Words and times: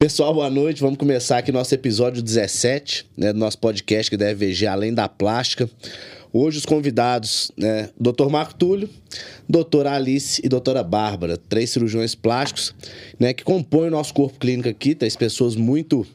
Pessoal, 0.00 0.32
boa 0.32 0.48
noite. 0.48 0.80
Vamos 0.80 0.96
começar 0.96 1.38
aqui 1.38 1.50
nosso 1.50 1.74
episódio 1.74 2.22
17 2.22 3.04
né, 3.16 3.32
do 3.32 3.38
nosso 3.40 3.58
podcast 3.58 4.08
que 4.08 4.16
deve 4.16 4.46
VG 4.46 4.64
Além 4.64 4.94
da 4.94 5.08
Plástica. 5.08 5.68
Hoje 6.32 6.58
os 6.58 6.64
convidados, 6.64 7.50
né, 7.56 7.90
Dr. 7.98 8.28
Marco 8.30 8.54
Túlio, 8.54 8.88
doutora 9.48 9.94
Alice 9.94 10.40
e 10.44 10.48
doutora 10.48 10.84
Bárbara, 10.84 11.36
três 11.36 11.70
cirurgiões 11.70 12.14
plásticos, 12.14 12.72
né, 13.18 13.34
que 13.34 13.42
compõem 13.42 13.88
o 13.88 13.90
nosso 13.90 14.14
corpo 14.14 14.38
clínico 14.38 14.68
aqui, 14.68 14.94
três 14.94 15.16
pessoas 15.16 15.56
muito 15.56 16.06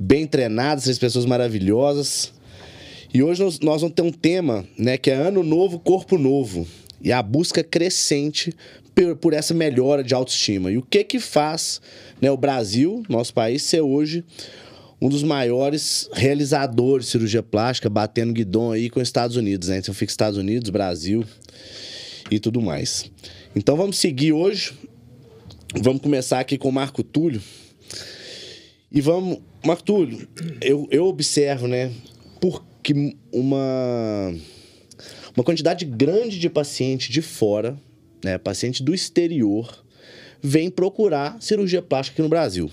bem 0.00 0.26
treinadas, 0.26 0.84
três 0.84 0.98
pessoas 0.98 1.26
maravilhosas. 1.26 2.32
E 3.12 3.22
hoje 3.22 3.42
nós, 3.42 3.60
nós 3.60 3.82
vamos 3.82 3.94
ter 3.94 4.00
um 4.00 4.10
tema, 4.10 4.64
né, 4.78 4.96
que 4.96 5.10
é 5.10 5.14
Ano 5.14 5.42
Novo, 5.42 5.78
Corpo 5.78 6.16
Novo, 6.16 6.66
e 7.02 7.12
a 7.12 7.22
busca 7.22 7.62
crescente 7.62 8.54
por, 8.94 9.16
por 9.16 9.32
essa 9.32 9.52
melhora 9.52 10.02
de 10.02 10.14
autoestima. 10.14 10.70
E 10.70 10.78
o 10.78 10.82
que 10.82 11.04
que 11.04 11.18
faz 11.18 11.80
né, 12.20 12.30
o 12.30 12.36
Brasil, 12.36 13.02
nosso 13.08 13.34
país, 13.34 13.62
ser 13.62 13.80
hoje 13.80 14.24
um 15.00 15.08
dos 15.08 15.22
maiores 15.22 16.08
realizadores 16.12 17.06
de 17.06 17.12
cirurgia 17.12 17.42
plástica, 17.42 17.90
batendo 17.90 18.32
guidon 18.32 18.72
aí 18.72 18.88
com 18.88 19.00
os 19.00 19.08
Estados 19.08 19.36
Unidos, 19.36 19.68
né? 19.68 19.78
Então 19.78 19.92
fica 19.92 20.10
Estados 20.10 20.38
Unidos, 20.38 20.70
Brasil 20.70 21.24
e 22.30 22.38
tudo 22.38 22.60
mais. 22.62 23.10
Então 23.54 23.76
vamos 23.76 23.98
seguir 23.98 24.32
hoje. 24.32 24.72
Vamos 25.76 26.00
começar 26.00 26.40
aqui 26.40 26.56
com 26.56 26.68
o 26.68 26.72
Marco 26.72 27.02
Túlio. 27.02 27.42
E 28.90 29.00
vamos. 29.00 29.38
Marco 29.64 29.82
Túlio, 29.82 30.26
eu, 30.60 30.86
eu 30.90 31.06
observo, 31.06 31.66
né? 31.66 31.90
Porque 32.40 33.16
uma. 33.32 34.34
Uma 35.36 35.42
quantidade 35.42 35.84
grande 35.84 36.38
de 36.38 36.48
paciente 36.48 37.10
de 37.10 37.20
fora, 37.20 37.76
né? 38.24 38.38
Paciente 38.38 38.82
do 38.82 38.94
exterior, 38.94 39.84
vem 40.42 40.70
procurar 40.70 41.36
cirurgia 41.40 41.82
plástica 41.82 42.14
aqui 42.14 42.22
no 42.22 42.28
Brasil. 42.28 42.70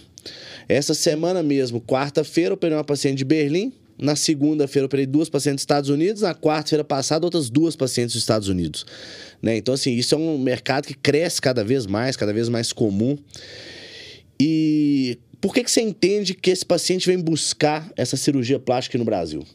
Essa 0.68 0.94
semana 0.94 1.44
mesmo, 1.44 1.82
quarta-feira, 1.82 2.54
operei 2.54 2.76
uma 2.76 2.84
paciente 2.84 3.18
de 3.18 3.26
Berlim. 3.26 3.74
Na 4.00 4.16
segunda-feira, 4.16 4.86
operei 4.88 5.06
duas 5.06 5.30
pacientes 5.30 5.58
dos 5.58 5.64
Estados 5.64 5.90
Unidos. 5.90 6.22
Na 6.22 6.34
quarta-feira 6.34 6.84
passada, 6.84 7.26
outras 7.26 7.50
duas 7.50 7.76
pacientes 7.76 8.14
dos 8.14 8.24
Estados 8.24 8.48
Unidos. 8.48 8.86
Né? 9.42 9.58
Então, 9.58 9.74
assim, 9.74 9.94
isso 9.94 10.16
é 10.16 10.18
um 10.18 10.40
mercado 10.40 10.88
que 10.88 10.94
cresce 10.94 11.42
cada 11.42 11.64
vez 11.64 11.86
mais, 11.86 12.16
cada 12.16 12.34
vez 12.34 12.50
mais 12.50 12.74
comum. 12.74 13.18
E 14.40 15.20
por 15.40 15.54
que, 15.54 15.64
que 15.64 15.70
você 15.70 15.82
entende 15.82 16.34
que 16.34 16.50
esse 16.50 16.66
paciente 16.66 17.08
vem 17.08 17.20
buscar 17.20 17.92
essa 17.96 18.18
cirurgia 18.18 18.60
plástica 18.60 18.94
aqui 18.94 19.00
no 19.00 19.06
Brasil? 19.06 19.46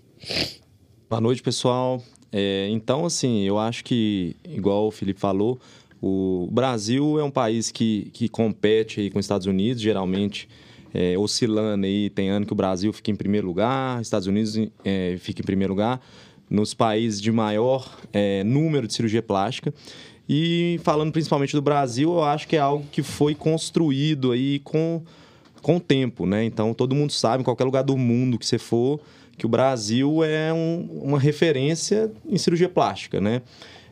Boa 1.09 1.21
noite, 1.21 1.43
pessoal. 1.43 2.03
É, 2.31 2.69
então, 2.71 3.07
assim, 3.07 3.45
eu 3.45 3.59
acho 3.59 3.83
que, 3.83 4.37
igual 4.45 4.89
o 4.89 4.91
Felipe 4.91 5.19
falou, 5.19 5.59
o 6.01 6.49
Brasil 6.51 7.19
é 7.19 7.25
um 7.25 7.31
país 7.31 7.71
que, 7.71 8.11
que 8.13 8.29
compete 8.29 9.01
aí 9.01 9.11
com 9.11 9.19
os 9.19 9.25
Estados 9.25 9.47
Unidos, 9.47 9.83
geralmente 9.83 10.49
é, 10.93 11.17
oscilando 11.19 11.85
aí. 11.85 12.11
Tem 12.11 12.29
ano 12.29 12.47
que 12.47 12.53
o 12.53 12.57
Brasil 12.57 12.93
fica 12.93 13.11
em 13.11 13.17
primeiro 13.17 13.47
lugar, 13.47 14.01
Estados 14.01 14.27
Unidos 14.27 14.59
é, 14.85 15.17
fica 15.19 15.43
em 15.43 15.45
primeiro 15.45 15.73
lugar, 15.73 16.01
nos 16.49 16.75
países 16.75 17.21
de 17.21 17.33
maior 17.33 17.99
é, 18.13 18.45
número 18.45 18.87
de 18.87 18.95
cirurgia 18.95 19.23
plástica. 19.23 19.73
E 20.29 20.81
falando 20.83 21.13
principalmente 21.13 21.53
do 21.53 21.63
Brasil, 21.63 22.13
eu 22.13 22.25
acho 22.25 22.49
que 22.49 22.57
é 22.57 22.59
algo 22.59 22.85
que 22.91 23.03
foi 23.03 23.35
construído 23.35 24.33
aí 24.33 24.59
com, 24.61 25.03
com 25.63 25.77
o 25.77 25.81
tempo, 25.81 26.27
né? 26.27 26.45
Então 26.45 26.75
todo 26.75 26.95
mundo 26.95 27.13
sabe, 27.13 27.43
em 27.43 27.45
qualquer 27.45 27.65
lugar 27.65 27.83
do 27.83 27.97
mundo 27.97 28.39
que 28.39 28.47
você 28.47 28.59
for, 28.59 29.01
que 29.39 29.47
o 29.47 29.49
Brasil 29.49 30.25
é 30.25 30.53
um, 30.53 31.01
uma 31.03 31.19
referência 31.19 32.11
em 32.29 32.39
cirurgia 32.39 32.69
plástica, 32.69 33.21
né? 33.21 33.43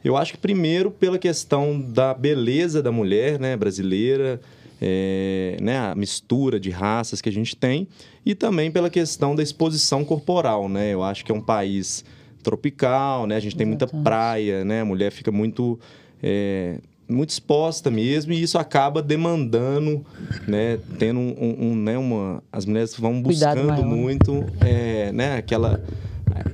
Eu 0.04 0.18
acho 0.18 0.32
que 0.32 0.38
primeiro 0.38 0.90
pela 0.90 1.18
questão 1.18 1.80
da 1.80 2.12
beleza 2.12 2.82
da 2.82 2.92
mulher, 2.92 3.40
né, 3.40 3.56
brasileira, 3.56 4.38
é, 4.80 5.56
né, 5.62 5.78
a 5.78 5.94
mistura 5.94 6.60
de 6.60 6.68
raças 6.68 7.22
que 7.22 7.28
a 7.30 7.32
gente 7.32 7.56
tem 7.56 7.88
e 8.24 8.34
também 8.34 8.70
pela 8.70 8.90
questão 8.90 9.34
da 9.34 9.42
exposição 9.42 10.04
corporal, 10.04 10.68
né? 10.68 10.92
Eu 10.92 11.02
acho 11.02 11.24
que 11.24 11.32
é 11.32 11.34
um 11.34 11.40
país 11.40 12.04
tropical, 12.42 13.26
né? 13.26 13.36
A 13.36 13.40
gente 13.40 13.56
tem 13.56 13.66
muita 13.66 13.86
praia, 13.86 14.64
né? 14.64 14.82
A 14.82 14.84
mulher 14.84 15.10
fica 15.10 15.32
muito 15.32 15.80
é, 16.22 16.78
muito 17.08 17.30
exposta 17.30 17.90
mesmo 17.90 18.32
e 18.32 18.42
isso 18.42 18.58
acaba 18.58 19.02
demandando, 19.02 20.04
né? 20.46 20.78
Tendo 20.98 21.18
um, 21.18 21.34
um, 21.38 21.70
um 21.70 21.76
né? 21.76 21.96
Uma, 21.96 22.42
as 22.52 22.66
mulheres 22.66 22.94
vão 22.94 23.22
buscando 23.22 23.82
muito, 23.84 24.44
é, 24.60 25.12
né? 25.12 25.36
Aquela 25.36 25.82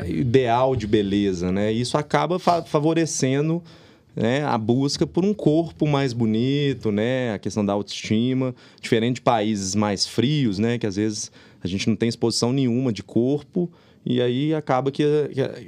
ideal 0.07 0.77
de 0.77 0.87
beleza, 0.87 1.51
né? 1.51 1.73
Isso 1.73 1.97
acaba 1.97 2.39
fa 2.39 2.63
favorecendo 2.63 3.63
né, 4.15 4.45
a 4.45 4.59
busca 4.59 5.07
por 5.07 5.25
um 5.25 5.33
corpo 5.33 5.87
mais 5.87 6.13
bonito, 6.13 6.91
né, 6.91 7.33
a 7.33 7.39
questão 7.39 7.65
da 7.65 7.73
autoestima, 7.73 8.55
diferente 8.81 9.17
de 9.17 9.21
países 9.21 9.75
mais 9.75 10.07
frios, 10.07 10.59
né, 10.59 10.79
que 10.79 10.87
às 10.87 10.97
vezes 10.97 11.31
a 11.63 11.69
gente 11.69 11.89
não 11.89 11.97
tem 11.97 12.09
exposição 12.09 12.53
nenhuma 12.53 12.93
de 12.93 13.03
corpo 13.03 13.71
e 14.10 14.21
aí 14.21 14.53
acaba 14.53 14.91
que, 14.91 15.04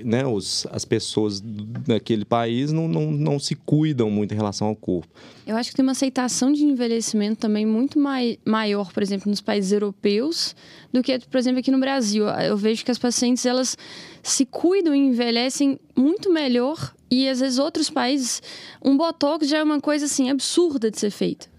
né, 0.05 0.27
os, 0.27 0.67
as 0.73 0.85
pessoas 0.85 1.41
daquele 1.41 2.25
país 2.25 2.73
não, 2.73 2.89
não, 2.89 3.13
não 3.13 3.39
se 3.39 3.55
cuidam 3.55 4.11
muito 4.11 4.35
em 4.35 4.37
relação 4.37 4.67
ao 4.67 4.75
corpo. 4.75 5.09
Eu 5.47 5.57
acho 5.57 5.71
que 5.71 5.77
tem 5.77 5.85
uma 5.85 5.93
aceitação 5.93 6.53
de 6.53 6.65
envelhecimento 6.65 7.37
também 7.37 7.65
muito 7.65 8.01
mai, 8.01 8.39
maior, 8.45 8.93
por 8.93 9.01
exemplo, 9.01 9.31
nos 9.31 9.41
países 9.41 9.71
europeus 9.71 10.57
do 10.93 11.05
que, 11.05 11.17
por 11.21 11.39
exemplo, 11.39 11.61
aqui 11.61 11.71
no 11.71 11.79
Brasil. 11.79 12.27
Eu 12.27 12.57
vejo 12.57 12.85
que 12.85 12.91
as 12.91 12.99
pacientes 12.99 13.47
elas 13.47 13.79
se 14.25 14.45
cuidam 14.45 14.93
e 14.93 14.99
envelhecem 14.99 15.79
muito 15.95 16.29
melhor 16.33 16.93
e 17.09 17.29
às 17.29 17.39
vezes 17.39 17.61
outros 17.61 17.91
países 17.91 18.43
um 18.85 18.97
botox 18.97 19.47
já 19.49 19.59
é 19.59 19.63
uma 19.63 19.81
coisa 19.81 20.07
assim 20.07 20.31
absurda 20.31 20.91
de 20.91 20.99
ser 20.99 21.11
feita. 21.11 21.52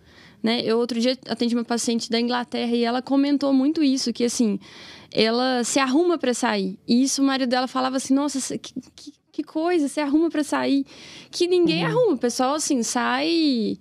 Né? 0.43 0.61
Eu 0.61 0.77
outro 0.77 0.99
dia 0.99 1.17
atendi 1.29 1.55
uma 1.55 1.63
paciente 1.63 2.09
da 2.09 2.19
Inglaterra 2.19 2.75
e 2.75 2.83
ela 2.83 3.01
comentou 3.01 3.53
muito 3.53 3.81
isso, 3.81 4.11
que 4.11 4.25
assim, 4.25 4.59
ela 5.09 5.63
se 5.63 5.79
arruma 5.79 6.17
para 6.17 6.33
sair. 6.33 6.77
E 6.85 7.01
isso 7.01 7.21
o 7.21 7.25
marido 7.25 7.49
dela 7.49 7.67
falava 7.67 7.95
assim: 7.95 8.13
"Nossa, 8.13 8.57
que, 8.57 8.73
que, 8.93 9.13
que 9.31 9.43
coisa, 9.43 9.87
se 9.87 10.01
arruma 10.01 10.29
para 10.29 10.43
sair". 10.43 10.85
Que 11.31 11.47
ninguém 11.47 11.85
uhum. 11.85 11.91
arruma, 11.91 12.13
o 12.15 12.17
pessoal 12.17 12.55
assim 12.55 12.83
sai 12.83 13.79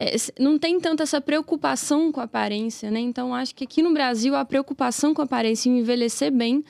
é, 0.00 0.16
não 0.38 0.58
tem 0.58 0.80
tanta 0.80 1.02
essa 1.02 1.20
preocupação 1.20 2.10
com 2.10 2.20
a 2.20 2.24
aparência, 2.24 2.90
né? 2.90 3.00
Então 3.00 3.34
acho 3.34 3.54
que 3.54 3.64
aqui 3.64 3.82
no 3.82 3.92
Brasil 3.92 4.34
a 4.34 4.44
preocupação 4.46 5.12
com 5.12 5.20
a 5.20 5.26
aparência 5.26 5.68
e 5.68 5.72
envelhecer 5.72 6.32
bem 6.32 6.64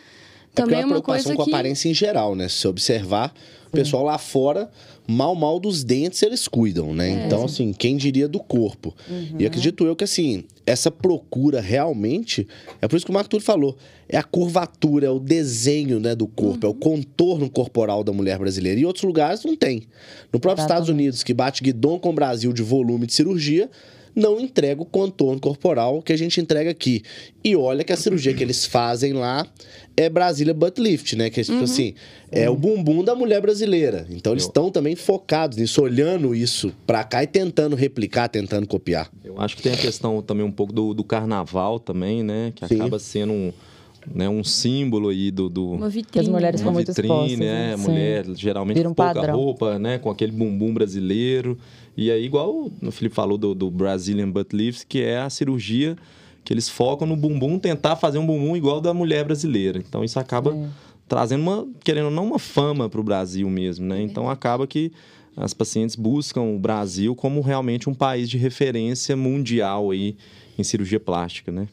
também 0.54 0.78
é, 0.78 0.82
é 0.82 0.86
uma 0.86 0.96
que... 0.96 1.02
com 1.02 1.42
a 1.42 1.44
aparência 1.44 1.88
em 1.88 1.94
geral, 1.94 2.34
né? 2.34 2.48
Se 2.48 2.66
observar, 2.66 3.32
o 3.68 3.70
pessoal 3.70 4.04
lá 4.04 4.18
fora, 4.18 4.68
mal, 5.06 5.34
mal 5.34 5.60
dos 5.60 5.84
dentes 5.84 6.22
eles 6.22 6.48
cuidam, 6.48 6.92
né? 6.92 7.22
É. 7.22 7.26
Então, 7.26 7.44
assim, 7.44 7.72
quem 7.72 7.96
diria 7.96 8.26
do 8.26 8.40
corpo? 8.40 8.94
Uhum. 9.08 9.36
E 9.38 9.46
acredito 9.46 9.84
eu 9.84 9.94
que, 9.94 10.02
assim, 10.02 10.44
essa 10.66 10.90
procura 10.90 11.60
realmente, 11.60 12.46
é 12.82 12.88
por 12.88 12.96
isso 12.96 13.06
que 13.06 13.10
o 13.10 13.14
Marco 13.14 13.30
Túlio 13.30 13.44
falou, 13.44 13.76
é 14.08 14.16
a 14.16 14.22
curvatura, 14.24 15.06
é 15.06 15.10
o 15.10 15.20
desenho 15.20 16.00
né, 16.00 16.16
do 16.16 16.26
corpo, 16.26 16.66
uhum. 16.66 16.72
é 16.72 16.74
o 16.74 16.74
uhum. 16.74 17.02
contorno 17.02 17.48
corporal 17.48 18.02
da 18.02 18.12
mulher 18.12 18.38
brasileira. 18.38 18.80
E 18.80 18.84
outros 18.84 19.04
lugares 19.04 19.44
não 19.44 19.56
tem. 19.56 19.84
No 20.32 20.40
próprio 20.40 20.62
Exatamente. 20.62 20.82
Estados 20.82 20.88
Unidos, 20.88 21.22
que 21.22 21.32
bate 21.32 21.62
guidon 21.62 21.98
com 21.98 22.10
o 22.10 22.14
Brasil 22.14 22.52
de 22.52 22.62
volume 22.62 23.06
de 23.06 23.14
cirurgia, 23.14 23.70
não 24.14 24.40
entrega 24.40 24.82
o 24.82 24.84
contorno 24.84 25.40
corporal 25.40 26.02
que 26.02 26.12
a 26.12 26.16
gente 26.16 26.40
entrega 26.40 26.70
aqui. 26.70 27.02
E 27.42 27.56
olha 27.56 27.84
que 27.84 27.92
a 27.92 27.96
cirurgia 27.96 28.34
que 28.34 28.42
eles 28.42 28.66
fazem 28.66 29.12
lá 29.12 29.46
é 29.96 30.08
Brasília 30.08 30.54
Butt 30.54 30.80
Lift, 30.80 31.16
né? 31.16 31.30
Que 31.30 31.40
é 31.40 31.44
tipo 31.44 31.58
uhum. 31.58 31.64
assim, 31.64 31.94
é 32.30 32.48
uhum. 32.48 32.56
o 32.56 32.58
bumbum 32.58 33.04
da 33.04 33.14
mulher 33.14 33.40
brasileira. 33.40 34.06
Então 34.10 34.32
eles 34.32 34.44
estão 34.44 34.70
também 34.70 34.94
focados 34.96 35.58
nisso, 35.58 35.82
olhando 35.82 36.34
isso 36.34 36.72
pra 36.86 37.04
cá 37.04 37.22
e 37.22 37.26
tentando 37.26 37.76
replicar, 37.76 38.28
tentando 38.28 38.66
copiar. 38.66 39.10
Eu 39.24 39.40
acho 39.40 39.56
que 39.56 39.62
tem 39.62 39.72
a 39.72 39.76
questão 39.76 40.20
também 40.22 40.44
um 40.44 40.52
pouco 40.52 40.72
do, 40.72 40.94
do 40.94 41.04
carnaval 41.04 41.78
também, 41.78 42.22
né? 42.22 42.52
Que 42.54 42.66
Sim. 42.66 42.76
acaba 42.76 42.98
sendo 42.98 43.32
um 43.32 43.52
né, 44.12 44.28
um 44.28 44.42
símbolo 44.42 45.10
aí 45.10 45.30
do, 45.30 45.48
do 45.48 45.72
uma 45.72 45.88
vitrine, 45.88 46.26
as 46.26 46.28
mulheres 46.28 46.60
uma 46.62 46.72
vitrine, 46.72 47.08
expostas, 47.08 47.38
né? 47.38 47.76
Sim. 47.76 47.82
Mulher 47.82 48.26
geralmente 48.34 48.80
um 48.80 48.84
com 48.84 48.94
pouca 48.94 49.14
padrão. 49.14 49.36
roupa, 49.36 49.78
né, 49.78 49.98
com 49.98 50.10
aquele 50.10 50.32
bumbum 50.32 50.72
brasileiro. 50.72 51.58
E 51.96 52.10
aí 52.10 52.24
igual 52.24 52.70
o 52.82 52.90
Felipe 52.90 53.14
falou 53.14 53.36
do, 53.36 53.54
do 53.54 53.70
Brazilian 53.70 54.30
butt 54.30 54.54
lift, 54.54 54.86
que 54.86 55.02
é 55.02 55.18
a 55.18 55.30
cirurgia 55.30 55.96
que 56.44 56.52
eles 56.52 56.68
focam 56.68 57.06
no 57.06 57.16
bumbum, 57.16 57.58
tentar 57.58 57.96
fazer 57.96 58.18
um 58.18 58.26
bumbum 58.26 58.56
igual 58.56 58.80
da 58.80 58.94
mulher 58.94 59.24
brasileira. 59.24 59.78
Então 59.78 60.02
isso 60.02 60.18
acaba 60.18 60.54
é. 60.54 60.68
trazendo 61.08 61.42
uma, 61.42 61.68
querendo 61.84 62.06
ou 62.06 62.10
não, 62.10 62.26
uma 62.26 62.38
fama 62.38 62.88
para 62.88 63.00
o 63.00 63.04
Brasil 63.04 63.48
mesmo, 63.50 63.86
né? 63.86 64.00
Então 64.00 64.28
acaba 64.28 64.66
que 64.66 64.92
as 65.36 65.54
pacientes 65.54 65.96
buscam 65.96 66.42
o 66.42 66.58
Brasil 66.58 67.14
como 67.14 67.40
realmente 67.40 67.88
um 67.88 67.94
país 67.94 68.28
de 68.28 68.36
referência 68.36 69.16
mundial 69.16 69.90
aí 69.90 70.16
em 70.58 70.64
cirurgia 70.64 71.00
plástica, 71.00 71.52
né? 71.52 71.68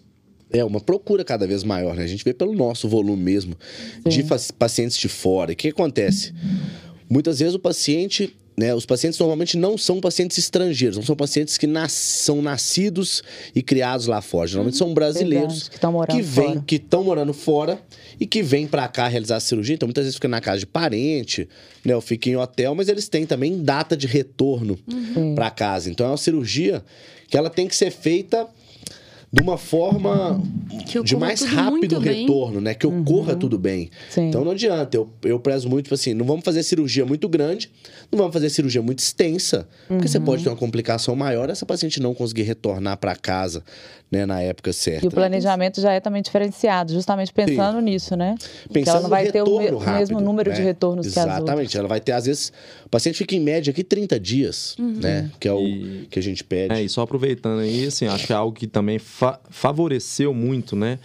É 0.49 0.63
uma 0.63 0.79
procura 0.79 1.25
cada 1.25 1.45
vez 1.45 1.63
maior, 1.63 1.95
né? 1.95 2.03
A 2.03 2.07
gente 2.07 2.23
vê 2.23 2.33
pelo 2.33 2.53
nosso 2.53 2.87
volume 2.87 3.21
mesmo 3.21 3.55
Sim. 4.03 4.09
de 4.09 4.23
pacientes 4.57 4.97
de 4.97 5.09
fora. 5.09 5.51
E 5.51 5.53
o 5.53 5.57
que 5.57 5.69
acontece? 5.69 6.33
Muitas 7.09 7.39
vezes 7.39 7.53
o 7.53 7.59
paciente 7.59 8.33
né, 8.57 8.73
os 8.73 8.87
pacientes 8.87 9.19
normalmente 9.19 9.55
não 9.55 9.77
são 9.77 10.01
pacientes 10.01 10.39
estrangeiros, 10.39 10.97
não 10.97 11.05
são 11.05 11.15
pacientes 11.15 11.59
que 11.59 11.67
nas, 11.67 11.91
são 11.91 12.41
nascidos 12.41 13.21
e 13.53 13.61
criados 13.61 14.07
lá 14.07 14.19
fora. 14.19 14.47
Geralmente 14.47 14.75
são 14.75 14.95
brasileiros 14.95 15.69
Verdade, 15.69 16.13
que 16.15 16.21
vêm, 16.23 16.59
que 16.61 16.75
estão 16.77 17.03
morando 17.03 17.33
fora 17.33 17.79
e 18.19 18.25
que 18.25 18.41
vêm 18.41 18.65
para 18.65 18.87
cá 18.87 19.07
realizar 19.07 19.35
a 19.35 19.39
cirurgia. 19.39 19.75
Então 19.75 19.85
muitas 19.85 20.05
vezes 20.05 20.15
fica 20.15 20.27
na 20.27 20.41
casa 20.41 20.59
de 20.59 20.65
parente, 20.65 21.47
né, 21.85 21.95
ou 21.95 22.01
fica 22.01 22.29
em 22.29 22.35
hotel, 22.35 22.73
mas 22.73 22.89
eles 22.89 23.07
têm 23.07 23.27
também 23.27 23.61
data 23.61 23.95
de 23.95 24.07
retorno 24.07 24.79
uhum. 24.91 25.35
para 25.35 25.51
casa. 25.51 25.91
Então 25.91 26.07
é 26.07 26.09
uma 26.09 26.17
cirurgia 26.17 26.83
que 27.29 27.37
ela 27.37 27.51
tem 27.51 27.67
que 27.67 27.75
ser 27.75 27.91
feita 27.91 28.47
de 29.31 29.41
uma 29.41 29.57
forma 29.57 30.41
Que 30.85 31.03
de 31.03 31.15
mais 31.17 31.41
rápido 31.41 31.71
muito 31.79 31.99
bem. 31.99 32.21
retorno, 32.21 32.61
né? 32.61 32.73
Que 32.73 32.87
ocorra 32.87 33.35
tudo 33.35 33.57
bem. 33.59 33.89
Sim. 34.09 34.29
Então 34.29 34.43
não 34.45 34.51
adianta. 34.51 34.95
Eu, 34.95 35.09
eu 35.23 35.37
prezo 35.39 35.67
muito, 35.69 35.83
tipo 35.85 35.95
assim, 35.95 36.13
não 36.13 36.25
vamos 36.25 36.45
fazer 36.45 36.63
cirurgia 36.63 37.05
muito 37.05 37.27
grande, 37.27 37.69
não 38.11 38.17
vamos 38.17 38.33
fazer 38.33 38.49
cirurgia 38.49 38.81
muito 38.81 38.99
extensa, 38.99 39.67
porque 39.87 40.07
você 40.07 40.19
pode 40.19 40.43
ter 40.43 40.49
uma 40.49 40.55
complicação 40.55 41.15
maior 41.15 41.49
essa 41.49 41.65
paciente 41.65 41.99
não 42.01 42.13
conseguir 42.13 42.43
retornar 42.43 42.97
para 42.97 43.15
casa, 43.17 43.63
né, 44.09 44.25
na 44.25 44.41
época 44.41 44.71
certa. 44.71 45.03
E 45.05 45.09
o 45.09 45.11
planejamento 45.11 45.81
já 45.81 45.91
é 45.91 45.99
também 45.99 46.21
diferenciado, 46.21 46.93
justamente 46.93 47.33
pensando 47.33 47.81
nisso, 47.81 48.15
né? 48.15 48.35
que 48.63 48.69
Pensando 48.69 48.93
ela 48.95 49.01
não 49.03 49.09
vai 49.09 49.25
no 49.25 49.31
ter 49.33 49.41
o, 49.41 49.57
me- 49.57 49.63
retorno 49.65 49.77
o 49.85 49.91
mesmo 49.93 50.15
rápido, 50.15 50.25
número 50.25 50.53
de 50.53 50.59
né? 50.59 50.65
retornos 50.65 51.05
que 51.05 51.19
as 51.19 51.25
outras. 51.25 51.37
Exatamente. 51.43 51.77
Ela 51.77 51.87
vai 51.89 51.99
ter, 51.99 52.13
às 52.13 52.25
vezes, 52.25 52.53
o 52.85 52.89
paciente 52.89 53.17
fica 53.17 53.35
em 53.35 53.41
média 53.41 53.71
aqui 53.71 53.83
30 53.83 54.17
dias, 54.17 54.75
né? 54.79 55.29
Que 55.37 55.49
é 55.49 55.51
o 55.53 55.59
E- 55.67 56.07
que 56.09 56.17
a 56.17 56.23
gente 56.23 56.43
pede. 56.45 56.73
É, 56.73 56.81
e 56.81 56.87
só 56.87 57.01
aproveitando 57.01 57.59
aí, 57.59 57.85
assim, 57.87 58.07
acho 58.07 58.25
que 58.25 58.31
é 58.31 58.35
algo 58.37 58.55
que 58.57 58.65
também 58.67 58.97
fa- 59.17 59.39
favoreceu 59.49 60.33
muito, 60.33 60.75
né? 60.75 60.99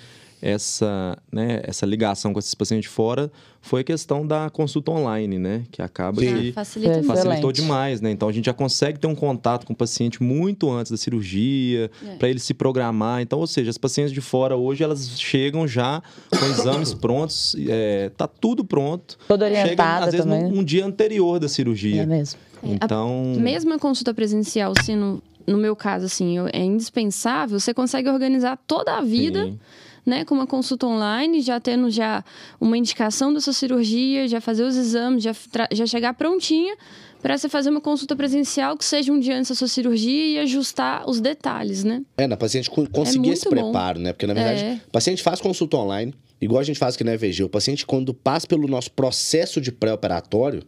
Essa, 0.44 1.16
né, 1.30 1.60
essa 1.62 1.86
ligação 1.86 2.32
com 2.32 2.38
esses 2.40 2.52
pacientes 2.52 2.90
de 2.90 2.92
fora 2.92 3.30
foi 3.60 3.82
a 3.82 3.84
questão 3.84 4.26
da 4.26 4.50
consulta 4.50 4.90
online, 4.90 5.38
né? 5.38 5.62
Que 5.70 5.80
acaba 5.80 6.20
Sim. 6.20 6.34
que 6.36 6.48
Ah, 6.48 6.52
facilita 6.54 7.02
facilitou 7.04 7.52
demais, 7.52 8.00
né? 8.00 8.10
Então 8.10 8.28
a 8.28 8.32
gente 8.32 8.46
já 8.46 8.52
consegue 8.52 8.98
ter 8.98 9.06
um 9.06 9.14
contato 9.14 9.64
com 9.64 9.72
o 9.72 9.76
paciente 9.76 10.20
muito 10.20 10.68
antes 10.68 10.90
da 10.90 10.98
cirurgia, 10.98 11.88
É. 12.04 12.16
para 12.16 12.28
ele 12.28 12.40
se 12.40 12.52
programar. 12.54 13.22
Então, 13.22 13.38
ou 13.38 13.46
seja, 13.46 13.70
as 13.70 13.78
pacientes 13.78 14.12
de 14.12 14.20
fora 14.20 14.56
hoje 14.56 14.82
elas 14.82 15.16
chegam 15.20 15.64
já 15.68 16.02
com 16.28 16.44
exames 16.46 16.92
prontos, 16.92 17.54
é, 17.68 18.10
tá 18.16 18.26
tudo 18.26 18.64
pronto. 18.64 19.16
Toda 19.28 19.46
Chega, 19.46 19.60
orientada 19.62 20.06
às 20.06 20.10
vezes, 20.12 20.26
também. 20.26 20.50
num, 20.50 20.58
um 20.58 20.64
dia 20.64 20.84
anterior 20.84 21.38
da 21.38 21.46
É 21.46 21.48
cirurgia. 21.48 22.04
mesmo. 22.04 22.40
Então, 22.64 23.34
Mesmo 23.38 23.72
a 23.74 23.78
consulta 23.78 24.12
presencial 24.14 24.72
sendo, 24.84 25.20
no 25.46 25.58
meu 25.58 25.74
caso, 25.76 26.06
assim, 26.06 26.36
eu- 26.38 26.48
é 26.52 26.60
indispensável, 26.62 27.58
você 27.58 27.72
consegue 27.74 28.08
organizar 28.08 28.56
toda 28.66 28.96
a 28.96 29.00
vida, 29.00 29.44
Sim. 29.46 29.58
né, 30.04 30.24
com 30.24 30.34
uma 30.34 30.46
consulta 30.46 30.86
online, 30.86 31.40
já 31.40 31.58
tendo 31.60 31.90
já 31.90 32.24
uma 32.60 32.76
indicação 32.76 33.32
da 33.32 33.40
sua 33.40 33.52
cirurgia, 33.52 34.26
já 34.28 34.40
fazer 34.40 34.64
os 34.64 34.76
exames, 34.76 35.22
já, 35.22 35.32
já 35.72 35.86
chegar 35.86 36.14
prontinha 36.14 36.76
para 37.20 37.38
você 37.38 37.48
fazer 37.48 37.70
uma 37.70 37.80
consulta 37.80 38.16
presencial 38.16 38.76
que 38.76 38.84
seja 38.84 39.12
um 39.12 39.20
dia 39.20 39.36
antes 39.36 39.48
da 39.50 39.54
sua 39.54 39.68
cirurgia 39.68 40.26
e 40.26 40.38
ajustar 40.40 41.08
os 41.08 41.20
detalhes, 41.20 41.84
né? 41.84 42.02
É, 42.16 42.26
na 42.26 42.36
paciente 42.36 42.68
co- 42.68 42.88
conseguir 42.90 43.18
muito 43.28 43.32
esse 43.34 43.44
bom. 43.48 43.50
preparo, 43.70 44.00
né? 44.00 44.12
Porque, 44.12 44.26
na 44.26 44.34
verdade, 44.34 44.60
É. 44.64 44.80
o 44.86 44.90
paciente 44.90 45.22
faz 45.22 45.40
consulta 45.40 45.76
online, 45.76 46.12
igual 46.40 46.60
a 46.60 46.64
gente 46.64 46.80
faz 46.80 46.96
aqui 46.96 47.04
na 47.04 47.12
EVG. 47.14 47.44
O 47.44 47.48
paciente, 47.48 47.86
quando 47.86 48.12
passa 48.12 48.44
pelo 48.48 48.66
nosso 48.66 48.90
processo 48.90 49.60
de 49.60 49.70
pré-operatório, 49.70 50.64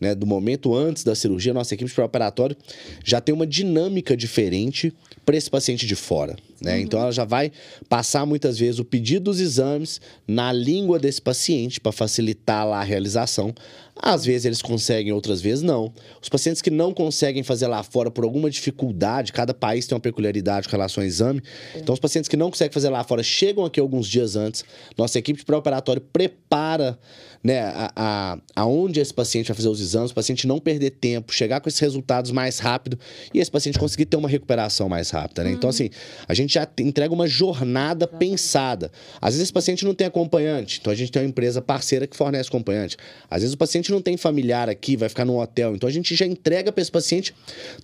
né, 0.00 0.14
do 0.14 0.26
momento 0.26 0.74
antes 0.74 1.04
da 1.04 1.14
cirurgia, 1.14 1.52
nossa 1.52 1.74
equipe 1.74 1.88
de 1.88 1.94
pré-operatório 1.94 2.56
já 3.04 3.20
tem 3.20 3.34
uma 3.34 3.46
dinâmica 3.46 4.16
diferente 4.16 4.92
para 5.24 5.36
esse 5.36 5.50
paciente 5.50 5.86
de 5.86 5.94
fora. 5.94 6.36
Né? 6.60 6.80
Então, 6.80 7.00
ela 7.00 7.12
já 7.12 7.24
vai 7.24 7.50
passar 7.88 8.26
muitas 8.26 8.58
vezes 8.58 8.78
o 8.78 8.84
pedido 8.84 9.24
dos 9.24 9.40
exames 9.40 10.00
na 10.26 10.52
língua 10.52 10.98
desse 10.98 11.20
paciente 11.20 11.80
para 11.80 11.92
facilitar 11.92 12.66
lá 12.66 12.80
a 12.80 12.84
realização. 12.84 13.54
Às 13.96 14.24
vezes 14.24 14.44
eles 14.44 14.62
conseguem, 14.62 15.12
outras 15.12 15.40
vezes 15.40 15.62
não. 15.62 15.92
Os 16.22 16.28
pacientes 16.28 16.60
que 16.62 16.70
não 16.70 16.92
conseguem 16.92 17.42
fazer 17.42 17.66
lá 17.66 17.82
fora 17.82 18.10
por 18.10 18.24
alguma 18.24 18.50
dificuldade, 18.50 19.32
cada 19.32 19.54
país 19.54 19.86
tem 19.86 19.94
uma 19.94 20.00
peculiaridade 20.00 20.68
com 20.68 20.72
relação 20.72 21.02
ao 21.02 21.06
exame. 21.06 21.42
Então, 21.76 21.92
os 21.92 22.00
pacientes 22.00 22.28
que 22.28 22.36
não 22.36 22.50
conseguem 22.50 22.72
fazer 22.72 22.88
lá 22.88 23.04
fora 23.04 23.22
chegam 23.22 23.64
aqui 23.64 23.80
alguns 23.80 24.06
dias 24.06 24.36
antes. 24.36 24.64
Nossa 24.96 25.18
equipe 25.18 25.38
de 25.38 25.44
pré-operatório 25.44 26.00
prepara 26.00 26.98
né, 27.42 27.60
a, 27.60 27.92
a, 27.96 28.38
aonde 28.54 29.00
esse 29.00 29.12
paciente 29.12 29.48
vai 29.48 29.56
fazer 29.56 29.68
os 29.68 29.80
exames, 29.80 30.10
o 30.10 30.14
paciente 30.14 30.46
não 30.46 30.58
perder 30.58 30.90
tempo, 30.90 31.32
chegar 31.32 31.60
com 31.60 31.68
esses 31.68 31.80
resultados 31.80 32.30
mais 32.30 32.58
rápido 32.58 32.98
e 33.32 33.38
esse 33.38 33.50
paciente 33.50 33.78
conseguir 33.78 34.04
ter 34.04 34.16
uma 34.16 34.28
recuperação 34.28 34.88
mais 34.88 35.10
rápida. 35.10 35.44
Né? 35.44 35.52
Então, 35.52 35.70
assim, 35.70 35.88
a 36.28 36.34
gente 36.34 36.54
já 36.54 36.68
entrega 36.78 37.14
uma 37.14 37.26
jornada 37.26 38.06
pensada. 38.06 38.92
Às 39.20 39.34
vezes 39.34 39.44
esse 39.44 39.52
paciente 39.52 39.84
não 39.84 39.94
tem 39.94 40.06
acompanhante, 40.06 40.78
então 40.80 40.92
a 40.92 40.96
gente 40.96 41.10
tem 41.10 41.22
uma 41.22 41.28
empresa 41.28 41.62
parceira 41.62 42.06
que 42.06 42.16
fornece 42.16 42.48
acompanhante. 42.48 42.96
Às 43.30 43.40
vezes 43.40 43.54
o 43.54 43.58
paciente 43.58 43.90
não 43.90 44.02
tem 44.02 44.16
familiar 44.16 44.68
aqui, 44.68 44.96
vai 44.96 45.08
ficar 45.08 45.24
num 45.24 45.38
hotel, 45.38 45.74
então 45.74 45.88
a 45.88 45.92
gente 45.92 46.14
já 46.14 46.26
entrega 46.26 46.70
para 46.70 46.82
esse 46.82 46.92
paciente 46.92 47.34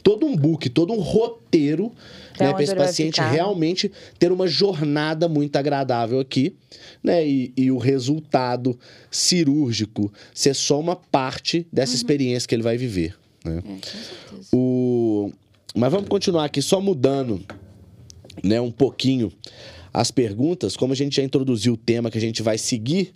todo 0.03 0.27
um 0.27 0.37
book, 0.37 0.69
todo 0.69 0.93
um 0.93 1.01
roteiro 1.01 1.93
né, 2.39 2.53
para 2.53 2.63
esse 2.63 2.75
paciente 2.75 3.21
realmente 3.21 3.91
ter 4.19 4.33
uma 4.33 4.47
jornada 4.47 5.29
muito 5.29 5.57
agradável 5.57 6.21
aqui, 6.21 6.55
né? 7.03 7.27
E, 7.27 7.53
e 7.57 7.71
o 7.71 7.79
resultado 7.79 8.79
cirúrgico 9.11 10.13
ser 10.35 10.55
só 10.55 10.79
uma 10.79 10.97
parte 10.97 11.67
dessa 11.73 11.95
experiência 11.95 12.49
que 12.49 12.55
ele 12.55 12.63
vai 12.63 12.77
viver. 12.77 13.17
Né? 13.45 13.63
É. 13.67 14.35
O... 14.53 15.33
Mas 15.75 15.93
vamos 15.93 16.09
continuar 16.09 16.45
aqui 16.45 16.63
só 16.63 16.81
mudando 16.81 17.45
né, 18.43 18.61
um 18.61 18.71
pouquinho 18.71 19.33
as 19.93 20.11
perguntas. 20.11 20.77
Como 20.77 20.93
a 20.93 20.97
gente 20.97 21.17
já 21.17 21.23
introduziu 21.23 21.75
o 21.75 21.77
tema 21.77 22.11
que 22.11 22.19
a 22.19 22.21
gente 22.21 22.43
vai 22.43 22.59
seguir, 22.59 23.15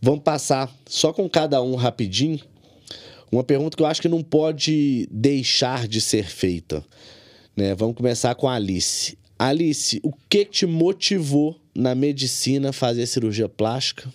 vamos 0.00 0.22
passar 0.22 0.74
só 0.86 1.12
com 1.12 1.28
cada 1.28 1.62
um 1.62 1.74
rapidinho. 1.74 2.40
Uma 3.30 3.42
pergunta 3.42 3.76
que 3.76 3.82
eu 3.82 3.86
acho 3.86 4.00
que 4.00 4.08
não 4.08 4.22
pode 4.22 5.08
deixar 5.10 5.88
de 5.88 6.00
ser 6.00 6.26
feita. 6.26 6.84
Né? 7.56 7.74
Vamos 7.74 7.96
começar 7.96 8.34
com 8.34 8.48
a 8.48 8.54
Alice. 8.54 9.16
Alice, 9.38 10.00
o 10.02 10.12
que 10.28 10.44
te 10.44 10.66
motivou 10.66 11.58
na 11.74 11.94
medicina 11.94 12.72
fazer 12.72 13.06
cirurgia 13.06 13.48
plástica? 13.48 14.12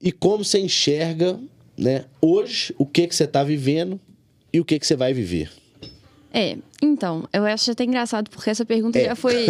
E 0.00 0.10
como 0.10 0.44
você 0.44 0.58
enxerga, 0.58 1.38
né, 1.76 2.04
hoje, 2.20 2.74
o 2.78 2.86
que, 2.86 3.06
que 3.06 3.14
você 3.14 3.24
está 3.24 3.42
vivendo 3.44 4.00
e 4.52 4.60
o 4.60 4.64
que, 4.64 4.78
que 4.78 4.86
você 4.86 4.96
vai 4.96 5.12
viver? 5.12 5.50
É, 6.38 6.58
então, 6.82 7.26
eu 7.32 7.46
acho 7.46 7.70
até 7.70 7.82
engraçado, 7.82 8.28
porque 8.28 8.50
essa 8.50 8.62
pergunta 8.62 8.98
É. 8.98 9.06
já 9.06 9.16
foi, 9.16 9.46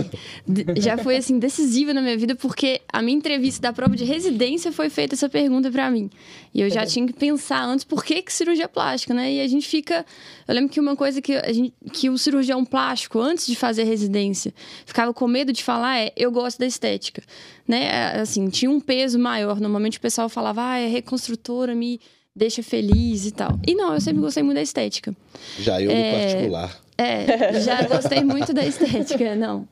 já 0.76 0.96
foi, 0.96 1.16
assim, 1.16 1.36
decisiva 1.36 1.92
na 1.92 2.00
minha 2.00 2.16
vida, 2.16 2.36
porque 2.36 2.80
a 2.92 3.02
minha 3.02 3.18
entrevista 3.18 3.60
da 3.60 3.72
prova 3.72 3.96
de 3.96 4.04
residência 4.04 4.70
foi 4.70 4.88
feita 4.88 5.16
essa 5.16 5.28
pergunta 5.28 5.68
pra 5.68 5.90
mim. 5.90 6.08
E 6.54 6.60
eu 6.60 6.70
já 6.70 6.86
tinha 6.86 7.04
que 7.04 7.12
pensar 7.12 7.60
antes, 7.64 7.84
por 7.84 8.04
que, 8.04 8.22
que 8.22 8.32
cirurgia 8.32 8.68
plástica, 8.68 9.12
né? 9.12 9.32
E 9.32 9.40
a 9.40 9.48
gente 9.48 9.66
fica... 9.66 10.06
Eu 10.46 10.54
lembro 10.54 10.70
que 10.70 10.78
uma 10.78 10.94
coisa 10.94 11.20
que, 11.20 11.34
a 11.34 11.52
gente, 11.52 11.74
que 11.92 12.08
o 12.08 12.16
cirurgião 12.16 12.64
plástico, 12.64 13.18
antes 13.18 13.48
de 13.48 13.56
fazer 13.56 13.82
residência, 13.82 14.54
ficava 14.86 15.12
com 15.12 15.26
medo 15.26 15.52
de 15.52 15.64
falar 15.64 15.98
é, 15.98 16.12
eu 16.16 16.30
gosto 16.30 16.60
da 16.60 16.66
estética, 16.66 17.20
né? 17.66 17.86
É, 17.86 18.20
Assim, 18.20 18.48
tinha 18.48 18.70
um 18.70 18.78
peso 18.78 19.18
maior. 19.18 19.60
Normalmente 19.60 19.98
o 19.98 20.00
pessoal 20.00 20.28
falava, 20.28 20.62
ah, 20.64 20.78
é 20.78 20.86
reconstrutora, 20.86 21.74
me 21.74 22.00
deixa 22.36 22.62
feliz 22.62 23.24
e 23.26 23.30
tal. 23.32 23.58
E 23.66 23.74
não, 23.74 23.94
eu 23.94 24.00
sempre 24.00 24.20
gostei 24.20 24.42
muito 24.42 24.56
da 24.56 24.62
estética. 24.62 25.16
Já 25.58 25.80
eu 25.80 25.90
no 25.90 25.96
É. 25.96 26.26
particular. 26.26 26.78
É, 26.98 27.60
já 27.60 27.82
gostei 27.82 28.22
muito 28.22 28.52
da 28.52 28.64
estética, 28.64 29.34
não. 29.36 29.66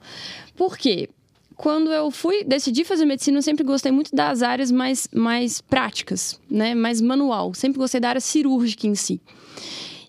Por 0.57 0.77
quê? 0.79 1.09
Quando 1.57 1.93
eu 1.93 2.11
fui, 2.11 2.43
decidi 2.43 2.83
fazer 2.85 3.05
medicina, 3.05 3.39
eu 3.39 3.43
sempre 3.43 3.63
gostei 3.63 3.93
muito 3.93 4.15
das 4.15 4.43
áreas 4.43 4.73
mais, 4.73 5.09
mais 5.15 5.61
práticas, 5.61 6.41
né? 6.51 6.75
Mais 6.75 7.01
manual. 7.01 7.55
Sempre 7.55 7.79
gostei 7.79 8.01
da 8.01 8.09
área 8.09 8.21
cirúrgica 8.21 8.87
em 8.89 8.95
si. 8.97 9.21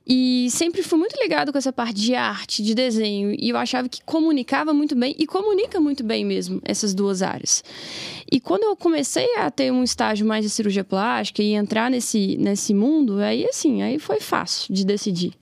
E 0.07 0.47
sempre 0.51 0.83
fui 0.83 0.99
muito 0.99 1.19
ligado 1.19 1.51
com 1.51 1.57
essa 1.57 1.73
parte 1.73 1.99
de 1.99 2.13
arte, 2.13 2.61
de 2.61 2.75
desenho. 2.75 3.35
E 3.39 3.49
eu 3.49 3.57
achava 3.57 3.89
que 3.89 4.03
comunicava 4.03 4.71
muito 4.73 4.95
bem, 4.95 5.15
e 5.17 5.25
comunica 5.25 5.79
muito 5.79 6.03
bem 6.03 6.23
mesmo, 6.23 6.61
essas 6.63 6.93
duas 6.93 7.23
áreas. 7.23 7.63
E 8.31 8.39
quando 8.39 8.63
eu 8.63 8.75
comecei 8.75 9.35
a 9.37 9.49
ter 9.49 9.71
um 9.71 9.83
estágio 9.83 10.25
mais 10.25 10.43
de 10.43 10.49
cirurgia 10.49 10.83
plástica 10.83 11.41
e 11.41 11.53
entrar 11.53 11.89
nesse, 11.89 12.37
nesse 12.37 12.73
mundo, 12.73 13.19
aí 13.19 13.45
assim, 13.45 13.81
aí 13.81 13.97
foi 13.97 14.19
fácil 14.19 14.73
de 14.73 14.85
decidir. 14.85 15.33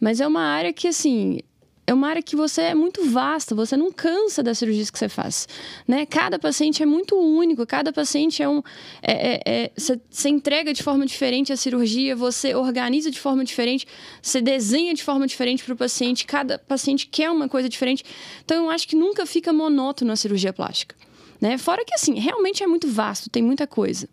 Mas 0.00 0.20
é 0.20 0.26
uma 0.26 0.42
área 0.42 0.72
que, 0.72 0.86
assim, 0.86 1.40
é 1.88 1.94
uma 1.94 2.06
área 2.06 2.22
que 2.22 2.36
você 2.36 2.60
é 2.60 2.74
muito 2.74 3.02
vasta, 3.10 3.54
você 3.54 3.74
não 3.74 3.90
cansa 3.90 4.42
das 4.42 4.58
cirurgias 4.58 4.90
que 4.90 4.98
você 4.98 5.08
faz, 5.08 5.48
né? 5.86 6.04
Cada 6.04 6.38
paciente 6.38 6.82
é 6.82 6.86
muito 6.86 7.16
único, 7.16 7.66
cada 7.66 7.90
paciente 7.90 8.42
é 8.42 8.48
um... 8.48 8.62
é- 9.02 9.36
é- 9.36 9.42
é- 9.46 9.70
você, 9.74 9.98
você 10.10 10.28
entrega 10.28 10.74
de 10.74 10.82
forma 10.82 11.06
diferente 11.06 11.50
a 11.50 11.56
cirurgia, 11.56 12.14
você 12.14 12.54
organiza 12.54 13.10
de 13.10 13.18
forma 13.18 13.42
diferente, 13.42 13.86
você 14.20 14.42
desenha 14.42 14.92
de 14.92 15.02
forma 15.02 15.26
diferente 15.26 15.64
para 15.64 15.72
o 15.72 15.76
paciente, 15.76 16.26
cada 16.26 16.58
paciente 16.58 17.06
quer 17.06 17.30
uma 17.30 17.48
coisa 17.48 17.70
diferente. 17.70 18.04
Então, 18.44 18.64
eu 18.64 18.70
acho 18.70 18.86
que 18.86 18.94
nunca 18.94 19.24
fica 19.24 19.50
monótono 19.50 20.12
a 20.12 20.16
cirurgia 20.16 20.52
plástica. 20.52 20.94
Né? 21.40 21.56
Fora 21.56 21.86
que, 21.86 21.94
assim, 21.94 22.18
realmente 22.18 22.62
é 22.62 22.66
muito 22.66 22.86
vasto, 22.86 23.30
tem 23.30 23.42
muita 23.42 23.66
coisa. 23.66 24.06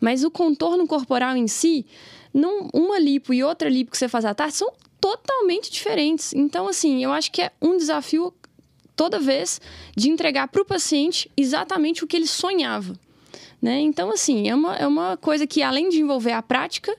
Mas 0.00 0.22
o 0.22 0.30
contorno 0.30 0.86
corporal 0.86 1.36
em 1.36 1.48
si, 1.48 1.84
não, 2.32 2.68
uma 2.72 3.00
lipo 3.00 3.34
e 3.34 3.42
outra 3.42 3.68
lipo 3.68 3.90
que 3.90 3.98
você 3.98 4.08
faz 4.08 4.24
à 4.24 4.32
tarde 4.32 4.54
são 4.54 4.72
totalmente 5.00 5.70
diferentes. 5.70 6.32
Então, 6.34 6.68
assim, 6.68 7.02
eu 7.02 7.12
acho 7.12 7.30
que 7.30 7.42
é 7.42 7.52
um 7.60 7.76
desafio 7.76 8.32
toda 8.94 9.18
vez 9.18 9.60
de 9.94 10.08
entregar 10.08 10.48
para 10.48 10.62
o 10.62 10.64
paciente 10.64 11.30
exatamente 11.36 12.02
o 12.02 12.06
que 12.06 12.16
ele 12.16 12.26
sonhava. 12.26 12.98
Né? 13.60 13.80
Então, 13.80 14.10
assim, 14.10 14.48
é 14.48 14.54
uma, 14.54 14.76
é 14.76 14.86
uma 14.86 15.16
coisa 15.16 15.46
que, 15.46 15.62
além 15.62 15.88
de 15.88 16.00
envolver 16.00 16.32
a 16.32 16.42
prática, 16.42 16.96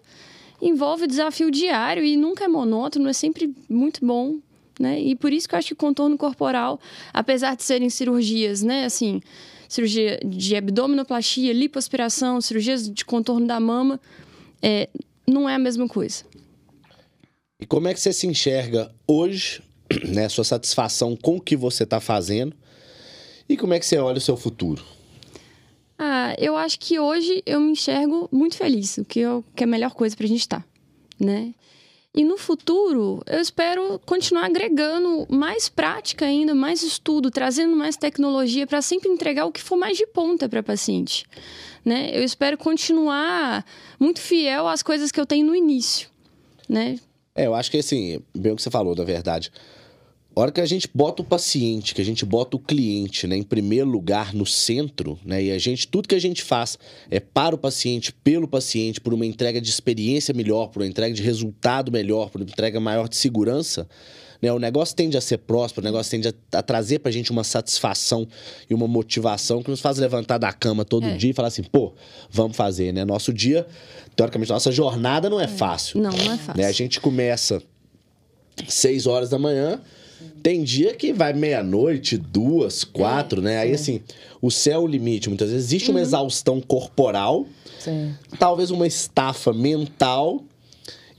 envolve 0.61 1.07
desafio 1.07 1.51
diário 1.51 2.03
e 2.03 2.15
nunca 2.15 2.45
é 2.45 2.47
monótono, 2.47 3.09
é 3.09 3.13
sempre 3.13 3.53
muito 3.69 4.05
bom. 4.05 4.37
Né? 4.79 5.01
E 5.01 5.15
por 5.15 5.33
isso 5.33 5.49
que 5.49 5.55
eu 5.55 5.59
acho 5.59 5.67
que 5.69 5.73
o 5.73 5.77
contorno 5.77 6.17
corporal, 6.17 6.79
apesar 7.13 7.55
de 7.55 7.63
serem 7.63 7.89
cirurgias, 7.89 8.61
né, 8.61 8.85
assim, 8.85 9.21
cirurgia 9.67 10.19
de 10.23 10.55
abdominoplastia, 10.55 11.51
lipoaspiração, 11.51 12.39
cirurgias 12.41 12.89
de 12.89 13.03
contorno 13.03 13.47
da 13.47 13.59
mama, 13.59 13.99
é, 14.61 14.87
não 15.25 15.49
é 15.49 15.55
a 15.55 15.59
mesma 15.59 15.87
coisa. 15.87 16.23
E 17.59 17.65
como 17.65 17.87
é 17.87 17.93
que 17.93 17.99
você 17.99 18.13
se 18.13 18.27
enxerga 18.27 18.93
hoje, 19.07 19.63
né? 20.07 20.29
Sua 20.29 20.43
satisfação 20.43 21.15
com 21.15 21.37
o 21.37 21.41
que 21.41 21.55
você 21.55 21.83
está 21.83 21.99
fazendo, 21.99 22.55
E 23.49 23.55
como 23.55 23.73
é 23.73 23.79
que 23.79 23.85
você 23.85 23.97
olha 23.97 24.17
o 24.17 24.21
seu 24.21 24.35
futuro? 24.35 24.83
Ah, 25.97 26.35
eu 26.37 26.55
acho 26.55 26.79
que 26.79 26.99
hoje 26.99 27.41
eu 27.45 27.59
me 27.59 27.71
enxergo 27.71 28.29
muito 28.31 28.55
feliz, 28.55 28.97
o 28.97 29.05
que, 29.05 29.19
eu, 29.19 29.43
que 29.55 29.63
é 29.63 29.65
a 29.65 29.67
melhor 29.67 29.93
coisa 29.95 30.15
pra 30.15 30.27
gente 30.27 30.41
estar, 30.41 30.67
né? 31.19 31.55
E 32.13 32.23
no 32.23 32.37
futuro, 32.37 33.21
eu 33.25 33.39
espero 33.39 33.99
continuar 34.05 34.45
agregando 34.45 35.25
mais 35.29 35.69
prática 35.69 36.25
ainda, 36.25 36.53
mais 36.53 36.81
estudo, 36.81 37.31
trazendo 37.31 37.75
mais 37.75 37.95
tecnologia 37.95 38.65
para 38.65 38.81
sempre 38.81 39.09
entregar 39.09 39.45
o 39.45 39.51
que 39.51 39.61
for 39.61 39.77
mais 39.77 39.97
de 39.97 40.07
ponta 40.07 40.49
para 40.49 40.63
paciente. 40.63 41.25
Né? 41.85 42.09
Eu 42.11 42.23
espero 42.23 42.57
continuar 42.57 43.63
muito 43.99 44.19
fiel 44.19 44.67
às 44.67 44.81
coisas 44.81 45.11
que 45.11 45.19
eu 45.19 45.27
tenho 45.27 45.45
no 45.45 45.55
início. 45.55 46.09
Né? 46.67 46.99
É, 47.37 47.45
eu 47.45 47.53
acho 47.53 47.69
que 47.69 47.77
assim, 47.77 48.19
bem 48.35 48.51
o 48.51 48.55
que 48.55 48.63
você 48.63 48.71
falou, 48.71 48.95
na 48.95 49.03
verdade. 49.03 49.51
A 50.35 50.39
hora 50.39 50.51
que 50.51 50.61
a 50.61 50.65
gente 50.65 50.89
bota 50.93 51.21
o 51.21 51.25
paciente, 51.25 51.95
que 51.95 52.01
a 52.01 52.05
gente 52.05 52.25
bota 52.25 52.57
o 52.57 52.59
cliente 52.59 53.25
né, 53.25 53.37
em 53.37 53.43
primeiro 53.43 53.87
lugar, 53.87 54.33
no 54.33 54.45
centro, 54.45 55.17
né, 55.25 55.43
e 55.43 55.51
a 55.51 55.57
gente, 55.57 55.87
tudo 55.87 56.07
que 56.07 56.15
a 56.15 56.19
gente 56.19 56.43
faz 56.43 56.77
é 57.09 57.19
para 57.19 57.55
o 57.55 57.57
paciente, 57.57 58.11
pelo 58.11 58.47
paciente, 58.47 58.99
por 59.01 59.13
uma 59.13 59.25
entrega 59.25 59.61
de 59.61 59.69
experiência 59.69 60.33
melhor, 60.33 60.67
por 60.67 60.81
uma 60.81 60.87
entrega 60.87 61.13
de 61.13 61.23
resultado 61.23 61.91
melhor, 61.91 62.29
por 62.29 62.41
uma 62.41 62.49
entrega 62.49 62.79
maior 62.79 63.07
de 63.07 63.15
segurança, 63.15 63.87
né, 64.41 64.51
o 64.51 64.59
negócio 64.59 64.95
tende 64.95 65.17
a 65.17 65.21
ser 65.21 65.37
próspero, 65.39 65.85
o 65.85 65.89
negócio 65.89 66.11
tende 66.11 66.27
a, 66.27 66.59
a 66.59 66.61
trazer 66.63 66.99
para 66.99 67.09
a 67.09 67.13
gente 67.13 67.31
uma 67.31 67.43
satisfação 67.43 68.27
e 68.69 68.73
uma 68.73 68.87
motivação 68.87 69.61
que 69.63 69.69
nos 69.69 69.79
faz 69.81 69.97
levantar 69.97 70.37
da 70.37 70.51
cama 70.53 70.83
todo 70.85 71.05
É. 71.07 71.15
dia 71.17 71.31
e 71.31 71.33
falar 71.33 71.47
assim, 71.49 71.63
pô, 71.63 71.93
vamos 72.29 72.55
fazer, 72.57 72.91
né? 72.93 73.03
Nosso 73.05 73.33
dia, 73.33 73.65
teoricamente, 74.15 74.51
nossa 74.51 74.71
jornada 74.71 75.29
não 75.29 75.39
é, 75.39 75.47
fácil. 75.47 76.01
Não, 76.01 76.11
não 76.11 76.33
é 76.33 76.37
fácil. 76.37 76.61
Né? 76.61 76.65
A 76.67 76.71
gente 76.71 76.99
começa 76.99 77.61
6 78.67 79.07
horas 79.07 79.29
da 79.29 79.37
manhã. 79.39 79.79
Tem 80.41 80.63
dia 80.63 80.95
que 80.95 81.13
vai 81.13 81.31
meia-noite, 81.33 82.17
duas, 82.17 82.83
quatro, 82.83 83.41
né? 83.41 83.59
Aí, 83.59 83.73
assim, 83.73 84.01
o 84.41 84.49
céu 84.49 84.81
é 84.81 84.83
o 84.83 84.87
limite. 84.87 85.29
Muitas 85.29 85.49
vezes 85.51 85.65
existe 85.67 85.89
Uhum. 85.89 85.95
uma 85.97 86.01
exaustão 86.01 86.59
corporal, 86.61 87.45
Sim. 87.79 88.15
talvez 88.39 88.71
uma 88.71 88.87
estafa 88.87 89.53
mental, 89.53 90.43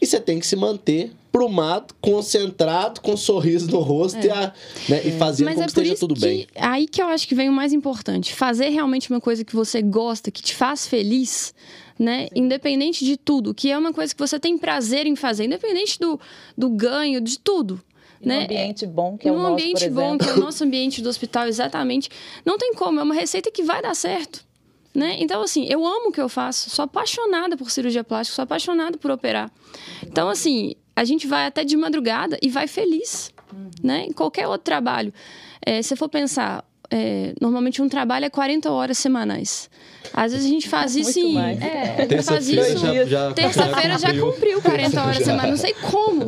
e 0.00 0.06
você 0.06 0.18
tem 0.20 0.40
que 0.40 0.46
se 0.46 0.56
manter 0.56 1.12
prumado, 1.38 1.95
concentrado, 2.00 3.00
com 3.00 3.12
um 3.12 3.16
sorriso 3.16 3.71
no 3.71 3.78
rosto 3.78 4.26
e, 4.26 4.28
a, 4.28 4.52
né, 4.88 5.02
e 5.04 5.12
fazendo 5.12 5.47
Mas 5.47 5.54
com 5.54 5.62
é 5.62 5.66
que 5.66 5.73
por 5.73 5.83
esteja 5.83 5.95
isso 5.95 6.00
tudo 6.00 6.14
que 6.16 6.21
bem. 6.21 6.47
aí 6.57 6.88
que 6.88 7.00
eu 7.00 7.07
acho 7.07 7.28
que 7.28 7.35
vem 7.35 7.49
o 7.49 7.52
mais 7.52 7.73
importante. 7.73 8.35
Fazer 8.35 8.71
realmente 8.71 9.09
uma 9.09 9.21
coisa 9.21 9.45
que 9.45 9.54
você 9.54 9.80
gosta, 9.80 10.33
que 10.33 10.42
te 10.42 10.52
faz 10.52 10.88
feliz, 10.88 11.54
né? 11.97 12.26
Independente 12.35 13.04
de 13.04 13.16
tudo, 13.16 13.54
que 13.54 13.71
é 13.71 13.78
uma 13.78 13.92
coisa 13.92 14.12
que 14.12 14.18
você 14.18 14.37
tem 14.40 14.59
prazer 14.59 15.07
em 15.07 15.14
fazer, 15.14 15.45
independente 15.45 15.97
do, 16.00 16.18
do 16.57 16.68
ganho, 16.71 17.21
de 17.21 17.38
tudo. 17.38 17.80
E 18.21 18.26
né? 18.26 18.38
num 18.38 18.45
ambiente 18.45 18.87
bom, 18.87 19.16
que 19.16 19.28
é 19.28 19.30
o 19.30 19.37
Num 19.37 19.42
nosso, 19.42 19.52
ambiente 19.52 19.85
por 19.85 19.95
bom, 19.95 20.18
que 20.18 20.28
é 20.28 20.33
o 20.33 20.40
nosso 20.40 20.64
ambiente 20.64 21.00
do 21.00 21.09
hospital, 21.09 21.47
exatamente. 21.47 22.11
Não 22.45 22.59
tem 22.59 22.75
como, 22.75 22.99
é 22.99 23.02
uma 23.04 23.14
receita 23.14 23.49
que 23.49 23.62
vai 23.62 23.80
dar 23.80 23.95
certo. 23.95 24.47
Né? 24.95 25.16
Então, 25.21 25.42
assim, 25.42 25.66
eu 25.68 25.87
amo 25.87 26.09
o 26.09 26.12
que 26.12 26.21
eu 26.21 26.28
faço, 26.28 26.71
sou 26.71 26.85
apaixonada 26.85 27.57
por 27.57 27.71
cirurgia 27.71 28.02
plástica, 28.02 28.35
sou 28.35 28.42
apaixonada 28.42 28.97
por 28.99 29.11
operar. 29.11 29.50
Então, 30.02 30.28
assim, 30.28 30.75
a 30.97 31.04
gente 31.04 31.26
vai 31.26 31.47
até 31.47 31.62
de 31.62 31.76
madrugada 31.76 32.38
e 32.42 32.49
vai 32.49 32.66
feliz, 32.66 33.33
né? 33.83 34.07
Em 34.07 34.12
qualquer 34.12 34.49
outro 34.49 34.64
trabalho. 34.64 35.12
É, 35.64 35.83
se 35.83 35.95
for 35.95 36.09
pensar, 36.09 36.64
é, 36.90 37.35
normalmente 37.40 37.83
um 37.83 37.88
trabalho 37.88 38.25
é 38.25 38.30
40 38.30 38.71
horas 38.71 38.99
semanais. 38.99 39.68
Às 40.12 40.33
vezes 40.33 40.47
a 40.47 40.49
gente 40.49 40.68
faz 40.68 40.97
isso 40.97 41.18
Muito 41.21 41.30
em... 41.30 41.35
mais. 41.35 41.61
É, 41.61 41.97
faz 41.97 42.09
Terça-feira 42.09 42.68
isso... 42.68 42.78
já, 42.78 43.04
já, 43.04 43.33
Terça-feira 43.33 43.99
já 43.99 44.09
cumpriu. 44.09 44.33
cumpriu 44.33 44.62
40 44.62 45.02
horas 45.02 45.18
semanais. 45.18 45.50
Não 45.50 45.57
sei 45.59 45.75
como. 45.75 46.26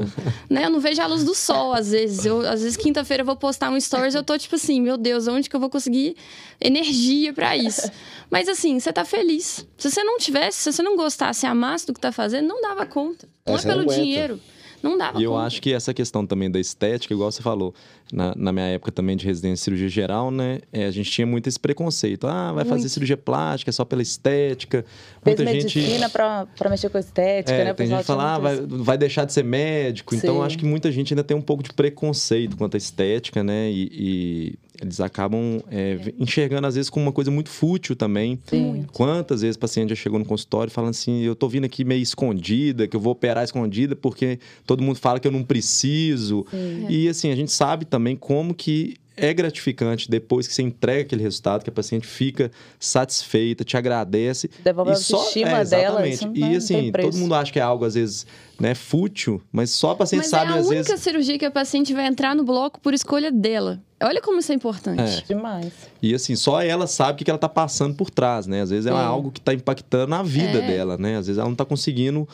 Né? 0.50 0.66
Eu 0.66 0.70
não 0.70 0.80
vejo 0.80 1.00
a 1.00 1.06
luz 1.06 1.24
do 1.24 1.34
sol, 1.34 1.72
às 1.72 1.90
vezes. 1.92 2.26
Eu, 2.26 2.40
às 2.46 2.60
vezes, 2.62 2.76
quinta-feira 2.76 3.22
eu 3.22 3.26
vou 3.26 3.36
postar 3.36 3.70
um 3.70 3.80
stories 3.80 4.14
eu 4.14 4.22
tô 4.22 4.36
tipo 4.36 4.54
assim, 4.56 4.80
meu 4.82 4.98
Deus, 4.98 5.26
onde 5.28 5.48
que 5.48 5.56
eu 5.56 5.60
vou 5.60 5.70
conseguir 5.70 6.14
energia 6.60 7.32
pra 7.32 7.56
isso? 7.56 7.90
Mas 8.30 8.48
assim, 8.48 8.78
você 8.78 8.92
tá 8.92 9.04
feliz. 9.04 9.66
Se 9.78 9.90
você 9.90 10.04
não 10.04 10.18
tivesse, 10.18 10.58
se 10.58 10.72
você 10.72 10.82
não 10.82 10.94
gostasse, 10.96 11.46
amasse 11.46 11.86
do 11.86 11.94
que 11.94 12.00
tá 12.00 12.12
fazendo, 12.12 12.48
não 12.48 12.60
dava 12.60 12.84
conta. 12.84 13.26
Não 13.46 13.54
É, 13.54 13.58
é 13.58 13.62
não 13.62 13.68
pelo 13.70 13.80
aguenta. 13.82 14.00
dinheiro. 14.02 14.40
Não 14.82 14.96
dava 14.96 15.20
E 15.20 15.24
eu 15.24 15.32
conta. 15.32 15.44
acho 15.46 15.60
que 15.62 15.72
essa 15.72 15.92
questão 15.92 16.24
também 16.26 16.50
da 16.50 16.58
estética, 16.58 17.12
igual 17.12 17.30
você 17.30 17.42
falou, 17.42 17.74
na, 18.12 18.34
na 18.36 18.52
minha 18.52 18.66
época 18.66 18.90
também 18.90 19.16
de 19.16 19.24
residência 19.26 19.54
de 19.56 19.60
cirurgia 19.64 19.88
geral, 19.88 20.30
né? 20.30 20.60
é, 20.72 20.86
a 20.86 20.90
gente 20.90 21.10
tinha 21.10 21.26
muito 21.26 21.46
esse 21.48 21.58
preconceito. 21.60 22.26
Ah, 22.26 22.52
vai 22.52 22.64
fazer 22.64 22.80
Muito. 22.80 22.88
cirurgia 22.92 23.16
plástica 23.16 23.70
só 23.72 23.84
pela 23.84 24.02
estética. 24.02 24.84
Fez 25.22 25.36
Muita 25.38 25.52
gente. 25.52 25.78
medicina 25.78 26.08
pra, 26.08 26.46
pra 26.56 26.70
mexer 26.70 26.88
com 26.88 26.96
a 26.96 27.00
estética, 27.00 27.52
É, 27.56 27.64
né? 27.64 27.74
Tem 27.74 27.86
gente 27.86 27.98
que 28.00 28.04
fala, 28.04 28.34
ah, 28.34 28.38
vai, 28.38 28.56
vai 28.66 28.98
deixar 28.98 29.24
de 29.24 29.32
ser 29.32 29.44
médico. 29.44 30.14
Então, 30.14 30.36
Sim. 30.36 30.42
acho 30.42 30.58
que 30.58 30.64
muita 30.64 30.90
gente 30.90 31.12
ainda 31.12 31.22
tem 31.24 31.36
um 31.36 31.42
pouco 31.42 31.62
de 31.62 31.72
preconceito 31.72 32.56
quanto 32.56 32.74
à 32.74 32.78
estética, 32.78 33.42
né? 33.44 33.70
E, 33.70 33.88
e 33.92 34.54
eles 34.80 35.00
acabam 35.00 35.60
é, 35.70 36.12
enxergando, 36.18 36.66
às 36.66 36.74
vezes, 36.74 36.88
como 36.88 37.04
uma 37.04 37.12
coisa 37.12 37.30
muito 37.30 37.50
fútil 37.50 37.94
também. 37.94 38.40
Sim. 38.46 38.86
Quantas 38.92 39.42
vezes 39.42 39.56
o 39.56 39.58
paciente 39.58 39.90
já 39.90 39.94
chegou 39.94 40.18
no 40.18 40.24
consultório 40.24 40.72
falando 40.72 40.90
assim, 40.90 41.20
eu 41.20 41.34
tô 41.34 41.48
vindo 41.48 41.64
aqui 41.64 41.84
meio 41.84 42.02
escondida, 42.02 42.88
que 42.88 42.96
eu 42.96 43.00
vou 43.00 43.12
operar 43.12 43.44
escondida 43.44 43.94
porque 43.94 44.38
todo 44.66 44.82
mundo 44.82 44.96
fala 44.96 45.20
que 45.20 45.28
eu 45.28 45.32
não 45.32 45.42
preciso. 45.42 46.46
E 46.88 47.08
assim, 47.08 47.30
a 47.30 47.36
gente 47.36 47.52
sabe 47.52 47.84
também 47.84 48.16
como 48.16 48.54
que 48.54 48.96
é 49.20 49.32
gratificante 49.34 50.10
depois 50.10 50.46
que 50.48 50.54
você 50.54 50.62
entrega 50.62 51.02
aquele 51.02 51.22
resultado, 51.22 51.62
que 51.62 51.70
a 51.70 51.72
paciente 51.72 52.06
fica 52.06 52.50
satisfeita, 52.78 53.64
te 53.64 53.76
agradece. 53.76 54.50
Devolve 54.64 54.90
a 54.90 54.94
E 54.94 54.96
só- 54.96 55.16
autoestima 55.16 55.58
é, 55.60 55.64
dela, 55.64 56.00
não 56.00 56.06
E 56.06 56.16
tem 56.40 56.56
assim, 56.56 56.90
preço. 56.92 57.10
todo 57.10 57.18
mundo 57.20 57.34
acha 57.34 57.52
que 57.52 57.58
é 57.58 57.62
algo, 57.62 57.84
às 57.84 57.94
vezes, 57.94 58.26
né, 58.58 58.74
fútil, 58.74 59.40
mas 59.52 59.70
só 59.70 59.90
a 59.92 59.96
paciente 59.96 60.22
Mas 60.22 60.30
sabe, 60.30 60.50
é 60.52 60.54
a 60.54 60.58
às 60.58 60.66
única 60.66 60.82
vezes. 60.84 61.00
cirurgia 61.02 61.38
que 61.38 61.44
a 61.44 61.50
paciente 61.50 61.92
vai 61.94 62.06
entrar 62.06 62.34
no 62.34 62.44
bloco 62.44 62.80
por 62.80 62.92
escolha 62.94 63.30
dela. 63.30 63.80
Olha 64.02 64.20
como 64.20 64.38
isso 64.40 64.50
é 64.50 64.54
importante. 64.54 65.00
É. 65.00 65.22
Demais. 65.34 65.72
E 66.02 66.14
assim, 66.14 66.34
só 66.34 66.62
ela 66.62 66.86
sabe 66.86 67.20
o 67.20 67.24
que 67.24 67.30
ela 67.30 67.38
tá 67.38 67.48
passando 67.48 67.94
por 67.94 68.08
trás, 68.10 68.46
né? 68.46 68.62
Às 68.62 68.70
vezes 68.70 68.86
é 68.86 68.90
algo 68.90 69.30
que 69.30 69.40
tá 69.40 69.52
impactando 69.52 70.06
na 70.08 70.22
vida 70.22 70.58
É. 70.58 70.66
dela, 70.66 70.96
né? 70.96 71.16
Às 71.18 71.26
vezes 71.26 71.38
ela 71.38 71.48
não 71.48 71.54
tá 71.56 71.64
conseguindo, 71.66 72.26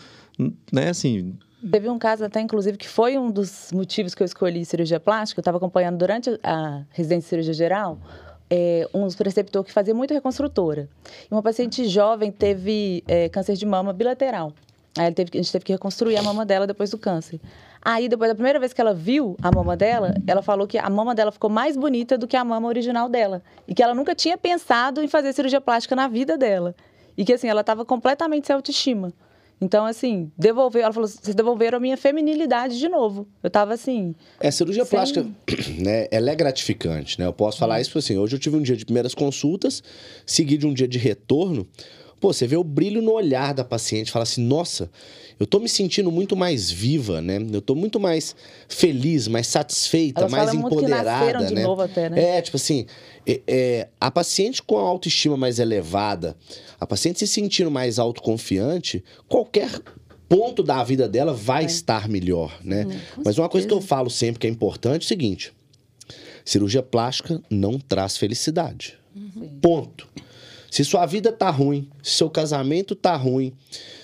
né, 0.72 0.90
assim, 0.90 1.34
Teve 1.70 1.88
um 1.88 1.98
caso 1.98 2.24
até, 2.24 2.40
inclusive, 2.40 2.76
que 2.76 2.88
foi 2.88 3.16
um 3.16 3.30
dos 3.30 3.72
motivos 3.72 4.14
que 4.14 4.22
eu 4.22 4.26
escolhi 4.26 4.64
cirurgia 4.64 5.00
plástica. 5.00 5.38
Eu 5.38 5.42
estava 5.42 5.56
acompanhando 5.56 5.96
durante 5.96 6.38
a 6.42 6.84
residência 6.90 7.20
de 7.20 7.28
cirurgia 7.28 7.54
geral 7.54 7.98
é, 8.50 8.88
um 8.94 9.08
preceptor 9.08 9.64
que 9.64 9.72
fazia 9.72 9.94
muito 9.94 10.14
reconstrutora. 10.14 10.88
E 11.30 11.34
uma 11.34 11.42
paciente 11.42 11.86
jovem 11.86 12.30
teve 12.30 13.02
é, 13.06 13.28
câncer 13.28 13.54
de 13.54 13.66
mama 13.66 13.92
bilateral. 13.92 14.52
Aí 14.96 15.12
teve 15.12 15.30
a 15.34 15.36
gente 15.36 15.52
teve 15.52 15.64
que 15.64 15.72
reconstruir 15.72 16.16
a 16.16 16.22
mama 16.22 16.46
dela 16.46 16.66
depois 16.66 16.90
do 16.90 16.98
câncer. 16.98 17.40
Aí, 17.82 18.08
depois 18.08 18.28
da 18.28 18.34
primeira 18.34 18.58
vez 18.58 18.72
que 18.72 18.80
ela 18.80 18.92
viu 18.92 19.36
a 19.40 19.50
mama 19.54 19.76
dela, 19.76 20.14
ela 20.26 20.42
falou 20.42 20.66
que 20.66 20.76
a 20.76 20.90
mama 20.90 21.14
dela 21.14 21.30
ficou 21.30 21.48
mais 21.48 21.76
bonita 21.76 22.18
do 22.18 22.26
que 22.26 22.36
a 22.36 22.44
mama 22.44 22.66
original 22.66 23.08
dela. 23.08 23.42
E 23.68 23.74
que 23.74 23.82
ela 23.82 23.94
nunca 23.94 24.12
tinha 24.12 24.36
pensado 24.36 25.00
em 25.00 25.06
fazer 25.06 25.32
cirurgia 25.32 25.60
plástica 25.60 25.94
na 25.94 26.08
vida 26.08 26.36
dela. 26.36 26.74
E 27.16 27.24
que, 27.24 27.32
assim, 27.32 27.48
ela 27.48 27.60
estava 27.60 27.84
completamente 27.84 28.46
sem 28.46 28.56
autoestima. 28.56 29.12
Então, 29.60 29.86
assim, 29.86 30.30
devolveu. 30.36 30.82
Ela 30.82 30.92
falou: 30.92 31.08
vocês 31.08 31.34
devolveram 31.34 31.78
a 31.78 31.80
minha 31.80 31.96
feminilidade 31.96 32.78
de 32.78 32.88
novo. 32.88 33.26
Eu 33.42 33.48
tava 33.50 33.72
assim. 33.72 34.14
É, 34.38 34.50
cirurgia 34.50 34.84
Sem- 34.84 34.90
plástica, 34.90 35.26
né, 35.80 36.06
ela 36.10 36.30
é 36.30 36.34
gratificante, 36.34 37.18
né? 37.18 37.26
Eu 37.26 37.32
posso 37.32 37.58
falar 37.58 37.80
isso 37.80 37.96
assim, 37.96 38.18
hoje 38.18 38.36
eu 38.36 38.38
tive 38.40 38.56
um 38.56 38.62
dia 38.62 38.76
de 38.76 38.84
primeiras 38.84 39.14
consultas, 39.14 39.82
seguido 40.26 40.60
de 40.60 40.66
um 40.66 40.74
dia 40.74 40.86
de 40.88 40.98
retorno. 40.98 41.66
Pô, 42.20 42.32
você 42.32 42.46
vê 42.46 42.56
o 42.56 42.64
brilho 42.64 43.02
no 43.02 43.12
olhar 43.12 43.52
da 43.52 43.62
paciente, 43.64 44.10
fala 44.10 44.22
assim, 44.22 44.42
nossa, 44.42 44.90
eu 45.38 45.46
tô 45.46 45.58
me 45.60 45.68
sentindo 45.68 46.10
muito 46.10 46.34
mais 46.34 46.70
viva, 46.70 47.20
né? 47.20 47.38
Eu 47.52 47.60
tô 47.60 47.74
muito 47.74 48.00
mais 48.00 48.34
feliz, 48.68 49.28
mais 49.28 49.46
satisfeita, 49.46 50.22
Elas 50.22 50.32
mais 50.32 50.44
falam 50.46 50.60
muito 50.60 50.76
que 50.78 50.84
empoderada, 50.84 51.44
de 51.44 51.54
né? 51.54 51.62
novo 51.62 51.82
até, 51.82 52.08
né? 52.08 52.38
É, 52.38 52.40
tipo 52.42 52.56
assim, 52.56 52.86
é- 53.26 53.42
é, 53.46 53.88
a 54.00 54.10
paciente 54.10 54.62
com 54.62 54.78
a 54.78 54.82
autoestima 54.82 55.36
mais 55.36 55.58
elevada, 55.58 56.34
a 56.80 56.86
paciente 56.86 57.18
se 57.18 57.26
sentindo 57.26 57.70
mais 57.70 57.98
autoconfiante, 57.98 59.04
qualquer 59.28 59.70
ponto 60.28 60.62
da 60.62 60.82
vida 60.82 61.06
dela 61.08 61.34
vai 61.34 61.66
estar 61.66 62.08
melhor, 62.08 62.58
né? 62.64 62.84
Né, 62.84 63.00
com 63.14 63.22
Mas 63.24 63.38
uma 63.38 63.48
coisa 63.48 63.66
que 63.66 63.74
eu 63.74 63.80
falo 63.80 64.08
sempre 64.10 64.40
que 64.40 64.46
é 64.46 64.50
importante 64.50 65.02
é 65.02 65.04
o 65.04 65.08
seguinte: 65.08 65.52
cirurgia 66.44 66.82
plástica 66.82 67.42
não 67.50 67.78
traz 67.78 68.16
felicidade. 68.16 68.98
Ponto. 69.60 70.08
Se 70.76 70.84
sua 70.84 71.06
vida 71.06 71.32
tá 71.32 71.48
ruim, 71.48 71.88
se 72.02 72.18
seu 72.18 72.28
casamento 72.28 72.94
tá 72.94 73.16
ruim, 73.16 73.50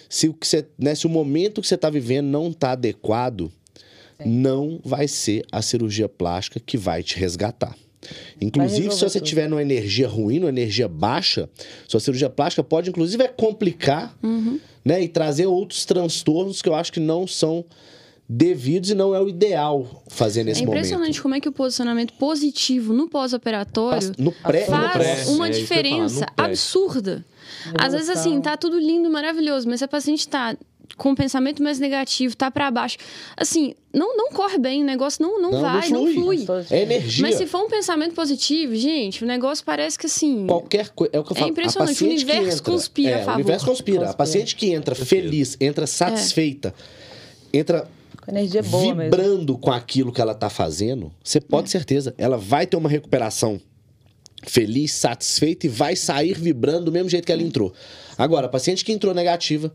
se 0.09 0.27
o, 0.27 0.33
que 0.33 0.49
você, 0.49 0.67
né, 0.79 0.95
se 0.95 1.07
o 1.07 1.11
momento 1.11 1.61
que 1.61 1.69
você 1.69 1.77
tá 1.77 1.91
vivendo 1.91 2.29
não 2.29 2.51
tá 2.51 2.73
adequado, 2.73 3.53
não 4.25 4.81
vai 4.83 5.07
ser 5.07 5.45
a 5.53 5.61
cirurgia 5.61 6.09
plástica 6.09 6.59
que 6.59 6.79
vai 6.79 7.03
te 7.03 7.19
resgatar. 7.19 7.77
Inclusive, 8.41 8.91
se 8.91 9.01
você 9.01 9.19
tudo. 9.19 9.29
tiver 9.29 9.51
numa 9.51 9.61
energia 9.61 10.09
ruim, 10.09 10.39
numa 10.39 10.49
energia 10.49 10.89
baixa, 10.89 11.47
sua 11.87 12.01
cirurgia 12.01 12.31
plástica 12.31 12.65
pode, 12.65 12.89
inclusive, 12.89 13.23
é 13.23 13.29
complicar 13.29 14.17
né, 14.83 15.03
e 15.03 15.09
trazer 15.09 15.45
outros 15.45 15.85
transtornos 15.85 16.63
que 16.63 16.71
eu 16.71 16.75
acho 16.75 16.91
que 16.91 17.01
não 17.01 17.27
são 17.27 17.67
devidos 18.35 18.91
e 18.91 18.95
não 18.95 19.15
é 19.15 19.21
o 19.21 19.29
ideal 19.29 20.03
fazer 20.09 20.43
nesse 20.43 20.63
É 20.63 20.65
impressionante 20.65 21.09
momento. 21.09 21.23
como 21.23 21.35
é 21.35 21.41
que 21.41 21.49
o 21.49 21.53
posicionamento 21.53 22.15
positivo 22.15 22.93
no 22.93 23.09
pós-operatório 23.09 24.13
pré, 24.43 24.65
faz 24.65 24.81
no 24.87 24.91
pré. 24.93 25.15
uma 25.15 25.15
é 25.15 25.25
falar, 25.25 25.49
diferença 25.51 26.27
pré. 26.35 26.45
absurda. 26.47 27.25
Às 27.79 27.93
vezes, 27.93 28.09
assim, 28.09 28.41
tá 28.41 28.57
tudo 28.57 28.79
lindo, 28.79 29.11
maravilhoso, 29.11 29.69
mas 29.69 29.81
se 29.81 29.85
a 29.85 29.89
paciente 29.89 30.27
tá 30.27 30.57
com 30.97 31.11
um 31.11 31.15
pensamento 31.15 31.63
mais 31.63 31.79
negativo, 31.79 32.35
tá 32.37 32.51
para 32.51 32.71
baixo. 32.71 32.97
Assim, 33.37 33.75
não, 33.93 34.17
não 34.17 34.31
corre 34.31 34.59
bem, 34.59 34.83
o 34.83 34.87
negócio 34.87 35.23
não, 35.23 35.41
não, 35.41 35.51
Não, 35.51 35.63
não 35.63 35.71
vai, 35.81 35.89
não 35.91 36.07
flui. 36.13 36.45
flui. 36.45 36.65
É 36.71 36.83
energia. 36.83 37.23
Mas 37.23 37.35
se 37.37 37.47
for 37.47 37.63
um 37.65 37.69
pensamento 37.69 38.15
positivo, 38.15 38.75
gente, 38.75 39.23
o 39.23 39.27
negócio 39.27 39.65
parece 39.65 39.99
que 39.99 40.07
assim. 40.07 40.47
Qualquer 40.47 40.89
coisa. 40.91 41.11
É 41.15 41.21
o 41.21 41.25
que 41.25 41.33
eu 41.33 41.37
É 41.37 41.41
falo. 41.41 41.51
impressionante, 41.51 41.91
a 41.91 41.93
paciente 41.95 42.25
o 42.25 42.29
universo 42.33 42.59
entra, 42.61 42.73
conspira 42.73 43.11
é, 43.11 43.15
a 43.15 43.17
O 43.21 43.25
favor. 43.25 43.35
universo 43.41 43.67
conspira. 43.67 43.97
A 43.99 44.01
Conspira. 44.01 44.17
paciente 44.17 44.57
que 44.57 44.71
entra 44.73 44.95
feliz, 44.95 45.57
entra 45.61 45.87
satisfeita, 45.87 46.75
entra 47.53 47.87
Com 48.23 48.31
energia 48.31 48.63
boa 48.63 48.95
mesmo. 48.95 49.11
vibrando 49.11 49.59
com 49.59 49.71
aquilo 49.71 50.13
que 50.13 50.21
ela 50.21 50.35
tá 50.35 50.49
fazendo, 50.49 51.13
você 51.23 51.41
pode 51.41 51.67
ter 51.67 51.73
certeza, 51.73 52.15
ela 52.17 52.39
vai 52.39 52.67
ter 52.67 52.77
uma 52.77 52.89
recuperação 52.89 53.61
feliz, 54.45 54.93
satisfeita 54.93 55.67
e 55.67 55.69
vai 55.69 55.97
sair 55.97 56.35
vibrando 56.39 56.87
do 56.87 56.93
mesmo 56.93 57.09
jeito 57.09 57.27
que 57.27 57.33
ela 57.33 57.43
entrou. 57.43 57.73
Agora, 58.17 58.47
a 58.47 58.49
paciente 58.49 58.85
que 58.85 58.93
entrou 58.93 59.13
negativa 59.13 59.73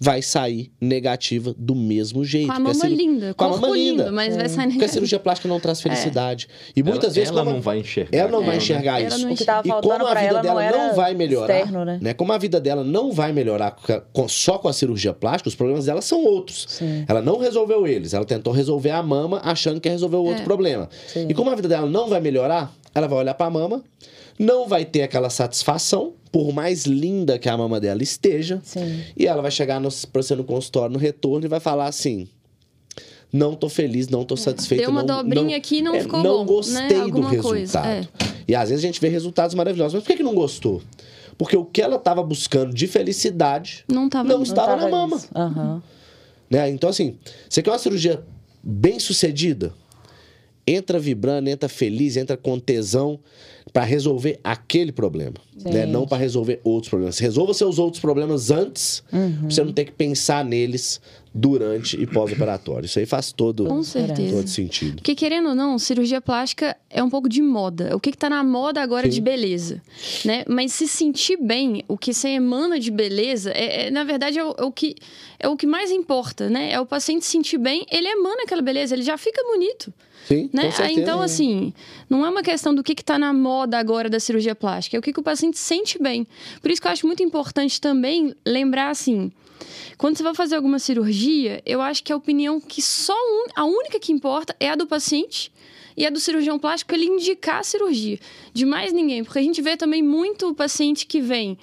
vai 0.00 0.22
sair 0.22 0.70
negativa 0.80 1.52
do 1.58 1.74
mesmo 1.74 2.24
jeito. 2.24 2.46
Com 2.46 2.52
a 2.52 2.58
mama 2.60 2.74
ciru- 2.74 2.94
linda, 2.94 3.34
com 3.34 3.44
a 3.44 3.48
mama 3.48 3.68
linda. 3.76 4.12
mas 4.12 4.36
vai 4.36 4.48
sair 4.48 4.68
Porque 4.68 4.84
a 4.84 4.88
cirurgia 4.88 5.18
plástica 5.18 5.48
não 5.48 5.58
traz 5.58 5.80
felicidade. 5.80 6.46
E 6.76 6.82
muitas 6.82 7.04
Ela- 7.04 7.14
vezes 7.14 7.28
ela 7.30 7.40
como- 7.42 7.52
não 7.56 7.60
vai 7.60 7.78
enxergar 7.80 8.16
Ela 8.16 8.28
não 8.30 8.38
vai 8.38 8.56
aquilo, 8.56 8.62
enxergar 8.62 8.92
né? 9.00 9.06
isso. 9.06 9.16
Ela 9.16 9.24
não 9.26 9.32
O 9.32 9.36
que 9.36 9.44
tava 9.44 9.66
E 9.66 9.70
como 9.70 9.92
a 10.06 10.14
vida 10.14 10.20
ela 10.26 10.40
dela 10.42 10.70
não 10.70 10.88
não 10.88 10.94
vai 10.94 11.14
melhorar, 11.14 11.54
externo, 11.58 11.84
né? 11.84 12.14
Como 12.14 12.32
a 12.32 12.38
vida 12.38 12.60
dela 12.60 12.84
não 12.84 13.10
vai 13.12 13.32
melhorar 13.32 13.76
com- 14.12 14.28
só 14.28 14.56
com 14.58 14.68
a 14.68 14.72
cirurgia 14.72 15.12
plástica, 15.12 15.48
os 15.48 15.54
problemas 15.56 15.86
dela 15.86 16.00
são 16.00 16.24
outros. 16.24 16.64
Sim. 16.68 17.04
Ela 17.08 17.20
não 17.20 17.38
resolveu 17.38 17.86
eles, 17.86 18.14
ela 18.14 18.24
tentou 18.24 18.52
resolver 18.52 18.90
a 18.90 19.02
mama 19.02 19.40
achando 19.44 19.80
que 19.80 19.88
ia 19.88 19.92
resolver 19.92 20.16
o 20.16 20.24
outro 20.24 20.42
É. 20.42 20.44
problema. 20.44 20.88
Sim. 21.08 21.26
E 21.28 21.34
como 21.34 21.50
a 21.50 21.54
vida 21.56 21.68
dela 21.68 21.88
não 21.88 22.08
vai 22.08 22.20
melhorar, 22.20 22.72
ela 22.94 23.08
vai 23.08 23.18
olhar 23.18 23.34
pra 23.34 23.50
mama, 23.50 23.82
não 24.38 24.68
vai 24.68 24.84
ter 24.84 25.02
aquela 25.02 25.30
satisfação, 25.30 26.14
por 26.30 26.52
mais 26.52 26.84
linda 26.84 27.38
que 27.38 27.48
a 27.48 27.56
mama 27.56 27.80
dela 27.80 28.02
esteja, 28.02 28.60
Sim. 28.62 29.02
e 29.16 29.26
ela 29.26 29.42
vai 29.42 29.50
chegar 29.50 29.80
no, 29.80 29.88
pra 30.12 30.22
você 30.22 30.34
no 30.34 30.44
consultório, 30.44 30.92
no 30.92 30.98
retorno, 30.98 31.46
e 31.46 31.48
vai 31.48 31.60
falar 31.60 31.86
assim: 31.86 32.28
não 33.32 33.54
tô 33.54 33.68
feliz, 33.68 34.08
não 34.08 34.24
tô 34.24 34.36
satisfeito. 34.36 34.80
Deu 34.82 34.90
uma 34.90 35.02
não, 35.02 35.22
dobrinha 35.22 35.44
não, 35.44 35.54
aqui 35.54 35.78
e 35.78 35.82
não 35.82 35.94
é, 35.94 36.00
ficou 36.00 36.22
Não 36.22 36.44
bom, 36.44 36.54
gostei 36.54 36.82
né? 36.82 36.88
do 36.88 37.02
Alguma 37.02 37.30
resultado. 37.30 37.84
coisa, 37.84 37.86
é. 37.86 38.08
E 38.46 38.54
às 38.54 38.70
vezes 38.70 38.84
a 38.84 38.86
gente 38.86 39.00
vê 39.00 39.08
resultados 39.08 39.54
maravilhosos. 39.54 39.94
Mas 39.94 40.02
por 40.02 40.08
que, 40.08 40.16
que 40.16 40.22
não 40.22 40.34
gostou? 40.34 40.82
Porque 41.36 41.56
o 41.56 41.64
que 41.64 41.82
ela 41.82 41.96
estava 41.96 42.22
buscando 42.22 42.74
de 42.74 42.86
felicidade 42.86 43.84
Não 43.86 44.08
tava 44.08 44.28
não 44.28 44.36
não 44.38 44.42
estava 44.42 44.68
tava 44.68 44.82
na 44.82 44.88
mama. 44.88 45.20
Aham. 45.34 45.82
Né? 46.50 46.70
Então, 46.70 46.88
assim, 46.88 47.18
você 47.48 47.62
quer 47.62 47.70
uma 47.70 47.78
cirurgia 47.78 48.24
bem 48.62 48.98
sucedida? 48.98 49.72
Entra 50.66 50.98
vibrando, 50.98 51.48
entra 51.48 51.68
feliz, 51.68 52.16
entra 52.16 52.36
com 52.36 52.58
tesão 52.58 53.20
para 53.72 53.84
resolver 53.84 54.38
aquele 54.42 54.92
problema, 54.92 55.34
né? 55.64 55.84
Não 55.86 56.06
para 56.06 56.18
resolver 56.18 56.60
outros 56.64 56.88
problemas. 56.88 57.18
Resolva 57.18 57.52
seus 57.54 57.78
outros 57.78 58.00
problemas 58.00 58.50
antes, 58.50 59.02
Uhum. 59.12 59.48
você 59.50 59.62
não 59.64 59.72
ter 59.72 59.84
que 59.86 59.92
pensar 59.92 60.44
neles 60.44 61.00
durante 61.34 62.00
e 62.00 62.06
pós-operatório. 62.06 62.86
Isso 62.86 62.98
aí 62.98 63.06
faz 63.06 63.30
todo, 63.32 63.66
Com 63.66 63.82
certeza. 63.82 64.36
todo 64.36 64.48
sentido. 64.48 64.96
Porque, 64.96 65.14
querendo 65.14 65.50
ou 65.50 65.54
não, 65.54 65.78
cirurgia 65.78 66.20
plástica 66.20 66.76
é 66.90 67.02
um 67.02 67.10
pouco 67.10 67.28
de 67.28 67.40
moda. 67.42 67.94
O 67.94 68.00
que, 68.00 68.10
que 68.10 68.18
tá 68.18 68.28
na 68.30 68.42
moda 68.42 68.80
agora 68.82 69.06
Sim. 69.06 69.14
de 69.14 69.20
beleza, 69.20 69.82
né? 70.24 70.44
Mas 70.48 70.72
se 70.72 70.88
sentir 70.88 71.36
bem, 71.36 71.84
o 71.86 71.96
que 71.96 72.12
você 72.14 72.28
emana 72.30 72.80
de 72.80 72.90
beleza, 72.90 73.50
é, 73.52 73.86
é, 73.86 73.90
na 73.90 74.04
verdade, 74.04 74.38
é 74.38 74.44
o, 74.44 74.54
é 74.58 74.64
o 74.64 74.72
que, 74.72 74.96
é 75.38 75.48
o 75.48 75.56
que 75.56 75.66
mais 75.66 75.90
importa, 75.90 76.48
né? 76.48 76.72
É 76.72 76.80
o 76.80 76.86
paciente 76.86 77.24
se 77.24 77.30
sentir 77.30 77.58
bem, 77.58 77.86
ele 77.90 78.08
emana 78.08 78.42
aquela 78.42 78.62
beleza, 78.62 78.94
ele 78.94 79.02
já 79.02 79.16
fica 79.18 79.42
bonito. 79.44 79.92
Sim, 80.28 80.50
Né? 80.52 80.70
Aí, 80.78 80.94
então, 80.94 81.22
assim, 81.22 81.72
não 82.08 82.24
é 82.24 82.28
uma 82.28 82.42
questão 82.42 82.74
do 82.74 82.82
que 82.82 82.92
está 82.92 83.18
na 83.18 83.32
moda 83.32 83.78
agora 83.78 84.10
da 84.10 84.20
cirurgia 84.20 84.54
plástica, 84.54 84.94
é 84.94 84.98
o 84.98 85.02
que, 85.02 85.10
que 85.10 85.20
o 85.20 85.22
paciente 85.22 85.58
sente 85.58 85.98
bem. 85.98 86.26
Por 86.60 86.70
isso 86.70 86.82
que 86.82 86.86
eu 86.86 86.92
acho 86.92 87.06
muito 87.06 87.22
importante 87.22 87.80
também 87.80 88.34
lembrar, 88.44 88.90
assim, 88.90 89.32
quando 89.96 90.18
você 90.18 90.22
vai 90.22 90.34
fazer 90.34 90.56
alguma 90.56 90.78
cirurgia, 90.78 91.62
eu 91.64 91.80
acho 91.80 92.04
que 92.04 92.12
a 92.12 92.16
opinião 92.16 92.60
que 92.60 92.82
só 92.82 93.14
um, 93.14 93.46
a 93.56 93.64
única 93.64 93.98
que 93.98 94.12
importa 94.12 94.54
é 94.60 94.68
a 94.68 94.74
do 94.74 94.86
paciente 94.86 95.50
e 95.96 96.06
a 96.06 96.10
do 96.10 96.20
cirurgião 96.20 96.58
plástico 96.58 96.94
ele 96.94 97.06
indicar 97.06 97.60
a 97.60 97.62
cirurgia. 97.64 98.18
De 98.52 98.66
mais 98.66 98.92
ninguém. 98.92 99.24
Porque 99.24 99.38
a 99.38 99.42
gente 99.42 99.62
vê 99.62 99.78
também 99.78 100.02
muito 100.02 100.54
paciente 100.54 101.06
que 101.06 101.22
vem. 101.22 101.58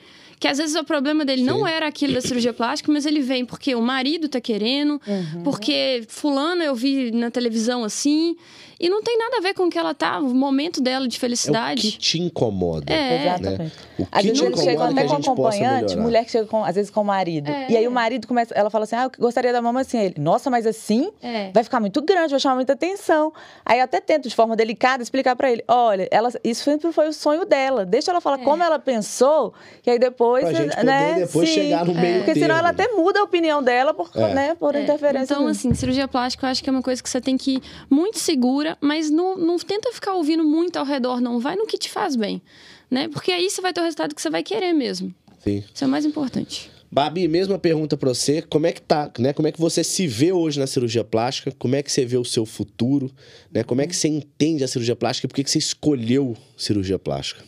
Que 0.45 0.49
às 0.49 0.59
vezes 0.59 0.75
o 0.75 0.83
problema 0.83 1.25
dele 1.25 1.41
não 1.41 1.65
era 1.65 1.87
aquilo 1.87 2.13
da 2.13 2.21
cirurgia 2.21 2.53
plástica, 2.53 2.91
mas 2.91 3.03
ele 3.07 3.19
vem 3.19 3.43
porque 3.43 3.73
o 3.73 3.81
marido 3.81 4.29
tá 4.29 4.39
querendo, 4.39 5.01
porque 5.43 6.03
fulana 6.07 6.63
eu 6.63 6.75
vi 6.75 7.09
na 7.09 7.31
televisão 7.31 7.83
assim, 7.83 8.37
e 8.79 8.89
não 8.89 9.01
tem 9.01 9.17
nada 9.17 9.37
a 9.37 9.41
ver 9.41 9.53
com 9.53 9.63
o 9.63 9.69
que 9.69 9.77
ela 9.77 9.93
tá, 9.93 10.19
o 10.19 10.33
momento 10.33 10.81
dela 10.81 11.07
de 11.07 11.15
É 11.15 11.17
o 11.17 11.19
felicidade. 11.19 11.81
que 11.81 11.97
te 11.97 12.21
incomoda. 12.21 12.91
É. 12.91 13.21
Exatamente. 13.27 13.59
Né? 13.63 13.71
O 13.97 14.05
que 14.05 14.09
Às 14.11 14.23
vezes 14.23 14.39
te 14.39 14.45
eles 14.45 14.59
chegam 14.59 14.73
incomoda 14.73 14.93
que 14.93 14.99
até 14.99 15.05
a 15.05 15.07
com 15.15 15.31
acompanhante, 15.31 15.97
mulher 15.97 16.25
que 16.25 16.31
chega 16.31 16.45
com, 16.47 16.63
às 16.65 16.75
vezes 16.75 16.91
com 16.91 17.01
o 17.01 17.05
marido. 17.05 17.49
É. 17.49 17.67
E 17.71 17.77
aí 17.77 17.87
o 17.87 17.91
marido 17.91 18.27
começa, 18.27 18.53
ela 18.53 18.69
fala 18.69 18.83
assim: 18.83 18.95
Ah, 18.95 19.03
eu 19.05 19.11
gostaria 19.19 19.51
da 19.53 19.61
mama 19.61 19.81
assim. 19.81 19.97
Ele, 19.99 20.15
nossa, 20.19 20.49
mas 20.49 20.65
assim 20.65 21.11
É. 21.21 21.51
vai 21.53 21.63
ficar 21.63 21.79
muito 21.79 22.01
grande, 22.01 22.31
vai 22.31 22.39
chamar 22.39 22.55
muita 22.55 22.73
atenção. 22.73 23.31
Aí 23.65 23.79
eu 23.79 23.83
até 23.85 23.99
tento, 24.01 24.27
de 24.27 24.35
forma 24.35 24.55
delicada, 24.55 25.01
explicar 25.01 25.35
pra 25.35 25.49
ele: 25.51 25.63
olha, 25.67 26.07
ela, 26.11 26.29
isso 26.43 26.63
sempre 26.63 26.91
foi 26.91 27.07
o 27.07 27.13
sonho 27.13 27.45
dela. 27.45 27.85
Deixa 27.85 28.11
ela 28.11 28.19
falar 28.21 28.39
como 28.39 28.61
ela 28.63 28.77
pensou, 28.79 29.53
que 29.81 29.89
aí 29.89 29.99
depois. 29.99 30.43
Pra 30.43 30.53
gente 30.53 30.69
poder 30.75 30.85
né, 30.85 31.13
depois 31.19 31.49
sim. 31.49 31.55
chegar 31.55 31.85
no 31.85 31.93
meio 31.93 32.23
Porque 32.23 32.33
senão 32.39 32.55
ela 32.57 32.69
até 32.69 32.87
muda 32.93 33.19
a 33.19 33.23
opinião 33.23 33.63
dela 33.63 33.93
por, 33.93 34.09
É. 34.15 34.33
né, 34.33 34.55
por 34.55 34.75
É, 34.75 34.81
interferência. 34.83 35.33
Então, 35.33 35.45
do- 35.45 35.49
assim, 35.49 35.73
cirurgia 35.73 36.07
plástica 36.07 36.45
eu 36.45 36.51
acho 36.51 36.63
que 36.63 36.69
é 36.69 36.73
uma 36.73 36.81
coisa 36.81 37.01
que 37.01 37.09
você 37.09 37.21
tem 37.21 37.37
que 37.37 37.55
ir 37.55 37.61
muito 37.89 38.19
segura, 38.19 38.64
mas 38.81 39.09
não, 39.09 39.37
não 39.37 39.57
tenta 39.57 39.91
ficar 39.91 40.13
ouvindo 40.13 40.43
muito 40.43 40.77
ao 40.77 40.85
redor, 40.85 41.21
não. 41.21 41.39
Vai 41.39 41.55
no 41.55 41.65
que 41.65 41.77
te 41.77 41.89
faz 41.89 42.15
bem, 42.15 42.41
né? 42.89 43.07
Porque 43.07 43.31
aí 43.31 43.49
você 43.49 43.61
vai 43.61 43.73
ter 43.73 43.81
o 43.81 43.83
resultado 43.83 44.15
que 44.15 44.21
você 44.21 44.29
vai 44.29 44.43
querer 44.43 44.73
mesmo. 44.73 45.13
Sim. 45.39 45.63
Isso 45.73 45.83
é 45.83 45.87
o 45.87 45.89
mais 45.89 46.05
importante. 46.05 46.71
Babi, 46.91 47.27
mesma 47.27 47.59
pergunta 47.59 47.97
pra 47.97 48.13
você. 48.13 48.41
Como 48.41 48.65
é 48.65 48.71
que 48.71 48.81
tá, 48.81 49.11
né? 49.19 49.33
Como 49.33 49.47
é 49.47 49.51
que 49.51 49.59
você 49.59 49.83
se 49.83 50.07
vê 50.07 50.31
hoje 50.31 50.59
na 50.59 50.65
cirurgia 50.65 51.03
plástica? 51.03 51.51
Como 51.59 51.75
é 51.75 51.83
que 51.83 51.91
você 51.91 52.05
vê 52.05 52.17
o 52.17 52.23
seu 52.23 52.45
futuro? 52.45 53.11
Né? 53.51 53.63
Como 53.63 53.81
é 53.81 53.87
que 53.87 53.95
você 53.95 54.07
entende 54.07 54.63
a 54.63 54.67
cirurgia 54.67 54.95
plástica? 54.95 55.25
e 55.25 55.27
Por 55.27 55.35
que 55.35 55.43
que 55.43 55.51
você 55.51 55.59
escolheu 55.59 56.37
cirurgia 56.57 56.97
plástica? 56.97 57.43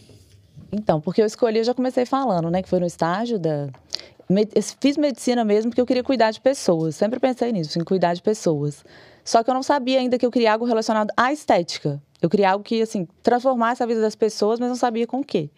Então, 0.71 0.99
porque 0.99 1.21
eu 1.21 1.25
escolhi, 1.25 1.59
eu 1.59 1.63
já 1.63 1.73
comecei 1.73 2.05
falando, 2.05 2.49
né? 2.49 2.61
Que 2.61 2.67
foi 2.67 2.79
no 2.79 2.85
estágio 2.85 3.39
da. 3.39 3.69
eu 4.29 4.63
Fiz 4.81 4.97
medicina 4.97 5.45
mesmo 5.45 5.71
porque 5.71 5.79
eu 5.79 5.85
queria 5.85 6.03
cuidar 6.03 6.31
de 6.31 6.41
pessoas. 6.41 6.95
Sempre 6.95 7.19
pensei 7.19 7.51
nisso, 7.51 7.79
em 7.79 7.83
cuidar 7.83 8.13
de 8.13 8.21
pessoas. 8.21 8.83
Só 9.27 9.43
que 9.43 9.49
eu 9.49 9.53
não 9.53 9.61
sabia 9.61 9.99
ainda 9.99 10.17
que 10.17 10.25
eu 10.25 10.31
queria 10.31 10.53
algo 10.53 10.63
relacionado 10.63 11.11
à 11.17 11.33
estética. 11.33 12.01
Eu 12.21 12.29
queria 12.29 12.49
algo 12.51 12.63
que, 12.63 12.81
assim, 12.81 13.05
transformasse 13.21 13.83
a 13.83 13.85
vida 13.85 13.99
das 13.99 14.15
pessoas, 14.15 14.57
mas 14.57 14.69
não 14.69 14.75
sabia 14.77 15.05
com 15.05 15.19
o 15.19 15.23
quê. 15.23 15.49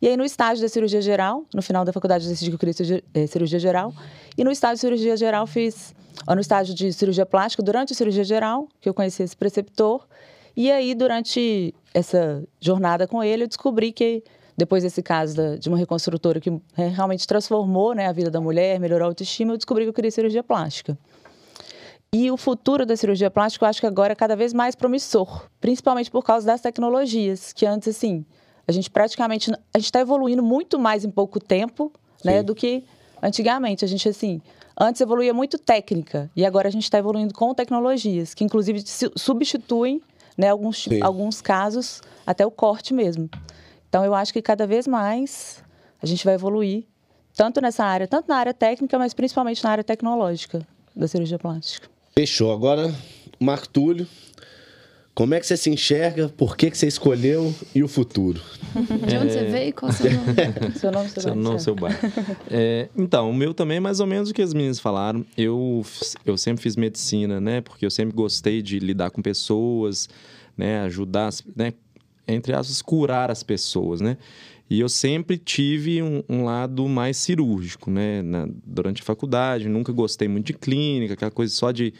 E 0.00 0.08
aí, 0.08 0.16
no 0.16 0.24
estágio 0.24 0.62
da 0.62 0.68
cirurgia 0.70 1.02
geral, 1.02 1.44
no 1.54 1.60
final 1.60 1.84
da 1.84 1.92
faculdade, 1.92 2.24
eu 2.24 2.30
decidi 2.30 2.50
que 2.50 2.54
eu 2.54 2.58
queria 2.58 2.72
cirurgia, 2.72 3.04
eh, 3.12 3.26
cirurgia 3.26 3.58
geral. 3.58 3.92
E 4.38 4.42
no 4.42 4.50
estágio 4.50 4.76
de 4.76 4.80
cirurgia 4.80 5.16
geral, 5.18 5.46
fiz. 5.46 5.94
ó, 6.26 6.34
No 6.34 6.40
estágio 6.40 6.74
de 6.74 6.90
cirurgia 6.94 7.26
plástica, 7.26 7.62
durante 7.62 7.92
a 7.92 7.96
cirurgia 7.96 8.24
geral, 8.24 8.66
que 8.80 8.88
eu 8.88 8.94
conheci 8.94 9.22
esse 9.22 9.36
preceptor. 9.36 10.08
E 10.56 10.72
aí, 10.72 10.94
durante 10.94 11.74
essa 11.92 12.42
jornada 12.58 13.06
com 13.06 13.22
ele, 13.22 13.42
eu 13.44 13.48
descobri 13.48 13.92
que, 13.92 14.24
depois 14.56 14.82
desse 14.82 15.02
caso 15.02 15.36
da- 15.36 15.56
de 15.56 15.68
uma 15.68 15.76
reconstrutora 15.76 16.40
que 16.40 16.48
é, 16.78 16.88
realmente 16.88 17.26
transformou 17.26 17.94
né, 17.94 18.06
a 18.06 18.12
vida 18.12 18.30
da 18.30 18.40
mulher, 18.40 18.80
melhorou 18.80 19.04
a 19.04 19.10
autoestima, 19.10 19.52
eu 19.52 19.58
descobri 19.58 19.84
que 19.84 19.90
eu 19.90 19.94
queria 19.94 20.10
cirurgia 20.10 20.42
plástica. 20.42 20.96
E 22.12 22.28
o 22.28 22.36
futuro 22.36 22.84
da 22.84 22.96
cirurgia 22.96 23.30
plástica, 23.30 23.64
eu 23.64 23.68
acho 23.68 23.80
que 23.80 23.86
agora 23.86 24.14
é 24.14 24.16
cada 24.16 24.34
vez 24.34 24.52
mais 24.52 24.74
promissor, 24.74 25.48
principalmente 25.60 26.10
por 26.10 26.24
causa 26.24 26.44
das 26.44 26.60
tecnologias, 26.60 27.52
que 27.52 27.64
antes, 27.64 27.86
assim, 27.86 28.26
a 28.66 28.72
gente 28.72 28.90
praticamente. 28.90 29.52
A 29.72 29.78
gente 29.78 29.84
está 29.84 30.00
evoluindo 30.00 30.42
muito 30.42 30.76
mais 30.76 31.04
em 31.04 31.10
pouco 31.10 31.38
tempo, 31.38 31.92
né, 32.24 32.42
do 32.42 32.52
que 32.52 32.82
antigamente. 33.22 33.84
A 33.84 33.88
gente, 33.88 34.08
assim, 34.08 34.42
antes 34.76 35.00
evoluía 35.00 35.32
muito 35.32 35.56
técnica, 35.56 36.28
e 36.34 36.44
agora 36.44 36.66
a 36.66 36.70
gente 36.72 36.82
está 36.82 36.98
evoluindo 36.98 37.32
com 37.32 37.54
tecnologias, 37.54 38.34
que 38.34 38.42
inclusive 38.42 38.80
su- 38.84 39.12
substituem, 39.16 40.02
né, 40.36 40.48
alguns, 40.48 40.82
Sim. 40.82 41.00
alguns 41.00 41.40
casos, 41.40 42.02
até 42.26 42.44
o 42.44 42.50
corte 42.50 42.92
mesmo. 42.92 43.30
Então, 43.88 44.04
eu 44.04 44.16
acho 44.16 44.32
que 44.32 44.42
cada 44.42 44.66
vez 44.66 44.84
mais 44.88 45.62
a 46.02 46.06
gente 46.06 46.24
vai 46.24 46.34
evoluir, 46.34 46.88
tanto 47.36 47.60
nessa 47.60 47.84
área, 47.84 48.08
tanto 48.08 48.26
na 48.28 48.36
área 48.36 48.52
técnica, 48.52 48.98
mas 48.98 49.14
principalmente 49.14 49.62
na 49.62 49.70
área 49.70 49.84
tecnológica 49.84 50.66
da 50.96 51.06
cirurgia 51.06 51.38
plástica. 51.38 51.88
Fechou. 52.14 52.52
Agora, 52.52 52.94
Marco 53.38 53.68
Túlio, 53.68 54.06
como 55.14 55.34
é 55.34 55.40
que 55.40 55.46
você 55.46 55.56
se 55.56 55.68
enxerga? 55.68 56.28
Por 56.28 56.56
que, 56.56 56.70
que 56.70 56.78
você 56.78 56.86
escolheu? 56.86 57.54
E 57.74 57.82
o 57.82 57.88
futuro? 57.88 58.40
De 59.06 59.16
onde 59.16 59.32
você 59.32 59.44
veio 59.44 59.68
e 59.68 59.72
qual 59.72 59.90
o 59.90 59.94
seu 59.94 60.10
nome? 60.12 60.34
Seu 60.78 60.92
nome, 60.92 61.08
seu 61.08 61.22
Seu 61.22 61.34
nome, 61.34 61.60
seu 61.60 61.74
bairro. 61.74 61.98
É, 62.50 62.88
então, 62.96 63.30
o 63.30 63.34
meu 63.34 63.52
também 63.52 63.78
é 63.78 63.80
mais 63.80 64.00
ou 64.00 64.06
menos 64.06 64.30
o 64.30 64.34
que 64.34 64.40
as 64.40 64.54
meninas 64.54 64.78
falaram. 64.78 65.24
Eu, 65.36 65.84
eu 66.24 66.38
sempre 66.38 66.62
fiz 66.62 66.76
medicina, 66.76 67.40
né? 67.40 67.60
Porque 67.60 67.84
eu 67.84 67.90
sempre 67.90 68.14
gostei 68.14 68.62
de 68.62 68.78
lidar 68.78 69.10
com 69.10 69.20
pessoas, 69.20 70.08
né? 70.56 70.80
Ajudar, 70.82 71.30
né? 71.54 71.72
Entre 72.26 72.52
aspas, 72.52 72.80
curar 72.80 73.30
as 73.30 73.42
pessoas, 73.42 74.00
né? 74.00 74.16
E 74.70 74.78
eu 74.78 74.88
sempre 74.88 75.36
tive 75.36 76.00
um, 76.00 76.22
um 76.28 76.44
lado 76.44 76.88
mais 76.88 77.16
cirúrgico, 77.16 77.90
né? 77.90 78.22
Na- 78.22 78.48
durante 78.64 79.02
a 79.02 79.04
faculdade, 79.04 79.68
nunca 79.68 79.92
gostei 79.92 80.28
muito 80.28 80.46
de 80.46 80.52
clínica, 80.54 81.14
aquela 81.14 81.30
coisa 81.32 81.52
só 81.52 81.72
de 81.72 81.92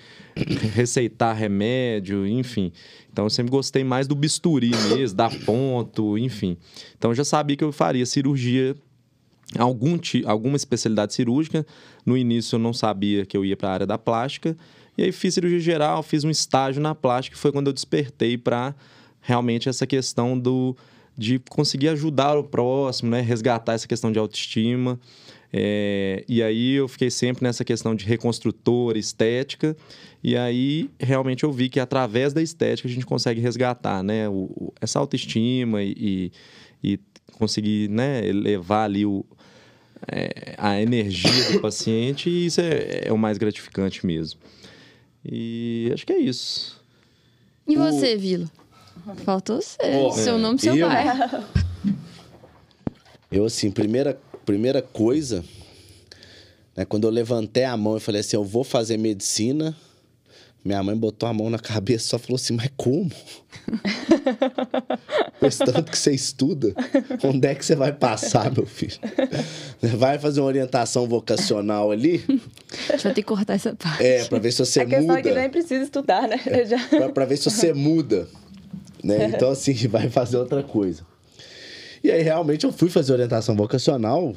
receitar 0.72 1.34
remédio, 1.34 2.24
enfim. 2.24 2.70
Então, 3.12 3.26
eu 3.26 3.30
sempre 3.30 3.50
gostei 3.50 3.82
mais 3.82 4.06
do 4.06 4.14
bisturi 4.14 4.70
mesmo, 4.70 5.16
dar 5.16 5.36
ponto, 5.44 6.16
enfim. 6.16 6.56
Então, 6.96 7.10
eu 7.10 7.14
já 7.16 7.24
sabia 7.24 7.56
que 7.56 7.64
eu 7.64 7.72
faria 7.72 8.06
cirurgia 8.06 8.76
algum, 9.58 9.98
alguma 10.24 10.56
especialidade 10.56 11.12
cirúrgica. 11.12 11.66
No 12.06 12.16
início 12.16 12.54
eu 12.54 12.60
não 12.60 12.72
sabia 12.72 13.26
que 13.26 13.36
eu 13.36 13.44
ia 13.44 13.56
para 13.56 13.68
a 13.68 13.72
área 13.72 13.86
da 13.86 13.98
plástica. 13.98 14.56
E 14.96 15.02
aí 15.02 15.10
fiz 15.10 15.34
cirurgia 15.34 15.58
geral, 15.58 16.02
fiz 16.04 16.22
um 16.22 16.30
estágio 16.30 16.80
na 16.80 16.94
plástica, 16.94 17.34
que 17.34 17.40
foi 17.40 17.50
quando 17.50 17.66
eu 17.66 17.72
despertei 17.72 18.38
para 18.38 18.74
realmente 19.20 19.68
essa 19.68 19.86
questão 19.86 20.38
do 20.38 20.76
de 21.16 21.38
conseguir 21.38 21.88
ajudar 21.88 22.36
o 22.36 22.44
próximo, 22.44 23.10
né? 23.10 23.20
resgatar 23.20 23.74
essa 23.74 23.86
questão 23.86 24.10
de 24.10 24.18
autoestima. 24.18 24.98
É, 25.52 26.24
e 26.28 26.42
aí 26.42 26.74
eu 26.74 26.86
fiquei 26.86 27.10
sempre 27.10 27.42
nessa 27.42 27.64
questão 27.64 27.94
de 27.94 28.04
reconstrutor, 28.04 28.96
estética, 28.96 29.76
e 30.22 30.36
aí 30.36 30.88
realmente 30.98 31.42
eu 31.42 31.50
vi 31.50 31.68
que 31.68 31.80
através 31.80 32.32
da 32.32 32.40
estética 32.40 32.86
a 32.86 32.90
gente 32.90 33.04
consegue 33.04 33.40
resgatar 33.40 34.02
né, 34.02 34.28
o, 34.28 34.72
essa 34.80 35.00
autoestima 35.00 35.82
e, 35.82 36.30
e, 36.82 36.92
e 36.92 37.00
conseguir 37.32 37.90
né, 37.90 38.24
elevar 38.24 38.84
ali 38.84 39.04
o, 39.04 39.24
é, 40.06 40.54
a 40.56 40.80
energia 40.80 41.52
do 41.52 41.60
paciente, 41.60 42.30
e 42.30 42.46
isso 42.46 42.60
é, 42.60 43.02
é, 43.06 43.12
o 43.12 43.18
mais 43.18 43.36
gratificante 43.36 44.06
mesmo. 44.06 44.40
E 45.24 45.90
acho 45.92 46.06
que 46.06 46.12
é 46.12 46.18
isso. 46.18 46.80
E 47.66 47.76
você, 47.76 48.14
o... 48.14 48.18
Vila? 48.20 48.50
Faltou 49.24 49.60
você. 49.60 49.76
Oh, 49.96 50.12
seu 50.12 50.38
nome, 50.38 50.58
seu 50.58 50.76
eu... 50.76 50.88
pai. 50.88 51.04
Eu, 53.32 53.44
assim, 53.44 53.70
primeira 53.70 54.18
primeira 54.44 54.82
coisa, 54.82 55.44
né, 56.76 56.84
quando 56.84 57.04
eu 57.04 57.10
levantei 57.10 57.62
a 57.62 57.76
mão 57.76 57.96
e 57.96 58.00
falei 58.00 58.20
assim, 58.20 58.34
eu 58.34 58.42
vou 58.42 58.64
fazer 58.64 58.96
medicina, 58.96 59.76
minha 60.64 60.82
mãe 60.82 60.96
botou 60.96 61.28
a 61.28 61.32
mão 61.32 61.48
na 61.48 61.58
cabeça 61.58 62.04
e 62.04 62.08
só 62.08 62.18
falou 62.18 62.34
assim, 62.34 62.54
mas 62.54 62.68
como? 62.76 63.10
Pois 65.38 65.56
tanto 65.56 65.84
que 65.84 65.96
você 65.96 66.12
estuda, 66.12 66.74
onde 67.24 67.48
é 67.48 67.54
que 67.54 67.64
você 67.64 67.74
vai 67.74 67.92
passar, 67.92 68.52
meu 68.52 68.66
filho? 68.66 68.98
Vai 69.96 70.18
fazer 70.18 70.40
uma 70.40 70.46
orientação 70.48 71.06
vocacional 71.06 71.90
ali? 71.90 72.22
A 72.90 72.92
gente 72.92 73.04
vai 73.04 73.14
ter 73.14 73.22
que 73.22 73.28
cortar 73.28 73.54
essa 73.54 73.74
parte. 73.74 74.04
É, 74.04 74.24
pra 74.24 74.38
ver 74.38 74.52
se 74.52 74.58
você 74.58 74.84
muda. 74.84 74.96
A 74.96 74.98
questão 74.98 75.16
é 75.16 75.22
que 75.22 75.32
nem 75.32 75.48
precisa 75.48 75.82
estudar, 75.82 76.28
né? 76.28 76.38
É, 76.44 76.66
já... 76.66 76.78
pra, 76.88 77.08
pra 77.08 77.24
ver 77.24 77.38
se 77.38 77.44
você 77.44 77.72
muda. 77.72 78.28
Né? 79.02 79.32
Então, 79.34 79.50
assim, 79.52 79.74
vai 79.88 80.08
fazer 80.08 80.36
outra 80.36 80.62
coisa. 80.62 81.06
E 82.02 82.10
aí, 82.10 82.22
realmente, 82.22 82.64
eu 82.64 82.72
fui 82.72 82.88
fazer 82.88 83.12
orientação 83.12 83.54
vocacional 83.54 84.34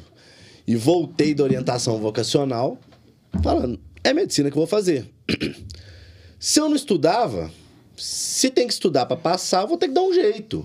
e 0.66 0.76
voltei 0.76 1.34
da 1.34 1.44
orientação 1.44 1.98
vocacional 1.98 2.78
falando: 3.42 3.80
é 4.02 4.12
medicina 4.12 4.50
que 4.50 4.56
eu 4.56 4.60
vou 4.60 4.66
fazer. 4.66 5.10
se 6.38 6.60
eu 6.60 6.68
não 6.68 6.76
estudava, 6.76 7.50
se 7.96 8.50
tem 8.50 8.66
que 8.66 8.72
estudar 8.72 9.06
para 9.06 9.16
passar, 9.16 9.62
eu 9.62 9.68
vou 9.68 9.78
ter 9.78 9.88
que 9.88 9.94
dar 9.94 10.02
um 10.02 10.12
jeito. 10.12 10.64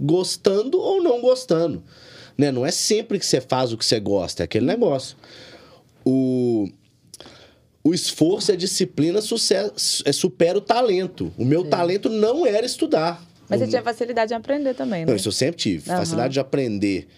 Gostando 0.00 0.78
ou 0.78 1.02
não 1.02 1.20
gostando. 1.20 1.82
Né? 2.36 2.52
Não 2.52 2.64
é 2.64 2.70
sempre 2.70 3.18
que 3.18 3.26
você 3.26 3.40
faz 3.40 3.72
o 3.72 3.76
que 3.76 3.84
você 3.84 3.98
gosta, 3.98 4.42
é 4.42 4.44
aquele 4.44 4.64
negócio. 4.64 5.16
O, 6.04 6.68
o 7.82 7.92
esforço 7.92 8.52
e 8.52 8.54
a 8.54 8.56
disciplina 8.56 9.20
sucesso, 9.20 10.02
é, 10.06 10.12
supera 10.12 10.56
o 10.56 10.60
talento. 10.60 11.32
O 11.36 11.44
meu 11.44 11.64
talento 11.64 12.08
não 12.08 12.46
era 12.46 12.64
estudar. 12.64 13.27
Mas 13.48 13.60
você 13.60 13.66
tinha 13.68 13.82
facilidade 13.82 14.28
de 14.28 14.34
aprender 14.34 14.74
também, 14.74 15.00
né? 15.00 15.10
Não, 15.10 15.16
isso 15.16 15.28
eu 15.28 15.32
sempre 15.32 15.56
tive. 15.56 15.90
Uhum. 15.90 15.96
Facilidade 15.96 16.34
de 16.34 16.40
aprender, 16.40 17.08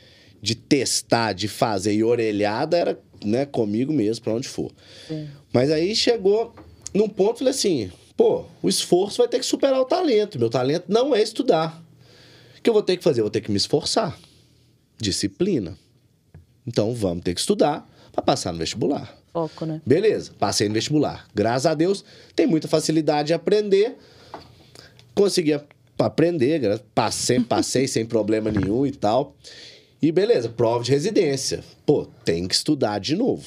de 0.40 0.54
testar, 0.54 1.32
de 1.32 1.48
fazer. 1.48 1.92
E 1.92 2.04
orelhada 2.04 2.76
era 2.76 2.98
né, 3.24 3.44
comigo 3.44 3.92
mesmo, 3.92 4.24
para 4.24 4.34
onde 4.34 4.48
for. 4.48 4.70
Sim. 5.08 5.28
Mas 5.52 5.70
aí 5.70 5.94
chegou 5.94 6.54
num 6.94 7.08
ponto, 7.08 7.38
falei 7.38 7.52
assim, 7.52 7.90
pô, 8.16 8.44
o 8.62 8.68
esforço 8.68 9.18
vai 9.18 9.28
ter 9.28 9.38
que 9.38 9.46
superar 9.46 9.80
o 9.80 9.84
talento. 9.84 10.38
Meu 10.38 10.50
talento 10.50 10.84
não 10.88 11.14
é 11.14 11.22
estudar. 11.22 11.82
O 12.58 12.62
que 12.62 12.68
eu 12.68 12.74
vou 12.74 12.82
ter 12.82 12.96
que 12.96 13.04
fazer? 13.04 13.20
Eu 13.20 13.24
vou 13.24 13.30
ter 13.30 13.40
que 13.40 13.50
me 13.50 13.56
esforçar. 13.56 14.18
Disciplina. 14.98 15.76
Então 16.66 16.94
vamos 16.94 17.24
ter 17.24 17.34
que 17.34 17.40
estudar 17.40 17.88
para 18.12 18.22
passar 18.22 18.52
no 18.52 18.58
vestibular. 18.58 19.16
Foco, 19.32 19.64
né? 19.64 19.80
Beleza, 19.86 20.32
passei 20.38 20.68
no 20.68 20.74
vestibular. 20.74 21.26
Graças 21.34 21.66
a 21.66 21.74
Deus, 21.74 22.04
tem 22.34 22.46
muita 22.46 22.68
facilidade 22.68 23.28
de 23.28 23.34
aprender. 23.34 23.96
Consegui 25.14 25.54
para 26.00 26.06
aprender, 26.06 26.80
passei, 26.94 27.40
passei 27.40 27.86
sem 27.86 28.06
problema 28.06 28.50
nenhum 28.50 28.86
e 28.86 28.90
tal. 28.90 29.36
E 30.00 30.10
beleza, 30.10 30.48
prova 30.48 30.82
de 30.82 30.90
residência. 30.90 31.62
Pô, 31.84 32.06
tem 32.24 32.48
que 32.48 32.54
estudar 32.54 32.98
de 32.98 33.14
novo, 33.14 33.44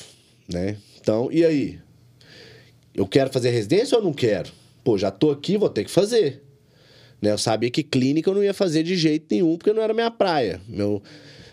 né? 0.48 0.78
Então, 1.02 1.32
e 1.32 1.44
aí? 1.44 1.80
Eu 2.94 3.08
quero 3.08 3.32
fazer 3.32 3.50
residência 3.50 3.98
ou 3.98 4.04
não 4.04 4.14
quero? 4.14 4.52
Pô, 4.84 5.00
já 5.00 5.10
tô 5.10 5.32
aqui, 5.32 5.58
vou 5.58 5.68
ter 5.68 5.84
que 5.84 5.90
fazer. 5.90 6.44
Né? 7.20 7.32
Eu 7.32 7.40
sabia 7.40 7.72
que 7.72 7.82
clínica 7.82 8.30
eu 8.30 8.36
não 8.36 8.44
ia 8.44 8.54
fazer 8.54 8.84
de 8.84 8.96
jeito 8.96 9.26
nenhum, 9.32 9.58
porque 9.58 9.74
não 9.74 9.82
era 9.82 9.92
minha 9.92 10.12
praia. 10.12 10.62
Meu, 10.68 11.02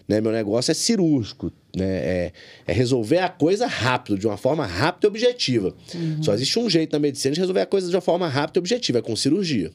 né, 0.07 0.21
meu 0.21 0.33
negócio 0.33 0.71
é 0.71 0.75
cirúrgico, 0.75 1.51
né? 1.75 1.87
É, 1.87 2.33
é 2.67 2.73
resolver 2.75 3.21
a 3.21 3.29
coisa 3.31 3.67
rápido, 3.67 4.19
de 4.19 4.27
uma 4.27 4.37
forma 4.37 4.67
rápida 4.67 5.07
e 5.07 5.09
objetiva. 5.09 5.75
Uhum. 5.95 6.23
Só 6.23 6.35
existe 6.35 6.59
um 6.59 6.69
jeito 6.69 6.93
na 6.93 6.99
medicina 6.99 7.33
de 7.33 7.41
resolver 7.41 7.63
a 7.63 7.67
coisa 7.67 7.89
de 7.89 7.97
uma 7.97 8.03
forma 8.03 8.29
rápida 8.29 8.59
e 8.59 8.61
objetiva, 8.61 8.99
é 8.99 9.03
com 9.03 9.17
cirurgia. 9.17 9.73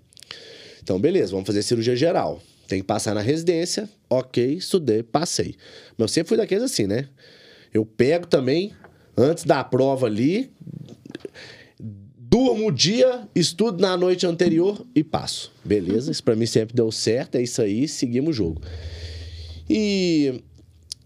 Então, 0.86 1.00
beleza, 1.00 1.32
vamos 1.32 1.48
fazer 1.48 1.64
cirurgia 1.64 1.96
geral. 1.96 2.40
Tem 2.68 2.80
que 2.80 2.86
passar 2.86 3.16
na 3.16 3.22
residência, 3.22 3.90
ok, 4.08 4.54
estudei, 4.54 5.02
passei. 5.02 5.56
Mas 5.98 6.04
eu 6.04 6.08
sempre 6.08 6.30
fui 6.30 6.38
daqueles 6.38 6.64
assim, 6.64 6.86
né? 6.86 7.10
Eu 7.74 7.84
pego 7.84 8.28
também, 8.28 8.72
antes 9.18 9.46
da 9.46 9.64
prova 9.64 10.06
ali, 10.06 10.52
durmo 11.80 12.68
o 12.68 12.72
dia, 12.72 13.28
estudo 13.34 13.82
na 13.82 13.98
noite 13.98 14.28
anterior 14.28 14.86
e 14.94 15.04
passo. 15.04 15.52
Beleza, 15.64 16.12
isso 16.12 16.24
para 16.24 16.36
mim 16.36 16.46
sempre 16.46 16.76
deu 16.76 16.92
certo, 16.92 17.34
é 17.34 17.42
isso 17.42 17.64
aí, 17.64 17.88
seguimos 17.88 18.30
o 18.30 18.34
jogo. 18.34 18.62
E, 19.68 20.40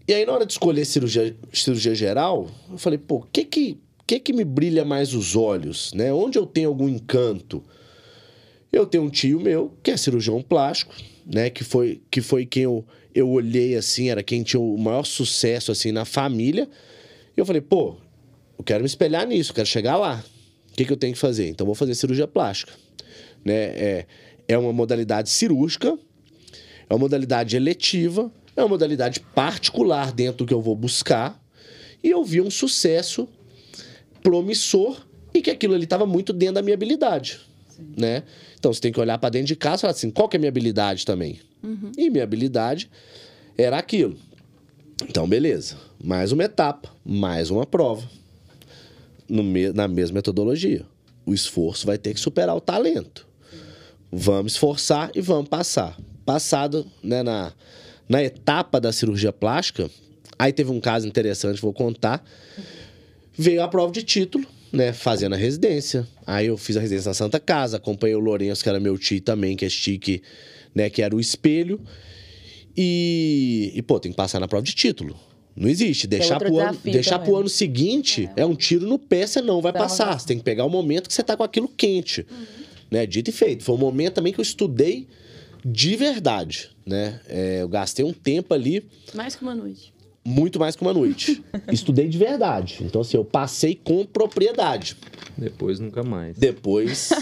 e 0.06 0.12
aí, 0.12 0.26
na 0.26 0.32
hora 0.32 0.44
de 0.44 0.52
escolher 0.52 0.84
cirurgia, 0.84 1.34
cirurgia 1.54 1.94
geral, 1.94 2.50
eu 2.70 2.76
falei, 2.76 2.98
pô, 2.98 3.16
o 3.16 3.22
que 3.32 3.46
que, 3.46 3.78
que 4.06 4.20
que 4.20 4.32
me 4.34 4.44
brilha 4.44 4.84
mais 4.84 5.14
os 5.14 5.34
olhos, 5.34 5.90
né? 5.94 6.12
Onde 6.12 6.38
eu 6.38 6.44
tenho 6.44 6.68
algum 6.68 6.86
encanto? 6.86 7.64
Eu 8.72 8.86
tenho 8.86 9.04
um 9.04 9.10
tio 9.10 9.40
meu, 9.40 9.72
que 9.82 9.90
é 9.90 9.96
cirurgião 9.96 10.40
plástico, 10.42 10.94
né? 11.26 11.50
Que 11.50 11.64
foi, 11.64 12.00
que 12.10 12.20
foi 12.20 12.46
quem 12.46 12.64
eu, 12.64 12.84
eu 13.14 13.28
olhei 13.28 13.76
assim, 13.76 14.10
era 14.10 14.22
quem 14.22 14.42
tinha 14.42 14.60
o 14.60 14.78
maior 14.78 15.04
sucesso 15.04 15.72
assim 15.72 15.92
na 15.92 16.04
família. 16.04 16.68
E 17.36 17.40
eu 17.40 17.44
falei, 17.44 17.60
pô, 17.60 17.96
eu 18.58 18.64
quero 18.64 18.80
me 18.80 18.86
espelhar 18.86 19.26
nisso, 19.26 19.52
quero 19.52 19.66
chegar 19.66 19.96
lá. 19.96 20.24
O 20.70 20.76
que, 20.76 20.84
que 20.84 20.92
eu 20.92 20.96
tenho 20.96 21.12
que 21.12 21.18
fazer? 21.18 21.48
Então 21.48 21.66
vou 21.66 21.74
fazer 21.74 21.94
cirurgia 21.94 22.28
plástica. 22.28 22.72
Né? 23.44 23.54
É, 23.54 24.06
é 24.48 24.58
uma 24.58 24.72
modalidade 24.72 25.30
cirúrgica, 25.30 25.98
é 26.88 26.94
uma 26.94 26.98
modalidade 26.98 27.56
eletiva, 27.56 28.30
é 28.56 28.62
uma 28.62 28.68
modalidade 28.68 29.20
particular 29.20 30.12
dentro 30.12 30.38
do 30.38 30.46
que 30.46 30.54
eu 30.54 30.60
vou 30.60 30.76
buscar. 30.76 31.42
E 32.02 32.10
eu 32.10 32.24
vi 32.24 32.40
um 32.40 32.50
sucesso 32.50 33.28
promissor 34.22 35.06
e 35.34 35.40
que 35.42 35.50
aquilo 35.50 35.74
ali 35.74 35.84
estava 35.84 36.06
muito 36.06 36.32
dentro 36.32 36.56
da 36.56 36.62
minha 36.62 36.74
habilidade. 36.74 37.40
Né? 37.96 38.22
Então 38.58 38.72
você 38.72 38.80
tem 38.80 38.92
que 38.92 39.00
olhar 39.00 39.18
para 39.18 39.30
dentro 39.30 39.48
de 39.48 39.56
casa 39.56 39.76
e 39.76 39.80
falar 39.82 39.92
assim: 39.92 40.10
qual 40.10 40.28
que 40.28 40.36
é 40.36 40.38
a 40.38 40.40
minha 40.40 40.48
habilidade 40.48 41.04
também? 41.04 41.40
Uhum. 41.62 41.92
E 41.96 42.10
minha 42.10 42.24
habilidade 42.24 42.90
era 43.56 43.78
aquilo. 43.78 44.16
Então, 45.08 45.26
beleza. 45.26 45.76
Mais 46.02 46.32
uma 46.32 46.44
etapa, 46.44 46.90
mais 47.04 47.50
uma 47.50 47.66
prova. 47.66 48.08
Me... 49.28 49.72
na 49.72 49.88
mesma 49.88 50.16
metodologia. 50.16 50.84
O 51.24 51.32
esforço 51.32 51.86
vai 51.86 51.98
ter 51.98 52.14
que 52.14 52.20
superar 52.20 52.56
o 52.56 52.60
talento. 52.60 53.26
Vamos 54.10 54.52
esforçar 54.52 55.10
e 55.14 55.20
vamos 55.20 55.48
passar. 55.48 55.96
Passado 56.24 56.86
né, 57.02 57.22
na, 57.22 57.52
na 58.08 58.22
etapa 58.22 58.80
da 58.80 58.92
cirurgia 58.92 59.32
plástica, 59.32 59.88
aí 60.38 60.52
teve 60.52 60.70
um 60.70 60.80
caso 60.80 61.06
interessante, 61.06 61.60
vou 61.60 61.72
contar. 61.72 62.24
Veio 63.32 63.62
a 63.62 63.68
prova 63.68 63.92
de 63.92 64.02
título 64.02 64.46
né, 64.72 64.92
fazendo 64.92 65.34
a 65.34 65.36
residência. 65.36 66.06
Aí 66.26 66.46
eu 66.46 66.56
fiz 66.56 66.76
a 66.76 66.80
residência 66.80 67.10
na 67.10 67.14
Santa 67.14 67.40
Casa, 67.40 67.76
acompanhei 67.76 68.14
o 68.14 68.20
Lourenço, 68.20 68.62
que 68.62 68.68
era 68.68 68.80
meu 68.80 68.96
tio 68.96 69.20
também, 69.20 69.56
que 69.56 69.64
é 69.64 69.68
chique, 69.68 70.22
né, 70.74 70.88
que 70.88 71.02
era 71.02 71.14
o 71.14 71.20
espelho. 71.20 71.80
E, 72.76 73.72
e 73.74 73.82
pô, 73.82 73.98
tem 73.98 74.12
que 74.12 74.16
passar 74.16 74.38
na 74.40 74.48
prova 74.48 74.64
de 74.64 74.74
título. 74.74 75.18
Não 75.56 75.68
existe. 75.68 76.06
Deixar, 76.06 76.38
pro, 76.38 76.58
ano, 76.58 76.78
deixar 76.84 77.18
pro 77.18 77.36
ano 77.36 77.48
seguinte 77.48 78.30
é. 78.36 78.42
é. 78.42 78.46
um 78.46 78.54
tiro 78.54 78.86
no 78.86 78.98
pé, 78.98 79.26
você 79.26 79.42
não 79.42 79.60
vai 79.60 79.72
passar. 79.72 80.18
Você 80.18 80.26
tem 80.26 80.38
que 80.38 80.44
pegar 80.44 80.64
o 80.64 80.70
momento 80.70 81.08
que 81.08 81.14
você 81.14 81.22
tá 81.22 81.36
com 81.36 81.42
aquilo 81.42 81.68
quente. 81.68 82.24
Uhum. 82.30 82.46
Né? 82.90 83.06
Dito 83.06 83.30
e 83.30 83.32
feito. 83.32 83.64
Foi 83.64 83.74
um 83.74 83.78
momento 83.78 84.14
também 84.14 84.32
que 84.32 84.40
eu 84.40 84.42
estudei 84.42 85.08
de 85.64 85.96
verdade. 85.96 86.70
Né? 86.86 87.20
É, 87.28 87.62
eu 87.62 87.68
gastei 87.68 88.04
um 88.04 88.12
tempo 88.12 88.54
ali. 88.54 88.84
Mais 89.12 89.34
que 89.34 89.42
uma 89.42 89.54
noite 89.54 89.92
muito 90.24 90.58
mais 90.58 90.76
que 90.76 90.82
uma 90.82 90.92
noite. 90.92 91.42
Estudei 91.72 92.08
de 92.08 92.18
verdade. 92.18 92.78
Então, 92.82 93.00
assim, 93.00 93.16
eu 93.16 93.24
passei 93.24 93.78
com 93.82 94.04
propriedade. 94.04 94.96
Depois 95.36 95.80
nunca 95.80 96.02
mais. 96.02 96.36
Depois. 96.36 97.10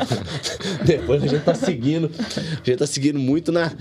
Depois 0.84 1.22
a 1.22 1.26
gente 1.26 1.44
tá 1.44 1.54
seguindo. 1.54 2.10
A 2.16 2.64
gente 2.64 2.76
tá 2.78 2.86
seguindo 2.86 3.18
muito 3.18 3.52
na. 3.52 3.72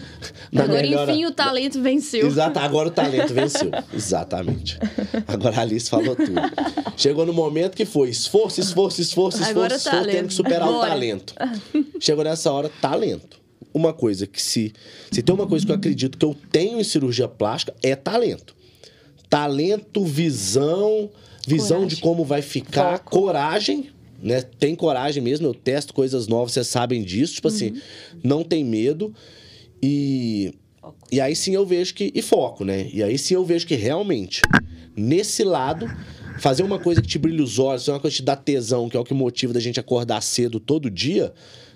na 0.51 0.63
agora, 0.63 0.81
melhora... 0.81 1.11
enfim, 1.11 1.25
o 1.25 1.31
talento 1.31 1.81
venceu. 1.81 2.27
Exato, 2.27 2.59
agora 2.59 2.89
o 2.89 2.91
talento 2.91 3.33
venceu. 3.33 3.71
Exatamente. 3.93 4.77
Agora 5.27 5.55
a 5.55 5.61
Alice 5.61 5.89
falou 5.89 6.15
tudo. 6.15 6.41
Chegou 6.97 7.25
no 7.25 7.33
momento 7.33 7.75
que 7.75 7.85
foi 7.85 8.09
esforço, 8.09 8.59
esforço, 8.59 9.01
esforço, 9.01 9.37
esforço, 9.37 9.49
agora 9.49 9.75
esforço, 9.75 10.07
tendo 10.07 10.27
que 10.27 10.33
superar 10.33 10.67
Bora. 10.67 10.87
o 10.87 10.89
talento. 10.89 11.33
Chegou 11.99 12.23
nessa 12.23 12.51
hora, 12.51 12.69
talento. 12.81 13.38
Uma 13.73 13.93
coisa 13.93 14.25
que 14.25 14.41
se, 14.41 14.73
se 15.11 15.21
tem 15.21 15.33
uma 15.33 15.47
coisa 15.47 15.65
que 15.65 15.71
eu 15.71 15.75
acredito 15.75 16.17
que 16.17 16.25
eu 16.25 16.35
tenho 16.51 16.79
em 16.79 16.83
cirurgia 16.83 17.27
plástica 17.27 17.73
é 17.83 17.95
talento. 17.95 18.55
Talento, 19.29 20.03
visão, 20.03 21.09
visão 21.47 21.77
Coragem. 21.79 21.95
de 21.95 22.01
como 22.01 22.25
vai 22.25 22.41
ficar, 22.41 22.97
Foco. 22.97 23.11
coragem, 23.11 23.89
né? 24.21 24.41
Tem 24.41 24.75
coragem 24.75 25.21
mesmo, 25.21 25.45
eu 25.47 25.53
testo 25.53 25.93
coisas 25.93 26.27
novas, 26.27 26.53
vocês 26.53 26.67
sabem 26.67 27.03
disso, 27.03 27.35
tipo 27.35 27.47
assim, 27.47 27.79
não 28.23 28.43
tem 28.43 28.63
medo 28.63 29.13
e 29.81 30.53
e 31.11 31.19
aí 31.21 31.35
sim 31.35 31.53
eu 31.53 31.65
vejo 31.65 31.93
que 31.93 32.11
e 32.15 32.21
foco, 32.21 32.63
né? 32.65 32.89
E 32.91 33.03
aí 33.03 33.17
sim 33.17 33.35
eu 33.35 33.45
vejo 33.45 33.67
que 33.67 33.75
realmente 33.75 34.41
nesse 34.95 35.43
lado 35.43 35.87
fazer 36.39 36.63
uma 36.63 36.79
coisa 36.79 37.01
que 37.01 37.07
te 37.07 37.19
brilha 37.19 37.43
os 37.43 37.59
olhos, 37.59 37.83
fazer 37.83 37.91
uma 37.91 37.99
coisa 37.99 38.15
que 38.15 38.21
te 38.21 38.25
dá 38.25 38.35
tesão, 38.35 38.89
que 38.89 38.97
é 38.97 38.99
o 38.99 39.03
que 39.03 39.13
motiva 39.13 39.53
da 39.53 39.59
gente 39.59 39.79
acordar 39.79 40.21
cedo 40.21 40.59
todo 40.59 40.89
dia, 40.89 41.33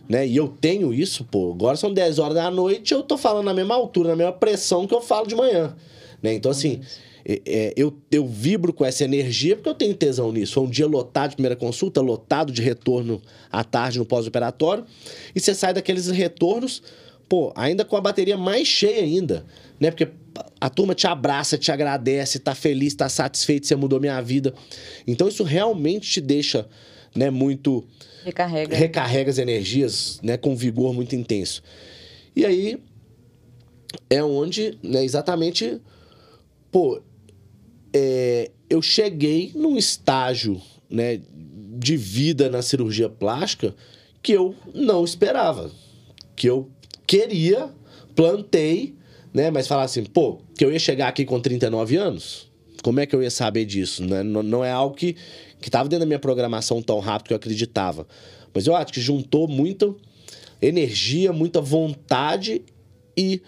né? 0.07 0.27
E 0.27 0.35
eu 0.35 0.47
tenho 0.47 0.93
isso, 0.93 1.23
pô. 1.23 1.51
Agora 1.51 1.75
são 1.75 1.93
10 1.93 2.19
horas 2.19 2.35
da 2.35 2.49
noite, 2.51 2.93
eu 2.93 3.03
tô 3.03 3.17
falando 3.17 3.45
na 3.45 3.53
mesma 3.53 3.75
altura, 3.75 4.09
na 4.09 4.15
mesma 4.15 4.33
pressão 4.33 4.85
que 4.87 4.93
eu 4.93 5.01
falo 5.01 5.27
de 5.27 5.35
manhã, 5.35 5.75
né? 6.21 6.33
Então 6.33 6.51
assim, 6.51 6.81
é, 7.25 7.41
é, 7.45 7.73
eu, 7.77 7.95
eu 8.11 8.27
vibro 8.27 8.73
com 8.73 8.83
essa 8.83 9.03
energia 9.03 9.55
porque 9.55 9.69
eu 9.69 9.75
tenho 9.75 9.93
tesão 9.95 10.31
nisso. 10.31 10.53
Foi 10.53 10.63
um 10.63 10.69
dia 10.69 10.87
lotado 10.87 11.31
de 11.31 11.35
primeira 11.37 11.55
consulta, 11.55 12.01
lotado 12.01 12.51
de 12.51 12.61
retorno 12.61 13.21
à 13.51 13.63
tarde 13.63 13.99
no 13.99 14.05
pós-operatório. 14.05 14.85
E 15.33 15.39
você 15.39 15.53
sai 15.53 15.73
daqueles 15.73 16.07
retornos, 16.07 16.83
pô, 17.29 17.53
ainda 17.55 17.85
com 17.85 17.95
a 17.95 18.01
bateria 18.01 18.37
mais 18.37 18.67
cheia 18.67 19.01
ainda, 19.01 19.45
né? 19.79 19.89
Porque 19.89 20.09
a 20.59 20.69
turma 20.69 20.93
te 20.93 21.07
abraça, 21.07 21.57
te 21.57 21.71
agradece, 21.71 22.39
tá 22.39 22.53
feliz, 22.53 22.93
tá 22.93 23.07
satisfeito, 23.07 23.67
você 23.67 23.75
mudou 23.75 23.99
minha 23.99 24.21
vida. 24.21 24.53
Então 25.07 25.27
isso 25.27 25.43
realmente 25.43 26.09
te 26.09 26.21
deixa, 26.21 26.67
né, 27.15 27.29
muito 27.29 27.85
Recarrega. 28.23 28.75
recarrega 28.75 29.29
as 29.29 29.37
energias, 29.37 30.19
né, 30.23 30.37
com 30.37 30.55
vigor 30.55 30.93
muito 30.93 31.15
intenso. 31.15 31.61
E 32.35 32.45
aí 32.45 32.79
é 34.09 34.23
onde, 34.23 34.77
né, 34.81 35.03
exatamente, 35.03 35.79
pô, 36.71 37.01
é, 37.93 38.49
eu 38.69 38.81
cheguei 38.81 39.51
num 39.55 39.77
estágio, 39.77 40.61
né, 40.89 41.21
de 41.77 41.97
vida 41.97 42.49
na 42.49 42.61
cirurgia 42.61 43.09
plástica 43.09 43.75
que 44.21 44.31
eu 44.31 44.55
não 44.73 45.03
esperava, 45.03 45.69
que 46.35 46.49
eu 46.49 46.69
queria, 47.05 47.69
plantei, 48.15 48.95
né, 49.33 49.51
mas 49.51 49.67
falar 49.67 49.83
assim, 49.83 50.03
pô, 50.03 50.39
que 50.57 50.63
eu 50.63 50.71
ia 50.71 50.79
chegar 50.79 51.09
aqui 51.09 51.25
com 51.25 51.39
39 51.39 51.97
anos, 51.97 52.49
como 52.83 52.99
é 52.99 53.05
que 53.05 53.15
eu 53.15 53.23
ia 53.23 53.31
saber 53.31 53.65
disso? 53.65 54.03
Né? 54.03 54.23
Não, 54.23 54.43
não 54.43 54.63
é 54.63 54.71
algo 54.71 54.95
que 54.95 55.15
que 55.63 55.69
estava 55.69 55.87
dentro 55.87 56.01
da 56.01 56.05
minha 56.05 56.19
programação 56.19 56.81
tão 56.81 56.99
rápido 56.99 57.27
que 57.27 57.33
eu 57.33 57.37
acreditava. 57.37 58.05
Mas 58.53 58.67
eu 58.67 58.75
acho 58.75 58.91
que 58.91 58.99
juntou 58.99 59.47
muita 59.47 59.95
energia, 60.61 61.31
muita 61.31 61.61
vontade 61.61 62.61
e 63.15 63.41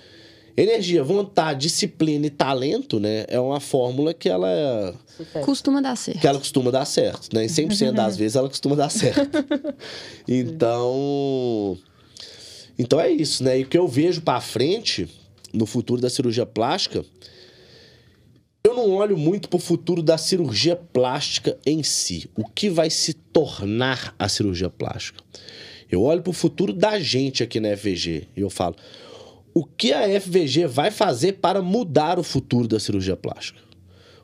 energia, 0.55 1.03
vontade, 1.03 1.61
disciplina 1.61 2.25
e 2.25 2.29
talento, 2.29 2.99
né? 2.99 3.25
É 3.27 3.37
uma 3.37 3.59
fórmula 3.59 4.13
que 4.13 4.29
ela 4.29 4.95
Sucesso. 5.17 5.45
Costuma 5.45 5.81
dar 5.81 5.95
certo. 5.95 6.19
que 6.19 6.27
ela 6.27 6.39
costuma 6.39 6.71
dar 6.71 6.85
certo, 6.85 7.35
né? 7.35 7.43
Em 7.45 7.47
100% 7.47 7.91
das 7.93 8.15
vezes 8.17 8.35
ela 8.35 8.47
costuma 8.47 8.75
dar 8.75 8.89
certo. 8.89 9.45
Então, 10.27 11.77
então 12.79 12.99
é 12.99 13.11
isso, 13.11 13.43
né? 13.43 13.59
E 13.59 13.63
o 13.63 13.67
que 13.67 13.77
eu 13.77 13.87
vejo 13.87 14.21
para 14.21 14.39
frente 14.41 15.07
no 15.53 15.65
futuro 15.65 16.01
da 16.01 16.09
cirurgia 16.09 16.45
plástica, 16.45 17.05
eu 18.65 18.73
não 18.73 18.89
olho 18.93 19.15
muito 19.15 19.47
pro 19.47 19.59
futuro 19.59 20.01
da 20.01 20.17
cirurgia 20.17 20.75
plástica 20.75 21.55
em 21.63 21.83
si, 21.83 22.27
o 22.35 22.43
que 22.43 22.67
vai 22.67 22.89
se 22.89 23.13
tornar 23.13 24.15
a 24.17 24.27
cirurgia 24.27 24.71
plástica. 24.71 25.23
Eu 25.89 26.01
olho 26.01 26.23
pro 26.23 26.33
futuro 26.33 26.73
da 26.73 26.99
gente 26.99 27.43
aqui 27.43 27.59
na 27.59 27.77
FVG 27.77 28.27
e 28.35 28.41
eu 28.41 28.49
falo, 28.49 28.75
o 29.53 29.63
que 29.63 29.93
a 29.93 30.19
FVG 30.19 30.65
vai 30.65 30.89
fazer 30.89 31.33
para 31.33 31.61
mudar 31.61 32.17
o 32.17 32.23
futuro 32.23 32.67
da 32.67 32.79
cirurgia 32.79 33.15
plástica? 33.15 33.59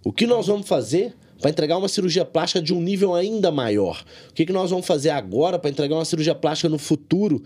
O 0.04 0.12
que 0.12 0.25
nós 0.25 0.47
vamos 0.47 0.67
fazer 0.67 1.13
para 1.39 1.51
entregar 1.51 1.77
uma 1.77 1.88
cirurgia 1.88 2.25
plástica 2.25 2.63
de 2.63 2.73
um 2.73 2.82
nível 2.82 3.13
ainda 3.13 3.51
maior? 3.51 4.04
O 4.32 4.34
que, 4.34 4.47
que 4.47 4.51
nós 4.51 4.71
vamos 4.71 4.88
fazer 4.88 5.12
agora 5.12 5.60
para 5.60 5.69
entregar 5.69 5.93
uma 5.93 6.06
cirurgia 6.06 6.34
plástica 6.34 6.67
no 6.67 6.80
futuro, 6.80 7.43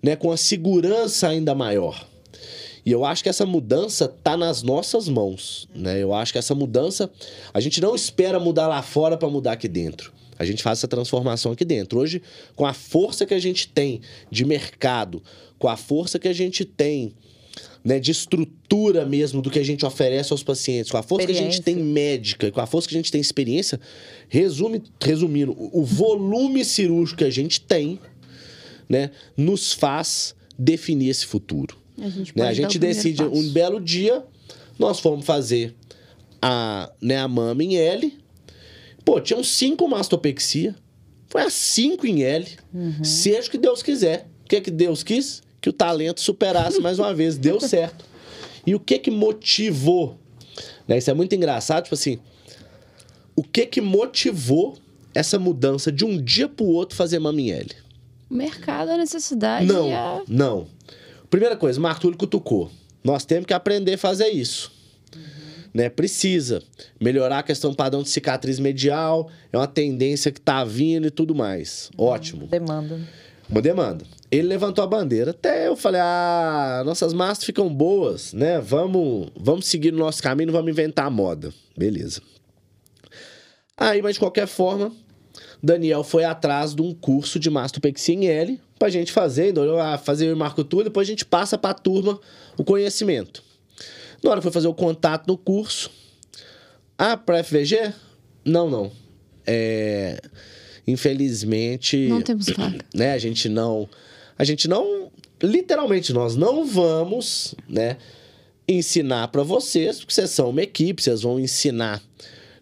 né, 0.00 0.14
com 0.14 0.30
a 0.30 0.36
segurança 0.36 1.26
ainda 1.26 1.56
maior? 1.56 2.06
E 2.86 2.92
eu 2.92 3.04
acho 3.04 3.24
que 3.24 3.28
essa 3.28 3.44
mudança 3.44 4.06
tá 4.06 4.36
nas 4.36 4.62
nossas 4.62 5.08
mãos, 5.08 5.68
né? 5.74 6.00
Eu 6.00 6.14
acho 6.14 6.30
que 6.30 6.38
essa 6.38 6.54
mudança 6.54 7.10
a 7.52 7.58
gente 7.58 7.80
não 7.80 7.96
espera 7.96 8.38
mudar 8.38 8.68
lá 8.68 8.80
fora 8.80 9.16
para 9.16 9.28
mudar 9.28 9.52
aqui 9.52 9.66
dentro. 9.66 10.12
A 10.38 10.44
gente 10.44 10.62
faz 10.62 10.78
essa 10.78 10.86
transformação 10.86 11.50
aqui 11.50 11.64
dentro. 11.64 11.98
Hoje, 11.98 12.22
com 12.54 12.64
a 12.64 12.72
força 12.72 13.26
que 13.26 13.34
a 13.34 13.40
gente 13.40 13.66
tem 13.66 14.00
de 14.30 14.44
mercado, 14.44 15.20
com 15.58 15.66
a 15.66 15.76
força 15.76 16.16
que 16.16 16.28
a 16.28 16.32
gente 16.32 16.64
tem 16.64 17.12
né, 17.82 17.98
de 17.98 18.12
estrutura 18.12 19.04
mesmo 19.04 19.42
do 19.42 19.50
que 19.50 19.58
a 19.58 19.64
gente 19.64 19.84
oferece 19.84 20.32
aos 20.32 20.44
pacientes, 20.44 20.90
com 20.90 20.98
a 20.98 21.02
força 21.02 21.26
que 21.26 21.32
a 21.32 21.42
gente 21.42 21.62
tem 21.62 21.74
médica, 21.74 22.52
com 22.52 22.60
a 22.60 22.66
força 22.66 22.88
que 22.88 22.94
a 22.94 22.98
gente 22.98 23.10
tem 23.10 23.20
experiência, 23.20 23.80
resume, 24.28 24.82
resumindo, 25.02 25.52
o 25.52 25.80
o 25.80 25.84
volume 25.84 26.64
cirúrgico 26.64 27.18
que 27.18 27.24
a 27.24 27.30
gente 27.30 27.60
tem, 27.60 27.98
né, 28.88 29.10
nos 29.36 29.72
faz 29.72 30.36
definir 30.56 31.08
esse 31.08 31.26
futuro. 31.26 31.85
A 32.00 32.08
gente, 32.08 32.36
Né? 32.36 32.48
A 32.48 32.52
gente 32.52 32.78
decide 32.78 33.22
um 33.22 33.48
belo 33.50 33.80
dia, 33.80 34.24
nós 34.78 35.00
fomos 35.00 35.24
fazer 35.24 35.74
a, 36.40 36.90
né, 37.00 37.16
a 37.18 37.28
mama 37.28 37.62
em 37.62 37.76
L. 37.76 38.16
Pô, 39.04 39.20
tinham 39.20 39.42
cinco 39.42 39.88
mastopexia. 39.88 40.74
Foi 41.28 41.42
a 41.42 41.50
cinco 41.50 42.06
em 42.06 42.22
L. 42.22 42.46
Seja 43.02 43.48
o 43.48 43.50
que 43.50 43.58
Deus 43.58 43.82
quiser. 43.82 44.28
O 44.44 44.48
que, 44.48 44.60
que 44.60 44.70
Deus 44.70 45.02
quis? 45.02 45.42
Que 45.60 45.68
o 45.68 45.72
talento 45.72 46.20
superasse 46.20 46.80
mais 46.80 46.98
uma 46.98 47.12
vez. 47.14 47.36
Deu 47.36 47.58
certo. 47.60 48.04
E 48.66 48.74
o 48.74 48.80
que 48.80 48.98
que 48.98 49.10
motivou? 49.10 50.18
Né? 50.86 50.98
Isso 50.98 51.10
é 51.10 51.14
muito 51.14 51.34
engraçado, 51.34 51.84
tipo 51.84 51.94
assim. 51.94 52.18
O 53.34 53.42
que 53.42 53.66
que 53.66 53.80
motivou 53.80 54.76
essa 55.14 55.38
mudança 55.38 55.90
de 55.90 56.04
um 56.04 56.22
dia 56.22 56.48
pro 56.48 56.66
outro 56.66 56.96
fazer 56.96 57.18
mama 57.18 57.40
em 57.40 57.50
L? 57.50 57.68
O 58.30 58.34
mercado, 58.34 58.90
a 58.90 58.96
necessidade 58.96 59.66
Não, 59.66 59.94
a... 59.94 60.22
não. 60.28 60.66
Primeira 61.30 61.56
coisa, 61.56 61.78
o 61.78 61.82
Marco 61.82 62.00
Túlio 62.00 62.18
cutucou. 62.18 62.70
Nós 63.02 63.24
temos 63.24 63.46
que 63.46 63.54
aprender 63.54 63.94
a 63.94 63.98
fazer 63.98 64.28
isso. 64.28 64.72
Né? 65.72 65.88
Precisa 65.88 66.62
melhorar 67.00 67.40
a 67.40 67.42
questão 67.42 67.70
do 67.70 67.76
padrão 67.76 68.02
de 68.02 68.08
cicatriz 68.08 68.58
medial, 68.58 69.30
é 69.52 69.56
uma 69.56 69.66
tendência 69.66 70.32
que 70.32 70.40
tá 70.40 70.64
vindo 70.64 71.06
e 71.06 71.10
tudo 71.10 71.34
mais. 71.34 71.90
Ótimo. 71.96 72.46
Demanda. 72.46 73.00
Uma 73.48 73.62
demanda. 73.62 74.04
Ele 74.30 74.48
levantou 74.48 74.82
a 74.82 74.86
bandeira. 74.86 75.30
Até 75.30 75.68
eu 75.68 75.76
falei: 75.76 76.00
"Ah, 76.02 76.82
nossas 76.84 77.12
massas 77.12 77.44
ficam 77.44 77.72
boas, 77.72 78.32
né? 78.32 78.58
Vamos, 78.58 79.30
vamos 79.36 79.66
seguir 79.66 79.92
no 79.92 79.98
nosso 79.98 80.22
caminho, 80.22 80.50
vamos 80.50 80.70
inventar 80.70 81.06
a 81.06 81.10
moda". 81.10 81.52
Beleza. 81.76 82.20
Aí, 83.76 84.02
mas 84.02 84.14
de 84.14 84.20
qualquer 84.20 84.46
forma, 84.46 84.90
Daniel 85.62 86.02
foi 86.02 86.24
atrás 86.24 86.74
de 86.74 86.82
um 86.82 86.92
curso 86.94 87.38
de 87.38 87.50
mastopexia 87.50 88.14
em 88.14 88.26
L 88.26 88.60
pra 88.78 88.88
gente 88.88 89.12
fazer, 89.12 89.50
então, 89.50 89.78
ah, 89.78 89.98
fazer 89.98 90.26
eu 90.26 90.30
e 90.30 90.34
o 90.34 90.36
Marco 90.36 90.62
Túlio, 90.62 90.84
depois 90.84 91.06
a 91.06 91.10
gente 91.10 91.24
passa 91.24 91.56
pra 91.56 91.72
turma 91.72 92.20
o 92.56 92.64
conhecimento. 92.64 93.42
Na 94.22 94.30
hora 94.30 94.40
que 94.40 94.44
foi 94.44 94.52
fazer 94.52 94.68
o 94.68 94.74
contato 94.74 95.26
no 95.26 95.36
curso, 95.36 95.90
ah, 96.98 97.16
pra 97.16 97.42
FVG? 97.42 97.92
Não, 98.44 98.70
não. 98.70 98.92
É, 99.46 100.20
infelizmente, 100.86 102.08
Não 102.08 102.22
temos 102.22 102.48
vaga. 102.48 102.78
né, 102.94 103.12
a 103.12 103.18
gente 103.18 103.48
não, 103.48 103.88
a 104.38 104.44
gente 104.44 104.68
não, 104.68 105.10
literalmente 105.42 106.12
nós 106.12 106.36
não 106.36 106.64
vamos, 106.66 107.54
né, 107.68 107.96
ensinar 108.68 109.28
pra 109.28 109.42
vocês, 109.42 109.98
porque 109.98 110.12
vocês 110.12 110.30
são 110.30 110.50
uma 110.50 110.62
equipe, 110.62 111.02
vocês 111.02 111.22
vão 111.22 111.38
ensinar 111.38 112.02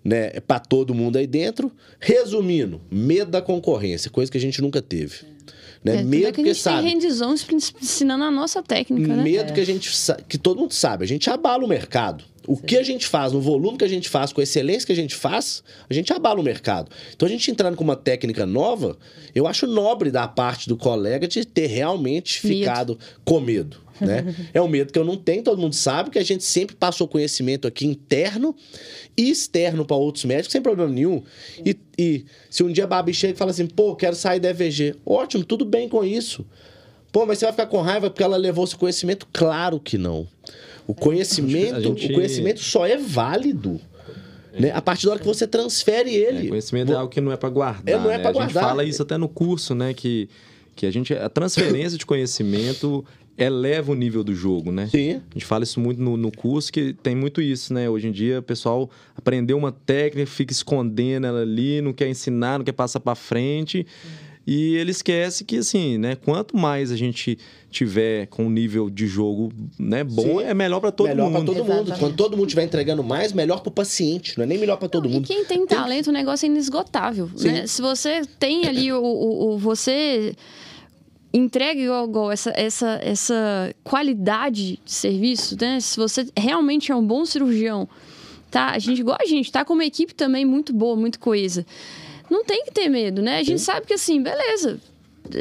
né, 0.05 0.31
para 0.40 0.61
todo 0.61 0.94
mundo 0.94 1.16
aí 1.16 1.27
dentro. 1.27 1.72
Resumindo, 1.98 2.81
medo 2.90 3.31
da 3.31 3.40
concorrência, 3.40 4.11
coisa 4.11 4.31
que 4.31 4.37
a 4.37 4.40
gente 4.40 4.61
nunca 4.61 4.83
teve. 4.83 5.35
Né? 5.85 5.97
É, 5.97 6.03
medo 6.03 6.29
é 6.29 6.33
que 6.33 6.40
a 6.40 6.44
gente 6.44 6.59
sabe. 6.59 6.88
tem 6.88 6.99
ensinando 7.83 8.25
a 8.25 8.31
nossa 8.31 8.62
técnica, 8.62 9.14
né? 9.14 9.23
Medo 9.23 9.53
que 9.53 9.61
a 9.61 9.66
gente 9.66 9.94
sa- 9.94 10.18
que 10.27 10.38
todo 10.38 10.59
mundo 10.59 10.73
sabe, 10.73 11.05
a 11.05 11.07
gente 11.07 11.29
abala 11.29 11.62
o 11.62 11.68
mercado. 11.68 12.25
O 12.47 12.57
que 12.59 12.77
a 12.77 12.83
gente 12.83 13.07
faz, 13.07 13.33
no 13.33 13.40
volume 13.40 13.79
que 13.79 13.85
a 13.85 13.88
gente 13.88 14.09
faz, 14.09 14.31
com 14.33 14.40
a 14.40 14.44
excelência 14.44 14.87
que 14.87 14.92
a 14.92 14.97
gente 14.97 15.14
faz, 15.14 15.62
a 15.88 15.94
gente 15.94 16.12
abala 16.12 16.40
o 16.40 16.42
mercado. 16.42 16.90
Então 17.14 17.27
a 17.27 17.31
gente 17.31 17.51
entrando 17.51 17.75
com 17.77 17.85
uma 17.85 17.97
técnica 17.97 18.44
nova, 18.44 18.99
eu 19.35 19.47
acho 19.47 19.66
nobre 19.66 20.11
da 20.11 20.27
parte 20.29 20.68
do 20.68 20.77
colega 20.77 21.27
de 21.29 21.44
ter 21.44 21.66
realmente 21.66 22.47
Medo. 22.47 22.59
ficado 22.59 22.99
com 23.25 23.40
medo. 23.40 23.79
Né? 24.01 24.35
é 24.53 24.61
um 24.61 24.67
medo 24.69 24.93
que 24.93 24.99
eu 24.99 25.05
não 25.05 25.17
tenho, 25.17 25.43
todo 25.43 25.61
mundo 25.61 25.75
sabe 25.75 26.11
que 26.11 26.19
a 26.19 26.23
gente 26.25 26.43
sempre 26.43 26.75
passou 26.75 27.07
conhecimento 27.07 27.69
aqui 27.69 27.87
interno 27.87 28.55
e 29.17 29.31
externo 29.31 29.85
para 29.85 29.97
outros 29.97 30.25
médicos, 30.25 30.51
sem 30.53 30.61
problema 30.61 30.91
nenhum. 30.93 31.23
E, 31.65 31.77
e 31.97 32.25
se 32.51 32.63
um 32.65 32.73
dia 32.73 32.85
a 32.85 32.87
Babi 32.89 33.15
chega 33.15 33.35
e 33.35 33.37
fala 33.37 33.53
assim, 33.53 33.67
pô, 33.67 33.95
quero 33.95 34.17
sair 34.17 34.41
da 34.41 34.51
EVG, 34.51 34.97
ótimo, 35.07 35.45
tudo 35.45 35.65
bem 35.65 35.89
com 35.89 36.05
isso. 36.05 36.45
Pô, 37.13 37.25
mas 37.25 37.39
você 37.39 37.45
vai 37.45 37.53
ficar 37.53 37.67
com 37.67 37.81
raiva 37.81 38.11
porque 38.11 38.23
ela 38.25 38.37
levou 38.37 38.67
seu 38.67 38.77
conhecimento? 38.79 39.29
Claro 39.33 39.79
que 39.79 39.97
não. 39.97 40.27
O 40.87 40.93
conhecimento, 40.93 41.77
A 41.77 41.81
gente- 41.81 42.07
o 42.11 42.15
conhecimento 42.15 42.61
só 42.61 42.85
é 42.85 42.97
válido. 42.97 43.81
Né? 44.59 44.71
A 44.73 44.83
partir 44.83 45.07
da 45.07 45.13
hora 45.13 45.21
que 45.21 45.27
você 45.27 45.47
transfere 45.47 46.11
É, 46.11 46.29
ele. 46.29 46.49
conhecimento 46.49 46.93
é 46.93 46.97
algo 46.97 47.09
que 47.13 47.21
não 47.21 47.31
é 47.33 47.37
para 47.37 47.49
guardar. 47.49 47.95
É, 47.95 47.97
não 47.99 48.11
é 48.11 48.17
né? 48.17 48.19
pra 48.19 48.31
A 48.31 48.33
gente 48.33 48.43
guardar. 48.43 48.65
fala 48.65 48.85
isso 48.85 49.03
até 49.03 49.17
no 49.17 49.29
curso, 49.29 49.75
né? 49.75 49.95
Que, 49.95 50.29
que 50.77 50.87
a 50.87 50.91
gente. 50.93 51.13
A 51.15 51.29
transferência 51.29 51.97
de 51.99 52.05
conhecimento 52.07 53.05
eleva 53.37 53.90
o 53.92 53.94
nível 53.94 54.23
do 54.23 54.35
jogo, 54.35 54.70
né? 54.70 54.87
Sim. 54.87 55.14
A 55.31 55.35
gente 55.35 55.44
fala 55.44 55.64
isso 55.64 55.81
muito 55.81 56.01
no, 56.01 56.16
no 56.16 56.31
curso, 56.31 56.73
que 56.73 56.92
tem 57.03 57.14
muito 57.16 57.40
isso, 57.42 57.75
né? 57.75 57.88
Hoje 57.90 58.07
em 58.09 58.12
dia, 58.12 58.38
o 58.38 58.42
pessoal 58.42 58.88
aprendeu 59.16 59.57
uma 59.59 59.73
técnica, 59.73 60.27
fica 60.31 60.53
escondendo 60.53 61.27
ela 61.27 61.40
ali, 61.42 61.81
não 61.81 61.92
quer 61.92 62.09
ensinar, 62.09 62.59
não 62.59 62.64
quer 62.64 62.73
passar 62.73 63.01
para 63.01 63.14
frente. 63.14 63.87
E 64.47 64.77
ele 64.77 64.90
esquece 64.90 65.42
que, 65.42 65.57
assim, 65.57 65.97
né? 65.97 66.16
Quanto 66.16 66.55
mais 66.55 66.92
a 66.92 66.97
gente 66.97 67.38
tiver 67.70 68.27
com 68.27 68.44
um 68.44 68.51
nível 68.51 68.90
de 68.90 69.07
jogo 69.07 69.51
né, 69.79 70.05
bom, 70.05 70.38
Sim. 70.40 70.44
é 70.44 70.53
melhor 70.55 70.81
para 70.81 70.92
todo 70.92 71.09
melhor 71.09 71.31
mundo. 71.31 71.47
para 71.53 71.55
todo 71.55 71.64
mundo. 71.75 71.94
Quando 71.99 72.14
todo 72.14 72.37
mundo 72.37 72.47
estiver 72.49 72.62
entregando 72.64 73.03
mais, 73.03 73.33
melhor 73.33 73.61
pro 73.62 73.70
paciente. 73.70 74.37
Não 74.37 74.44
é 74.44 74.47
nem 74.47 74.59
melhor 74.59 74.77
para 74.77 74.87
todo 74.88 75.09
E 75.09 75.12
mundo. 75.12 75.27
quem 75.27 75.44
tem 75.47 75.66
talento, 75.66 76.09
o 76.09 76.12
negócio 76.12 76.44
é 76.44 76.49
inesgotável. 76.51 77.31
Sim. 77.35 77.49
Né? 77.53 77.66
Se 77.66 77.81
você 77.81 78.20
tem 78.38 78.66
ali 78.66 78.92
o, 78.92 79.03
o- 79.03 79.55
o- 79.55 79.59
você 79.59 80.37
entrega 81.35 81.81
igual, 81.81 82.07
igual 82.09 82.31
essa, 82.33 82.53
essa, 82.55 83.01
essa 83.03 83.75
qualidade 83.83 84.79
de 84.85 84.92
serviço, 84.92 85.57
né? 85.61 85.81
Se 85.81 85.97
você 85.97 86.27
realmente 86.37 86.92
é 86.92 86.94
um 86.97 87.05
bom 87.05 87.25
cirurgião, 87.25 87.88
tá? 88.51 88.70
A 88.70 88.79
gente, 88.79 89.01
igual 89.01 89.18
a 89.20 89.27
gente, 89.27 89.51
tá 89.51 89.64
com 89.64 89.73
uma 89.75 89.85
equipe 89.85 90.14
também 90.14 90.44
muito 90.44 90.73
boa, 90.73 90.94
muito 90.97 91.18
coesa. 91.18 91.66
Não 92.31 92.44
tem 92.44 92.64
que 92.64 92.70
ter 92.70 92.88
medo, 92.88 93.20
né? 93.20 93.38
A 93.38 93.42
gente 93.42 93.61
sabe 93.61 93.87
que 93.87 93.94
assim, 93.94 94.23
beleza. 94.23 94.81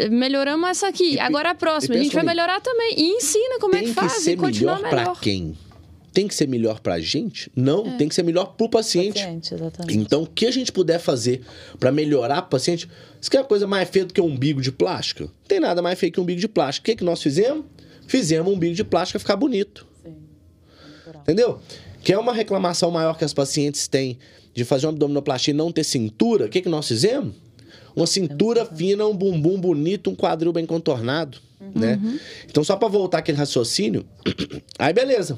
Melhoramos 0.10 0.70
essa 0.70 0.88
aqui. 0.88 1.16
E- 1.16 1.20
Agora 1.20 1.52
a 1.52 1.56
próxima, 1.56 1.96
a 1.96 1.98
gente 1.98 2.14
vai 2.16 2.24
melhorar 2.24 2.60
também. 2.62 2.96
E 2.98 3.10
ensina 3.18 3.60
como 3.60 3.76
é 3.76 3.82
que 3.84 3.94
faz 3.94 4.26
e 4.28 4.36
continua 4.36 4.76
melhor 4.78 4.90
para 4.90 5.16
quem? 5.16 5.58
Tem 6.14 6.28
que 6.28 6.36
ser 6.36 6.48
melhor 6.48 6.80
pra 6.80 7.00
gente? 7.00 7.52
Não, 7.56 7.88
É. 7.88 7.98
tem 7.98 8.08
que 8.08 8.14
ser 8.14 8.24
melhor 8.24 8.54
pro 8.56 8.70
paciente. 8.70 9.16
Paciente, 9.20 9.54
exatamente. 9.54 9.98
Então, 9.98 10.24
o 10.24 10.28
que 10.28 10.46
a 10.46 10.52
gente 10.52 10.72
puder 10.72 11.00
fazer 11.00 11.42
pra 11.80 11.92
melhorar 11.92 12.40
o 12.44 12.48
paciente? 12.48 12.88
Isso 13.20 13.32
que 13.32 13.36
é 13.38 13.40
uma 13.40 13.46
coisa 13.48 13.66
mais 13.66 13.90
feia 13.90 14.06
do 14.06 14.14
que 14.14 14.22
um 14.22 14.26
umbigo 14.28 14.62
de 14.62 14.72
plástico? 14.72 15.24
Não 15.24 15.48
tem 15.48 15.60
nada 15.60 15.82
mais 15.82 15.98
feio 16.00 16.12
que 16.12 16.20
um 16.20 16.24
umbigo 16.24 16.40
de 16.40 16.48
plástico. 16.48 16.84
O 16.84 16.86
que, 16.86 16.96
que 16.98 17.04
nós 17.04 17.22
fizemos? 17.22 17.66
Fizemos 18.08 18.52
um 18.52 18.56
umbigo 18.56 18.76
de 18.76 18.84
plástico 18.84 19.18
ficar 19.20 19.36
bonito. 19.36 19.88
Sim. 20.04 20.14
Entendeu? 21.22 21.60
Que 22.04 22.14
é 22.14 22.18
uma 22.20 22.34
reclamação 22.34 22.92
maior 22.92 23.18
que 23.18 23.24
as 23.26 23.34
pacientes 23.34 23.88
têm 23.88 24.20
de 24.54 24.64
fazer 24.64 24.86
uma 24.86 24.92
abdominoplastia 24.92 25.52
e 25.54 25.58
não 25.58 25.72
ter 25.72 25.84
cintura. 25.84 26.46
O 26.46 26.50
que, 26.50 26.62
que 26.62 26.70
nós 26.70 26.88
fizemos? 26.88 27.34
Uma 27.96 28.06
cintura 28.08 28.66
fina, 28.66 29.06
um 29.08 29.16
bumbum 29.16 29.60
bonito, 29.60 30.10
um 30.10 30.16
quadril 30.16 30.52
bem 30.52 30.66
contornado, 30.66 31.38
né? 31.76 32.00
Então, 32.50 32.64
só 32.64 32.76
pra 32.76 32.88
voltar 32.88 33.20
aquele 33.20 33.38
raciocínio, 33.38 34.06
aí 34.78 34.92
beleza. 34.94 35.38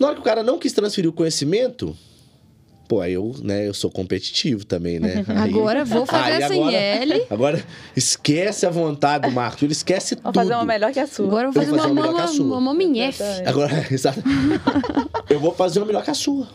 Na 0.00 0.06
hora 0.06 0.14
que 0.16 0.20
o 0.22 0.24
cara 0.24 0.42
não 0.42 0.58
quis 0.58 0.72
transferir 0.72 1.08
o 1.10 1.12
conhecimento, 1.12 1.94
pô, 2.88 3.00
aí 3.00 3.12
eu, 3.12 3.34
né, 3.42 3.68
eu 3.68 3.74
sou 3.74 3.90
competitivo 3.90 4.64
também, 4.64 4.98
né? 4.98 5.24
Aí- 5.28 5.50
Agora 5.50 5.84
vou 5.84 6.06
fazer 6.06 6.32
aí 6.32 6.42
essa 6.42 6.54
agora- 6.54 6.72
L. 6.76 7.26
Agora, 7.30 7.64
esquece 7.94 8.64
a 8.66 8.70
vontade 8.70 9.28
do 9.28 9.34
Marco, 9.34 9.64
ele 9.64 9.72
esquece 9.72 10.14
Vamos 10.16 10.24
tudo. 10.32 10.34
fazer 10.42 10.54
uma 10.54 10.64
melhor 10.64 10.90
que 10.92 10.98
a 10.98 11.06
sua. 11.06 11.26
Agora 11.26 11.48
eu 11.48 11.52
vou 11.52 11.62
Eu 11.62 11.66
fazer 11.68 11.76
vou 11.76 11.78
uma, 11.78 11.82
fazer 11.82 11.92
uma 11.92 12.02
melhor 12.02 12.16
que 12.16 12.22
a 12.22 12.34
sua. 12.34 12.58
uma. 12.58 12.82
Exatamente. 12.82 13.48
Agora, 13.48 13.86
exato. 13.92 14.22
eu 15.28 15.38
vou 15.38 15.54
fazer 15.54 15.78
uma 15.78 15.86
melhor 15.86 16.02
que 16.02 16.10
a 16.10 16.14
sua. 16.14 16.48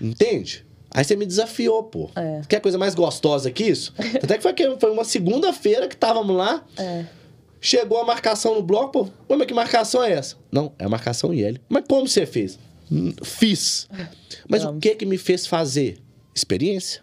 Entende? 0.00 0.64
Aí 0.94 1.04
você 1.04 1.16
me 1.16 1.26
desafiou, 1.26 1.82
pô. 1.82 2.08
É. 2.16 2.40
Quer 2.48 2.60
coisa 2.60 2.78
mais 2.78 2.94
gostosa 2.94 3.50
que 3.50 3.64
isso? 3.64 3.92
Até 4.22 4.36
que 4.36 4.42
foi, 4.42 4.52
que 4.54 4.76
foi 4.80 4.90
uma 4.90 5.04
segunda-feira 5.04 5.86
que 5.88 5.94
estávamos 5.94 6.34
lá. 6.34 6.62
É. 6.78 7.04
Chegou 7.60 7.98
a 8.00 8.04
marcação 8.04 8.54
no 8.54 8.62
bloco, 8.62 8.90
pô. 8.92 9.04
Pô, 9.26 9.36
mas 9.36 9.46
que 9.46 9.54
marcação 9.54 10.02
é 10.02 10.12
essa? 10.12 10.36
Não, 10.52 10.72
é 10.78 10.84
a 10.84 10.88
marcação 10.88 11.32
IL. 11.32 11.58
Mas 11.68 11.84
como 11.88 12.06
você 12.06 12.26
fez? 12.26 12.58
Hum, 12.90 13.12
Fiz. 13.22 13.88
Mas 14.48 14.62
o 14.62 14.66
Vamos. 14.66 14.80
que 14.80 14.94
que 14.94 15.06
me 15.06 15.18
fez 15.18 15.46
fazer? 15.46 15.98
Experiência. 16.34 17.02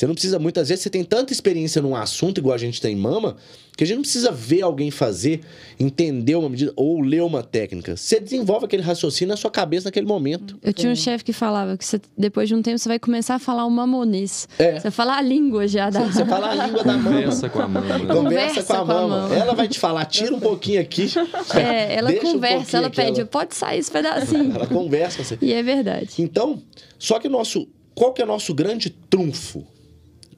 Você 0.00 0.06
não 0.06 0.14
precisa, 0.14 0.38
muitas 0.38 0.70
vezes, 0.70 0.82
você 0.82 0.88
tem 0.88 1.04
tanta 1.04 1.30
experiência 1.30 1.82
num 1.82 1.94
assunto, 1.94 2.38
igual 2.38 2.54
a 2.54 2.58
gente 2.58 2.80
tem 2.80 2.94
em 2.94 2.98
mama, 2.98 3.36
que 3.76 3.84
a 3.84 3.86
gente 3.86 3.96
não 3.96 4.02
precisa 4.02 4.32
ver 4.32 4.62
alguém 4.62 4.90
fazer, 4.90 5.42
entender 5.78 6.36
uma 6.36 6.48
medida 6.48 6.72
ou 6.74 7.02
ler 7.02 7.22
uma 7.22 7.42
técnica. 7.42 7.98
Você 7.98 8.18
desenvolve 8.18 8.64
aquele 8.64 8.82
raciocínio 8.82 9.28
na 9.28 9.36
sua 9.36 9.50
cabeça 9.50 9.88
naquele 9.88 10.06
momento. 10.06 10.58
Eu 10.62 10.72
tinha 10.72 10.90
um 10.90 10.96
chefe 10.96 11.22
que 11.22 11.34
falava 11.34 11.76
que 11.76 11.84
você- 11.84 12.00
depois 12.16 12.48
de 12.48 12.54
um 12.54 12.62
tempo 12.62 12.78
você 12.78 12.88
vai 12.88 12.98
começar 12.98 13.34
a 13.34 13.38
falar 13.38 13.66
o 13.66 13.70
mamonês. 13.70 14.48
É. 14.58 14.76
Você 14.76 14.84
vai 14.84 14.90
falar 14.90 15.18
a 15.18 15.20
língua 15.20 15.68
já 15.68 15.90
da. 15.90 16.00
Você 16.10 16.24
fala 16.24 16.48
a 16.50 16.66
língua 16.66 16.82
da 16.82 16.92
mama. 16.96 17.10
Conversa 17.10 17.48
com 17.50 17.60
a 17.60 17.68
mama. 17.68 17.98
né? 17.98 17.98
Conversa, 18.06 18.14
Conversa 18.14 18.62
com 18.64 18.72
a, 18.72 18.84
mama. 18.86 19.34
Ela 19.36 19.52
vai 19.54 19.68
te 19.68 19.78
falar, 19.78 20.06
tira 20.06 20.34
um 20.34 20.40
pouquinho 20.40 20.80
aqui. 20.80 21.08
É, 21.54 21.96
ela 21.96 22.10
um 22.10 22.16
conversa, 22.20 22.56
pouquinho 22.56 22.78
ela 22.78 22.86
aqui, 22.86 22.96
pede, 22.96 23.20
ela- 23.20 23.28
pode 23.28 23.54
sair 23.54 23.78
esse 23.78 23.90
pedacinho. 23.90 24.54
Ela 24.54 24.66
conversa 24.66 25.18
com 25.18 25.24
você. 25.24 25.36
E 25.42 25.52
é 25.52 25.62
verdade. 25.62 26.08
Então, 26.18 26.62
só 26.98 27.18
que 27.18 27.28
o 27.28 27.30
nosso. 27.30 27.68
Qual 27.94 28.14
que 28.14 28.22
é 28.22 28.24
o 28.24 28.28
nosso 28.28 28.54
grande 28.54 28.88
trunfo? 28.88 29.62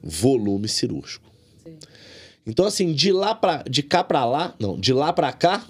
Volume 0.03 0.67
cirúrgico. 0.67 1.31
Então, 2.45 2.65
assim, 2.65 2.91
de 2.91 3.11
lá 3.11 3.33
para 3.33 3.63
de 3.69 3.81
cá 3.81 4.03
pra 4.03 4.25
lá, 4.25 4.53
não, 4.59 4.77
de 4.77 4.91
lá 4.91 5.13
pra 5.13 5.31
cá, 5.31 5.63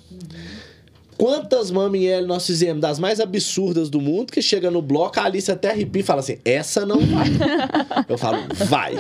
quantas 1.17 1.69
mamas 1.69 2.02
em 2.02 2.08
L 2.08 2.26
nós 2.26 2.48
fizemos? 2.48 2.82
Das 2.82 2.98
mais 2.98 3.19
absurdas 3.19 3.91
do 3.91 4.02
mundo, 4.02 4.32
que 4.34 4.41
chega 4.41 4.72
no 4.72 4.82
bloco, 4.82 5.19
a 5.19 5.26
Alice 5.26 5.52
até 5.52 5.69
arrepia 5.69 6.02
e 6.02 6.04
fala 6.04 6.22
assim: 6.22 6.39
essa 6.43 6.84
não 6.84 7.00
vai. 7.00 7.28
Eu 8.10 8.17
falo, 8.17 8.39
vai. 8.65 8.96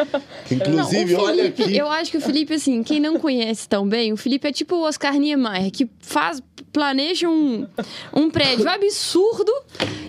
Inclusive, 0.50 1.12
Não, 1.12 1.20
o 1.20 1.24
olha 1.24 1.42
Felipe, 1.42 1.62
aqui. 1.62 1.76
Eu 1.76 1.90
acho 1.90 2.10
que 2.10 2.16
o 2.16 2.20
Felipe, 2.22 2.54
assim, 2.54 2.82
quem 2.82 2.98
não 2.98 3.18
conhece 3.18 3.68
tão 3.68 3.86
bem, 3.86 4.14
o 4.14 4.16
Felipe 4.16 4.48
é 4.48 4.52
tipo 4.52 4.76
o 4.76 4.82
Oscar 4.82 5.14
Niemeyer, 5.18 5.70
que 5.70 5.88
faz, 6.00 6.42
planeja 6.72 7.28
um, 7.28 7.66
um 8.14 8.30
prédio 8.30 8.66
absurdo 8.70 9.52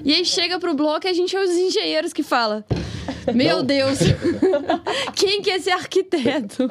e 0.06 0.14
aí 0.14 0.24
chega 0.24 0.58
pro 0.60 0.74
bloco 0.74 1.06
e 1.08 1.10
a 1.10 1.14
gente 1.14 1.36
é 1.36 1.44
os 1.44 1.52
engenheiros 1.52 2.14
que 2.14 2.24
fala. 2.24 2.66
Meu 3.34 3.58
Não. 3.58 3.66
Deus, 3.66 4.00
quem 5.16 5.42
quer 5.42 5.60
ser 5.60 5.72
arquiteto? 5.72 6.68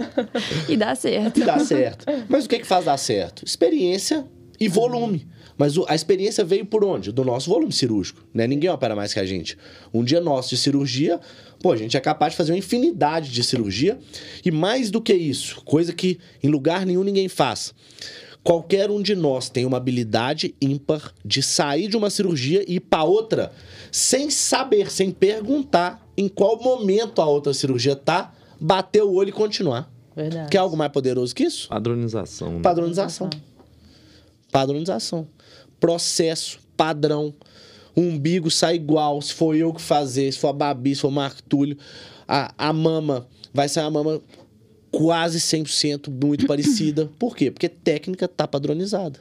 E 0.69 0.77
dá 0.77 0.95
certo. 0.95 1.41
Dá 1.41 1.59
certo. 1.59 2.07
Mas 2.29 2.45
o 2.45 2.49
que 2.49 2.59
que 2.59 2.67
faz 2.67 2.85
dar 2.85 2.97
certo? 2.97 3.45
Experiência 3.45 4.27
e 4.59 4.69
volume. 4.69 5.27
Mas 5.61 5.75
a 5.89 5.95
experiência 5.95 6.43
veio 6.43 6.65
por 6.65 6.83
onde? 6.83 7.13
Do 7.13 7.23
nosso 7.23 7.51
volume 7.51 7.71
cirúrgico. 7.71 8.25
Né? 8.33 8.47
Ninguém 8.47 8.71
opera 8.71 8.97
mais 8.97 9.13
que 9.13 9.21
a 9.21 9.27
gente. 9.27 9.59
Um 9.93 10.03
dia 10.03 10.19
nosso 10.19 10.49
de 10.49 10.57
cirurgia, 10.57 11.21
pô, 11.63 11.71
a 11.73 11.77
gente 11.77 11.99
é 11.99 12.01
capaz 12.01 12.33
de 12.33 12.39
fazer 12.39 12.53
uma 12.53 12.59
infinidade 12.59 13.31
de 13.31 13.45
cirurgia. 13.45 13.99
E 14.43 14.51
mais 14.51 14.91
do 14.91 15.03
que 15.03 15.13
isso, 15.13 15.61
coisa 15.67 15.93
que 15.93 16.19
em 16.43 16.49
lugar 16.49 16.87
nenhum 16.87 17.05
ninguém 17.05 17.29
faz. 17.29 17.75
Qualquer 18.43 18.91
um 18.91 19.03
de 19.03 19.15
nós 19.15 19.51
tem 19.51 19.67
uma 19.67 19.77
habilidade 19.77 20.55
ímpar 20.61 21.13
de 21.25 21.43
sair 21.43 21.89
de 21.89 21.97
uma 21.97 22.09
cirurgia 22.09 22.65
e 22.67 22.77
ir 22.77 22.81
para 22.81 23.05
outra 23.05 23.53
sem 23.93 24.31
saber, 24.31 24.91
sem 24.91 25.11
perguntar 25.11 26.07
em 26.17 26.27
qual 26.29 26.59
momento 26.61 27.21
a 27.21 27.27
outra 27.27 27.53
cirurgia 27.53 27.95
tá, 27.95 28.33
bater 28.59 29.03
o 29.03 29.13
olho 29.13 29.29
e 29.29 29.33
continuar. 29.33 29.91
Verdade. 30.17 30.51
Quer 30.51 30.59
algo 30.59 30.77
mais 30.77 30.91
poderoso 30.91 31.35
que 31.35 31.45
isso? 31.45 31.69
Padronização. 31.69 32.53
né? 32.53 32.61
Padronização. 32.63 33.31
Padronização. 34.51 35.29
Processo, 35.79 36.59
padrão. 36.77 37.35
O 37.95 38.01
umbigo 38.01 38.51
sai 38.51 38.77
igual, 38.77 39.21
se 39.21 39.33
for 39.35 39.55
eu 39.55 39.73
que 39.73 39.81
fazer, 39.83 40.33
se 40.33 40.39
for 40.39 40.49
a 40.49 40.53
Babi, 40.53 40.95
se 40.95 41.03
for 41.03 41.09
o 41.09 41.13
Marco 41.13 41.43
Túlio. 41.43 41.77
A, 42.27 42.53
a 42.57 42.73
mama, 42.73 43.27
vai 43.53 43.69
sair 43.69 43.85
a 43.85 43.91
mama 43.91 44.21
quase 44.91 45.39
100% 45.39 46.09
muito 46.11 46.47
parecida. 46.47 47.11
Por 47.19 47.37
quê? 47.37 47.51
Porque 47.51 47.69
técnica 47.69 48.27
tá 48.29 48.47
padronizada. 48.47 49.19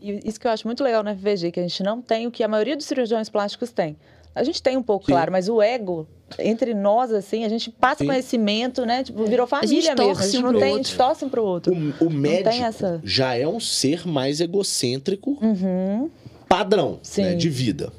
E 0.00 0.20
isso 0.28 0.40
que 0.40 0.46
eu 0.46 0.50
acho 0.50 0.66
muito 0.66 0.82
legal 0.82 1.02
na 1.02 1.14
FVG, 1.14 1.52
que 1.52 1.60
a 1.60 1.62
gente 1.62 1.82
não 1.82 2.02
tem 2.02 2.26
o 2.26 2.30
que 2.30 2.42
a 2.42 2.48
maioria 2.48 2.76
dos 2.76 2.86
cirurgiões 2.86 3.28
plásticos 3.28 3.70
tem. 3.70 3.96
A 4.34 4.42
gente 4.42 4.62
tem 4.62 4.76
um 4.76 4.82
pouco, 4.82 5.04
Sim. 5.06 5.12
claro, 5.12 5.30
mas 5.30 5.48
o 5.48 5.60
ego, 5.60 6.08
entre 6.38 6.72
nós, 6.74 7.12
assim, 7.12 7.44
a 7.44 7.48
gente 7.48 7.70
passa 7.70 7.98
Sim. 7.98 8.06
conhecimento, 8.06 8.84
né? 8.86 9.04
Tipo, 9.04 9.24
virou 9.26 9.46
família 9.46 9.94
mesmo. 9.94 10.10
A 10.10 10.14
torce 10.14 10.30
gente 10.32 10.38
um 10.38 10.42
não 10.42 10.50
pro 10.50 10.58
tem, 10.58 10.68
a 10.68 10.72
outro. 10.72 10.88
gente 10.88 10.96
torce 10.96 11.24
um 11.24 11.28
pro 11.28 11.44
outro. 11.44 11.72
O, 12.00 12.06
o 12.06 12.10
médico 12.10 12.48
tem 12.50 12.64
essa- 12.64 13.00
já 13.04 13.34
é 13.36 13.46
um 13.46 13.60
ser 13.60 14.06
mais 14.08 14.40
egocêntrico 14.40 15.38
Uhum. 15.42 16.10
padrão 16.48 16.98
Sim. 17.02 17.22
né, 17.22 17.34
de 17.34 17.48
vida. 17.50 17.92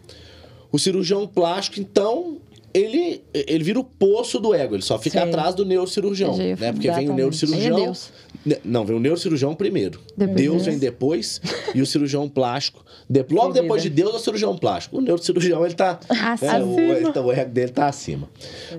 O 0.71 0.79
cirurgião 0.79 1.27
plástico, 1.27 1.79
então, 1.79 2.37
ele, 2.73 3.23
ele 3.33 3.63
vira 3.63 3.79
o 3.79 3.83
poço 3.83 4.39
do 4.39 4.53
ego, 4.53 4.75
ele 4.75 4.81
só 4.81 4.97
fica 4.97 5.21
Sim. 5.21 5.27
atrás 5.29 5.53
do 5.55 5.63
neurocirurgião. 5.65 6.35
Ia 6.41 6.55
Né? 6.55 6.71
Porque 6.71 6.91
vem 6.91 7.09
o 7.09 7.13
neurocirurgião. 7.13 7.77
É. 7.93 8.23
Ne- 8.45 8.57
Não, 8.65 8.83
vem 8.85 8.95
o 8.95 8.99
neurocirurgião 8.99 9.53
primeiro. 9.55 9.99
Depois 10.17 10.35
Deus 10.37 10.53
Deus. 10.55 10.65
vem 10.65 10.77
depois 10.79 11.41
e 11.75 11.81
o 11.81 11.85
cirurgião 11.85 12.27
plástico. 12.27 12.83
de- 13.09 13.23
logo 13.29 13.53
depois 13.53 13.81
de 13.83 13.89
vida. 13.89 14.01
Deus 14.03 14.15
é 14.15 14.17
o 14.17 14.19
cirurgião 14.19 14.57
plástico. 14.57 14.97
O 14.97 15.01
neurocirurgião, 15.01 15.63
ele 15.65 15.75
tá. 15.75 15.99
Acima. 16.09 16.59
né, 16.59 17.07
o, 17.07 17.13
tá- 17.13 17.21
o 17.21 17.31
ego 17.31 17.51
dele 17.51 17.71
tá 17.71 17.87
acima. 17.87 18.29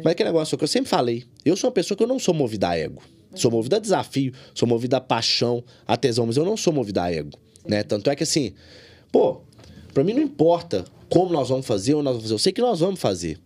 Mas 0.02 0.14
que 0.14 0.24
negócio 0.24 0.58
que 0.58 0.64
eu 0.64 0.68
sempre 0.68 0.88
falei. 0.90 1.24
Eu 1.44 1.56
sou 1.56 1.68
uma 1.68 1.74
pessoa 1.74 1.96
que 1.96 2.02
eu 2.02 2.08
não 2.08 2.18
sou 2.18 2.34
movida 2.34 2.68
a 2.70 2.76
ego. 2.78 3.02
Sou 3.34 3.50
movida 3.50 3.76
a 3.76 3.80
desafio, 3.80 4.32
sou 4.54 4.68
movida 4.68 4.96
a 4.96 5.00
paixão, 5.00 5.62
a 5.86 5.96
tesão, 5.96 6.24
mas 6.26 6.36
eu 6.36 6.44
não 6.44 6.56
sou 6.56 6.72
movida 6.72 7.02
a 7.02 7.12
ego. 7.12 7.30
Né? 7.66 7.82
Tanto 7.82 8.08
é 8.10 8.14
que 8.14 8.22
assim, 8.22 8.52
pô, 9.10 9.40
pra 9.92 10.04
mim 10.04 10.12
não 10.14 10.22
importa 10.22 10.84
como 11.14 11.32
nós 11.32 11.48
vamos 11.48 11.64
fazer 11.64 11.94
ou 11.94 12.02
nós 12.02 12.14
vamos 12.14 12.24
fazer. 12.24 12.34
Eu 12.34 12.38
sei 12.38 12.52
que 12.52 12.60
nós 12.60 12.80
vamos 12.80 12.98
fazer. 12.98 13.38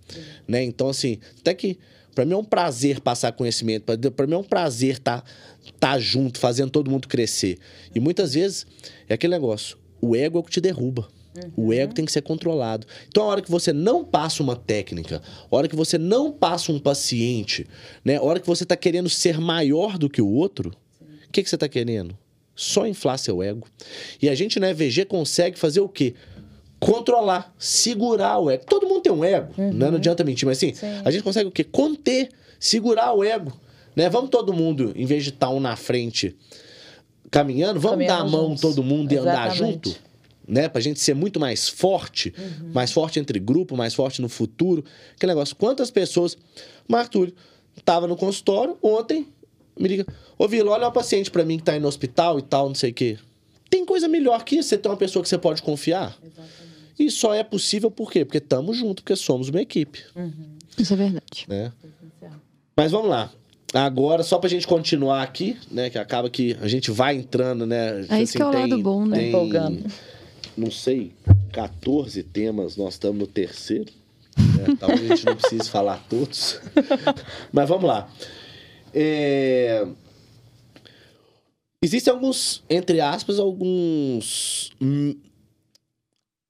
Né? 0.49 0.64
Então, 0.64 0.89
assim, 0.89 1.19
até 1.39 1.53
que 1.53 1.79
pra 2.14 2.25
mim 2.25 2.33
é 2.33 2.37
um 2.37 2.45
prazer 2.45 2.99
passar 3.01 3.31
conhecimento, 3.33 3.85
pra- 3.85 4.11
pra 4.11 4.27
mim 4.27 4.33
é 4.33 4.39
um 4.39 4.43
prazer 4.43 4.95
estar 4.95 5.23
tá 5.79 5.99
junto, 5.99 6.39
fazendo 6.39 6.71
todo 6.71 6.91
mundo 6.91 7.07
crescer. 7.07 7.59
E 7.95 8.01
muitas 8.01 8.33
vezes 8.33 8.66
é 9.07 9.12
aquele 9.14 9.35
negócio, 9.35 9.77
o 10.01 10.16
ego 10.16 10.39
é 10.39 10.41
o 10.41 10.43
que 10.45 10.51
te 10.51 10.61
derruba. 10.62 11.07
O 11.57 11.73
ego 11.73 11.93
tem 11.95 12.05
que 12.05 12.11
ser 12.11 12.23
controlado. 12.23 12.87
Então, 13.07 13.23
a 13.25 13.27
hora 13.27 13.43
que 13.43 13.51
você 13.51 13.73
não 13.73 14.03
passa 14.03 14.43
uma 14.43 14.57
técnica, 14.57 15.23
a 15.51 15.55
hora 15.55 15.69
que 15.69 15.77
você 15.77 15.97
não 15.99 16.33
passa 16.33 16.73
um 16.73 16.81
paciente, 16.81 17.66
né? 18.05 18.16
A 18.16 18.23
hora 18.23 18.41
que 18.41 18.47
você 18.47 18.64
está 18.64 18.77
querendo 18.77 19.09
ser 19.11 19.39
maior 19.39 19.99
do 19.99 20.09
que 20.09 20.21
o 20.23 20.27
outro, 20.29 20.71
o 21.01 21.31
que, 21.31 21.43
que 21.43 21.49
você 21.49 21.55
está 21.55 21.69
querendo? 21.69 22.16
Só 22.57 22.87
inflar 22.89 23.19
seu 23.19 23.41
ego. 23.41 23.69
E 24.21 24.29
a 24.29 24.35
gente 24.35 24.59
na 24.59 24.71
EVG 24.71 25.05
consegue 25.05 25.57
fazer 25.57 25.81
o 25.81 25.89
quê? 25.89 26.14
Controlar, 26.81 27.53
segurar 27.59 28.39
o 28.39 28.51
ego. 28.51 28.64
Todo 28.66 28.87
mundo 28.87 29.03
tem 29.03 29.12
um 29.12 29.24
ego, 29.24 29.53
né? 29.57 29.91
não 29.91 29.97
adianta 29.97 30.22
mentir, 30.22 30.47
mas 30.47 30.59
assim, 30.59 30.72
Sim. 30.74 30.87
a 31.05 31.11
gente 31.11 31.22
consegue 31.24 31.49
o 31.49 31.53
quê? 31.53 31.64
Conter, 31.64 32.29
segurar 32.59 33.12
o 33.12 33.24
ego. 33.24 33.53
Né? 33.97 34.09
Vamos 34.09 34.31
todo 34.31 34.53
mundo, 34.53 34.93
em 34.95 35.05
vez 35.05 35.24
de 35.24 35.31
estar 35.31 35.51
um 35.51 35.59
na 35.59 35.74
frente 35.74 36.37
caminhando, 37.31 37.81
vamos 37.81 38.07
dar 38.07 38.20
a 38.20 38.24
mão 38.24 38.49
juntos. 38.51 38.61
todo 38.61 38.83
mundo 38.83 39.12
e 39.12 39.16
andar 39.16 39.49
Exatamente. 39.49 39.91
junto? 39.91 40.01
Né? 40.47 40.68
Pra 40.68 40.81
gente 40.81 41.01
ser 41.01 41.14
muito 41.14 41.39
mais 41.39 41.68
forte, 41.68 42.33
mais 42.72 42.91
forte 42.93 43.18
entre 43.18 43.39
grupo, 43.39 43.76
mais 43.76 43.95
forte 43.95 44.22
no 44.22 44.29
futuro. 44.29 44.85
Aquele 45.14 45.33
negócio. 45.33 45.55
Quantas 45.57 45.91
pessoas. 45.91 46.39
Marco 46.89 47.11
Túlio 47.11 47.35
tava 47.85 48.07
no 48.07 48.16
consultório 48.16 48.79
ontem, 48.83 49.26
me 49.79 49.89
liga. 49.89 50.07
Ô, 50.39 50.49
Vila, 50.49 50.70
olha 50.70 50.89
o 50.89 50.93
paciente 50.93 51.31
pra 51.31 51.45
mim 51.45 51.59
que 51.59 51.64
tá 51.64 51.72
aí 51.72 51.81
no 51.81 51.89
hospital 51.89 52.39
e 52.39 52.43
tal, 52.43 52.68
não 52.68 52.74
sei 52.74 52.91
o 52.91 52.95
quê. 52.95 53.18
Tem 53.68 53.85
coisa 53.85 54.09
melhor 54.09 54.45
que 54.45 54.57
isso, 54.57 54.70
você 54.70 54.79
ter 54.79 54.89
uma 54.89 54.97
pessoa 54.97 55.22
que 55.22 55.29
você 55.29 55.37
pode 55.37 55.61
confiar. 55.61 56.16
E 56.99 57.11
só 57.11 57.33
é 57.35 57.45
possível 57.45 57.91
por 57.91 58.11
quê? 58.11 58.25
Porque 58.25 58.39
estamos 58.39 58.77
juntos, 58.77 59.03
porque 59.03 59.15
somos 59.15 59.49
uma 59.49 59.63
equipe. 59.63 60.03
Isso 60.77 60.93
é 60.93 60.97
verdade. 60.97 61.47
Né? 61.49 61.73
Mas 62.77 62.91
vamos 62.91 63.09
lá. 63.09 63.33
Agora, 63.73 64.23
só 64.23 64.39
pra 64.39 64.49
gente 64.49 64.67
continuar 64.67 65.23
aqui, 65.23 65.57
né? 65.71 65.91
Que 65.91 65.99
acaba 65.99 66.31
que 66.31 66.57
a 66.61 66.67
gente 66.67 66.91
vai 66.91 67.17
entrando, 67.17 67.67
né? 67.67 68.07
É 68.09 68.23
isso 68.23 68.33
que 68.35 68.43
é 68.43 68.47
o 68.47 68.53
lado 68.53 68.83
bom, 68.83 69.05
né? 69.05 69.19
Tem, 69.19 69.29
Empolgando. 69.29 69.85
não 70.57 70.71
sei, 70.71 71.13
14 71.53 72.23
temas, 72.23 72.77
nós 72.77 72.95
estamos 72.95 73.19
no 73.19 73.27
terceiro. 73.27 73.93
Né? 74.37 74.77
Talvez 74.81 75.03
a 75.03 75.15
gente 75.15 75.27
não 75.27 75.37
precise 75.37 75.69
falar 75.69 76.03
todos. 76.09 76.61
Mas 77.53 77.69
vamos 77.69 77.85
lá. 77.85 78.11
É... 78.95 79.87
Existem 81.83 82.13
alguns, 82.13 82.65
entre 82.71 83.01
aspas, 83.01 83.39
alguns. 83.39 84.73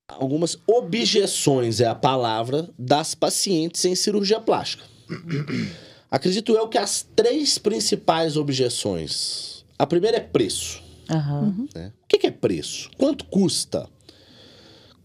Algumas 0.08 0.56
objeções 0.66 1.80
é 1.80 1.86
a 1.86 1.94
palavra 1.94 2.68
das 2.78 3.14
pacientes 3.14 3.84
em 3.84 3.94
cirurgia 3.94 4.40
plástica. 4.40 4.84
Acredito 6.10 6.52
eu 6.52 6.66
que 6.68 6.78
as 6.78 7.06
três 7.14 7.58
principais 7.58 8.36
objeções. 8.36 9.64
A 9.78 9.86
primeira 9.86 10.16
é 10.16 10.20
preço. 10.20 10.82
Aham. 11.10 11.66
né? 11.74 11.92
O 12.02 12.18
que 12.18 12.26
é 12.26 12.30
preço? 12.30 12.90
Quanto 12.96 13.26
custa? 13.26 13.88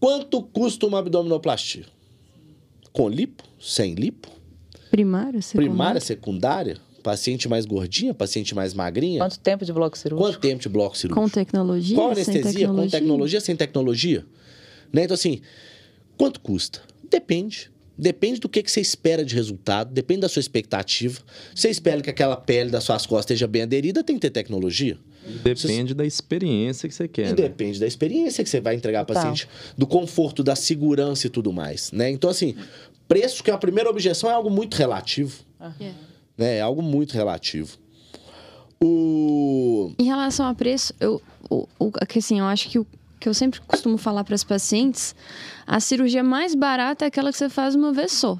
Quanto 0.00 0.42
custa 0.42 0.86
uma 0.86 0.98
abdominoplastia? 0.98 1.84
Com 2.92 3.08
lipo? 3.08 3.44
Sem 3.60 3.94
lipo? 3.94 4.28
Primária, 4.90 5.42
secundária? 5.42 5.70
Primária, 5.70 6.00
secundária? 6.00 6.76
Paciente 7.02 7.48
mais 7.48 7.66
gordinha? 7.66 8.14
Paciente 8.14 8.54
mais 8.54 8.72
magrinha? 8.72 9.18
Quanto 9.20 9.38
tempo 9.38 9.64
de 9.64 9.72
bloco 9.72 9.98
cirúrgico? 9.98 10.30
Quanto 10.30 10.40
tempo 10.40 10.62
de 10.62 10.68
bloco 10.68 10.96
cirúrgico? 10.96 11.20
Com 11.20 11.28
tecnologia? 11.28 11.96
Qual 11.96 12.14
sem 12.14 12.22
anestesia? 12.22 12.42
tecnologia? 12.52 12.84
Com 12.84 12.90
tecnologia, 12.90 13.40
sem 13.40 13.56
tecnologia? 13.56 14.26
Né? 14.94 15.04
Então, 15.04 15.14
assim, 15.14 15.40
quanto 16.16 16.38
custa? 16.38 16.80
Depende. 17.10 17.70
Depende 17.96 18.40
do 18.40 18.48
que, 18.48 18.62
que 18.62 18.70
você 18.70 18.80
espera 18.80 19.24
de 19.24 19.34
resultado, 19.34 19.92
depende 19.92 20.22
da 20.22 20.28
sua 20.28 20.40
expectativa. 20.40 21.20
Você 21.54 21.68
espera 21.68 22.00
que 22.00 22.10
aquela 22.10 22.36
pele 22.36 22.70
das 22.70 22.82
suas 22.84 23.06
costas 23.06 23.34
esteja 23.34 23.46
bem 23.46 23.62
aderida, 23.62 24.02
tem 24.02 24.16
que 24.16 24.22
ter 24.22 24.30
tecnologia. 24.30 24.98
Depende 25.42 25.94
da 25.94 26.04
experiência 26.04 26.88
que 26.88 26.94
você 26.94 27.06
quer. 27.06 27.26
E 27.26 27.28
né? 27.30 27.34
depende 27.34 27.78
da 27.78 27.86
experiência 27.86 28.42
que 28.42 28.50
você 28.50 28.60
vai 28.60 28.74
entregar 28.74 29.04
para 29.04 29.14
Total. 29.14 29.30
paciente, 29.30 29.48
do 29.78 29.86
conforto, 29.86 30.42
da 30.42 30.56
segurança 30.56 31.26
e 31.26 31.30
tudo 31.30 31.52
mais, 31.52 31.92
né? 31.92 32.10
Então, 32.10 32.28
assim, 32.28 32.56
preço, 33.06 33.42
que 33.42 33.50
é 33.50 33.54
a 33.54 33.58
primeira 33.58 33.88
objeção, 33.88 34.28
é 34.28 34.32
algo 34.34 34.50
muito 34.50 34.74
relativo, 34.74 35.44
É. 35.60 35.92
né? 36.36 36.56
É 36.56 36.60
algo 36.60 36.82
muito 36.82 37.12
relativo. 37.12 37.78
O... 38.82 39.92
Em 39.98 40.04
relação 40.04 40.46
a 40.46 40.54
preço, 40.54 40.92
eu, 41.00 41.22
o, 41.48 41.66
o, 41.78 41.90
que 42.06 42.18
assim, 42.18 42.40
eu 42.40 42.44
acho 42.44 42.68
que 42.68 42.78
o 42.78 42.86
que 43.24 43.28
eu 43.30 43.32
sempre 43.32 43.58
costumo 43.62 43.96
falar 43.96 44.22
para 44.22 44.34
as 44.34 44.44
pacientes, 44.44 45.16
a 45.66 45.80
cirurgia 45.80 46.22
mais 46.22 46.54
barata 46.54 47.06
é 47.06 47.08
aquela 47.08 47.32
que 47.32 47.38
você 47.38 47.48
faz 47.48 47.74
uma 47.74 47.90
vez 47.90 48.12
só. 48.12 48.38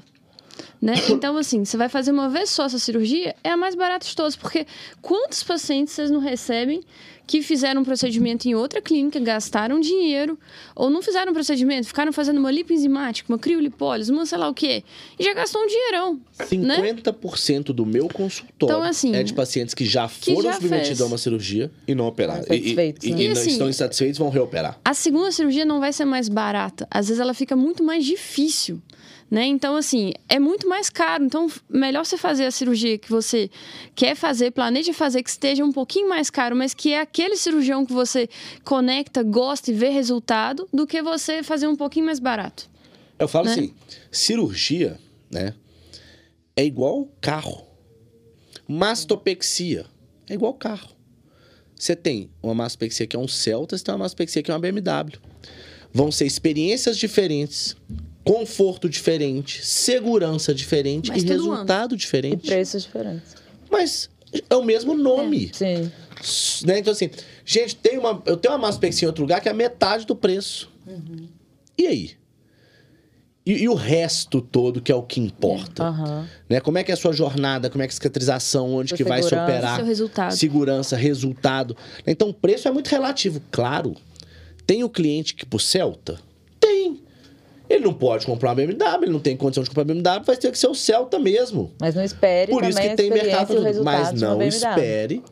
Né? 0.81 0.93
Então, 1.09 1.35
assim, 1.37 1.65
você 1.65 1.77
vai 1.77 1.89
fazer 1.89 2.11
uma 2.11 2.29
vez 2.29 2.49
só 2.49 2.65
essa 2.65 2.77
cirurgia, 2.79 3.35
é 3.43 3.49
a 3.49 3.57
mais 3.57 3.75
barata 3.75 4.05
de 4.05 4.15
todas, 4.15 4.35
porque 4.35 4.65
quantos 5.01 5.43
pacientes 5.43 5.93
vocês 5.93 6.11
não 6.11 6.19
recebem 6.19 6.81
que 7.27 7.41
fizeram 7.41 7.81
um 7.81 7.83
procedimento 7.83 8.47
em 8.47 8.53
outra 8.53 8.79
clínica, 8.79 9.19
gastaram 9.19 9.79
dinheiro, 9.79 10.37
ou 10.75 10.91
não 10.91 11.01
fizeram 11.01 11.31
um 11.31 11.33
procedimento, 11.33 11.87
ficaram 11.87 12.13
fazendo 12.13 12.37
uma 12.37 12.51
lipoenzimática, 12.51 13.31
uma 13.33 13.39
criolipólise, 13.39 14.11
uma 14.11 14.27
sei 14.27 14.37
lá 14.37 14.47
o 14.47 14.53
quê, 14.53 14.83
e 15.17 15.23
já 15.23 15.33
gastou 15.33 15.63
um 15.63 15.65
dinheirão. 15.65 16.19
Né? 16.59 16.93
50% 16.93 17.63
do 17.73 17.83
meu 17.83 18.07
consultório 18.07 18.75
Então, 18.75 18.83
assim, 18.83 19.15
é 19.15 19.23
de 19.23 19.33
pacientes 19.33 19.73
que 19.73 19.85
já 19.85 20.07
que 20.07 20.35
foram 20.35 20.43
já 20.43 20.53
submetidos 20.53 20.87
fez. 20.89 21.01
a 21.01 21.05
uma 21.05 21.17
cirurgia 21.17 21.71
e 21.87 21.95
não 21.95 22.05
operaram. 22.05 22.45
E, 22.51 22.73
e, 22.73 22.75
né? 22.75 22.93
e 23.01 23.09
E 23.09 23.25
não 23.25 23.31
assim- 23.31 23.49
estão 23.49 23.67
insatisfeitos, 23.69 24.19
vão 24.19 24.29
reoperar. 24.29 24.79
A 24.85 24.93
segunda 24.93 25.31
cirurgia 25.31 25.65
não 25.65 25.79
vai 25.79 25.91
ser 25.91 26.05
mais 26.05 26.29
barata. 26.29 26.87
Às 26.91 27.07
vezes 27.07 27.19
ela 27.19 27.33
fica 27.33 27.55
muito 27.55 27.83
mais 27.83 28.05
difícil. 28.05 28.79
Né? 29.35 29.47
Então, 29.47 29.75
assim, 29.75 30.13
é 30.29 30.39
muito 30.39 30.65
mais 30.65 30.89
caro. 30.89 31.25
Então, 31.25 31.51
melhor 31.69 32.05
você 32.05 32.15
fazer 32.15 32.45
a 32.45 32.51
cirurgia 32.51 32.97
que 32.97 33.09
você 33.09 33.49
quer 33.93 34.15
fazer, 34.15 34.51
planeja 34.51 34.93
fazer, 34.93 35.21
que 35.21 35.29
esteja 35.29 35.61
um 35.61 35.73
pouquinho 35.73 36.07
mais 36.07 36.29
caro, 36.29 36.55
mas 36.55 36.73
que 36.73 36.93
é 36.93 37.01
aquele 37.01 37.35
cirurgião 37.35 37.85
que 37.85 37.91
você 37.91 38.29
conecta, 38.63 39.21
gosta 39.23 39.71
e 39.71 39.73
vê 39.73 39.89
resultado, 39.89 40.69
do 40.71 40.87
que 40.87 41.01
você 41.01 41.43
fazer 41.43 41.67
um 41.67 41.75
pouquinho 41.75 42.05
mais 42.05 42.17
barato. 42.17 42.69
Eu 43.19 43.27
falo 43.27 43.47
Né? 43.47 43.51
assim, 43.51 43.73
cirurgia, 44.09 44.97
né? 45.29 45.53
É 46.55 46.63
igual 46.63 47.05
carro. 47.19 47.67
Mastopexia 48.65 49.85
é 50.29 50.33
igual 50.33 50.53
carro. 50.53 50.95
Você 51.77 51.93
tem 51.93 52.29
uma 52.41 52.53
mastopexia 52.53 53.05
que 53.05 53.17
é 53.17 53.19
um 53.19 53.27
Celta, 53.27 53.77
você 53.77 53.83
tem 53.83 53.93
uma 53.93 53.99
mastopexia 54.05 54.41
que 54.41 54.49
é 54.49 54.53
uma 54.53 54.61
BMW. 54.61 55.19
Vão 55.91 56.09
ser 56.09 56.25
experiências 56.25 56.97
diferentes, 56.97 57.75
conforto 58.25 58.89
diferente, 58.89 59.63
segurança 59.63 60.53
diferente 60.53 61.09
Mas 61.09 61.23
e 61.23 61.27
resultado 61.27 61.93
E 61.95 61.97
diferente. 61.97 62.47
preços 62.47 62.83
diferentes. 62.83 63.35
Mas 63.71 64.09
é 64.49 64.55
o 64.55 64.63
mesmo 64.63 64.95
nome. 64.95 65.51
Sim. 65.53 65.91
Né? 66.65 66.79
Então, 66.79 66.91
assim, 66.91 67.09
gente, 67.45 67.75
tem 67.75 67.97
uma, 67.99 68.21
eu 68.25 68.35
tenho 68.35 68.53
uma 68.53 68.59
mastopexia 68.59 69.05
em 69.05 69.09
outro 69.09 69.23
lugar 69.23 69.39
que 69.39 69.47
é 69.47 69.51
a 69.51 69.55
metade 69.55 70.05
do 70.05 70.15
preço. 70.15 70.69
E 71.77 71.85
aí? 71.85 72.11
E, 73.45 73.63
e 73.63 73.69
o 73.69 73.75
resto 73.75 74.41
todo, 74.41 74.81
que 74.81 74.91
é 74.91 74.95
o 74.95 75.03
que 75.03 75.19
importa? 75.21 75.83
Aham. 75.83 76.27
Né? 76.49 76.59
Como 76.59 76.79
é 76.79 76.83
que 76.83 76.89
é 76.89 76.95
a 76.95 76.97
sua 76.97 77.13
jornada? 77.13 77.69
Como 77.69 77.83
é 77.83 77.87
que 77.87 77.91
é 77.91 77.93
a 77.93 77.95
cicatrização? 77.95 78.73
Onde 78.73 78.89
Sua 78.89 78.97
que 78.97 79.03
vai 79.03 79.21
se 79.21 79.29
segurança. 79.29 79.53
operar? 79.53 79.75
Seu 79.75 79.85
resultado. 79.85 80.31
Segurança, 80.35 80.95
resultado. 80.97 81.77
Então, 82.07 82.29
o 82.29 82.33
preço 82.33 82.67
é 82.67 82.71
muito 82.71 82.87
relativo. 82.87 83.39
Claro, 83.51 83.95
tem 84.65 84.83
o 84.83 84.89
cliente 84.89 85.35
que, 85.35 85.45
por 85.45 85.61
Celta, 85.61 86.19
tem. 86.59 87.03
Ele 87.69 87.83
não 87.83 87.93
pode 87.93 88.25
comprar 88.25 88.49
uma 88.49 88.55
BMW, 88.55 89.03
ele 89.03 89.11
não 89.11 89.19
tem 89.19 89.35
condição 89.35 89.63
de 89.63 89.69
comprar 89.69 89.83
uma 89.83 89.93
BMW, 89.93 90.23
vai 90.25 90.37
ter 90.37 90.51
que 90.51 90.57
ser 90.57 90.67
o 90.67 90.75
Celta 90.75 91.17
mesmo. 91.17 91.71
Mas 91.79 91.95
não 91.95 92.03
espere 92.03 92.51
Por 92.51 92.63
isso 92.63 92.79
que 92.79 92.95
tem 92.95 93.09
mercado 93.09 93.55
Mas 93.83 94.11
uma 94.11 94.35
não 94.35 94.41
espere 94.41 95.23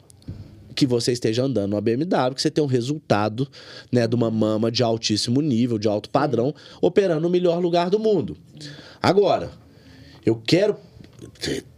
que 0.76 0.88
você 0.88 1.12
esteja 1.12 1.44
andando 1.44 1.72
numa 1.72 1.82
BMW, 1.82 2.34
que 2.34 2.42
você 2.42 2.50
tenha 2.50 2.66
um 2.66 2.68
resultado 2.68 3.48
né, 3.92 4.08
de 4.08 4.16
uma 4.16 4.32
mama 4.32 4.72
de 4.72 4.82
altíssimo 4.82 5.40
nível, 5.42 5.78
de 5.78 5.88
alto 5.88 6.10
padrão, 6.10 6.54
operando 6.82 7.22
no 7.22 7.30
melhor 7.30 7.62
lugar 7.62 7.90
do 7.90 8.00
mundo. 8.00 8.36
Agora, 9.02 9.52
eu 10.26 10.36
quero 10.36 10.76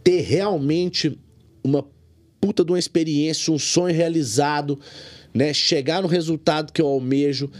ter 0.02 0.22
realmente 0.22 1.18
uma 1.62 1.84
puta 2.40 2.64
de 2.64 2.72
uma 2.72 2.78
experiência, 2.78 3.52
um 3.52 3.58
sonho 3.58 3.94
realizado, 3.94 4.78
né? 5.34 5.52
Chegar 5.52 6.02
no 6.02 6.08
resultado 6.08 6.72
que 6.72 6.80
eu 6.80 6.86
almejo 6.86 7.50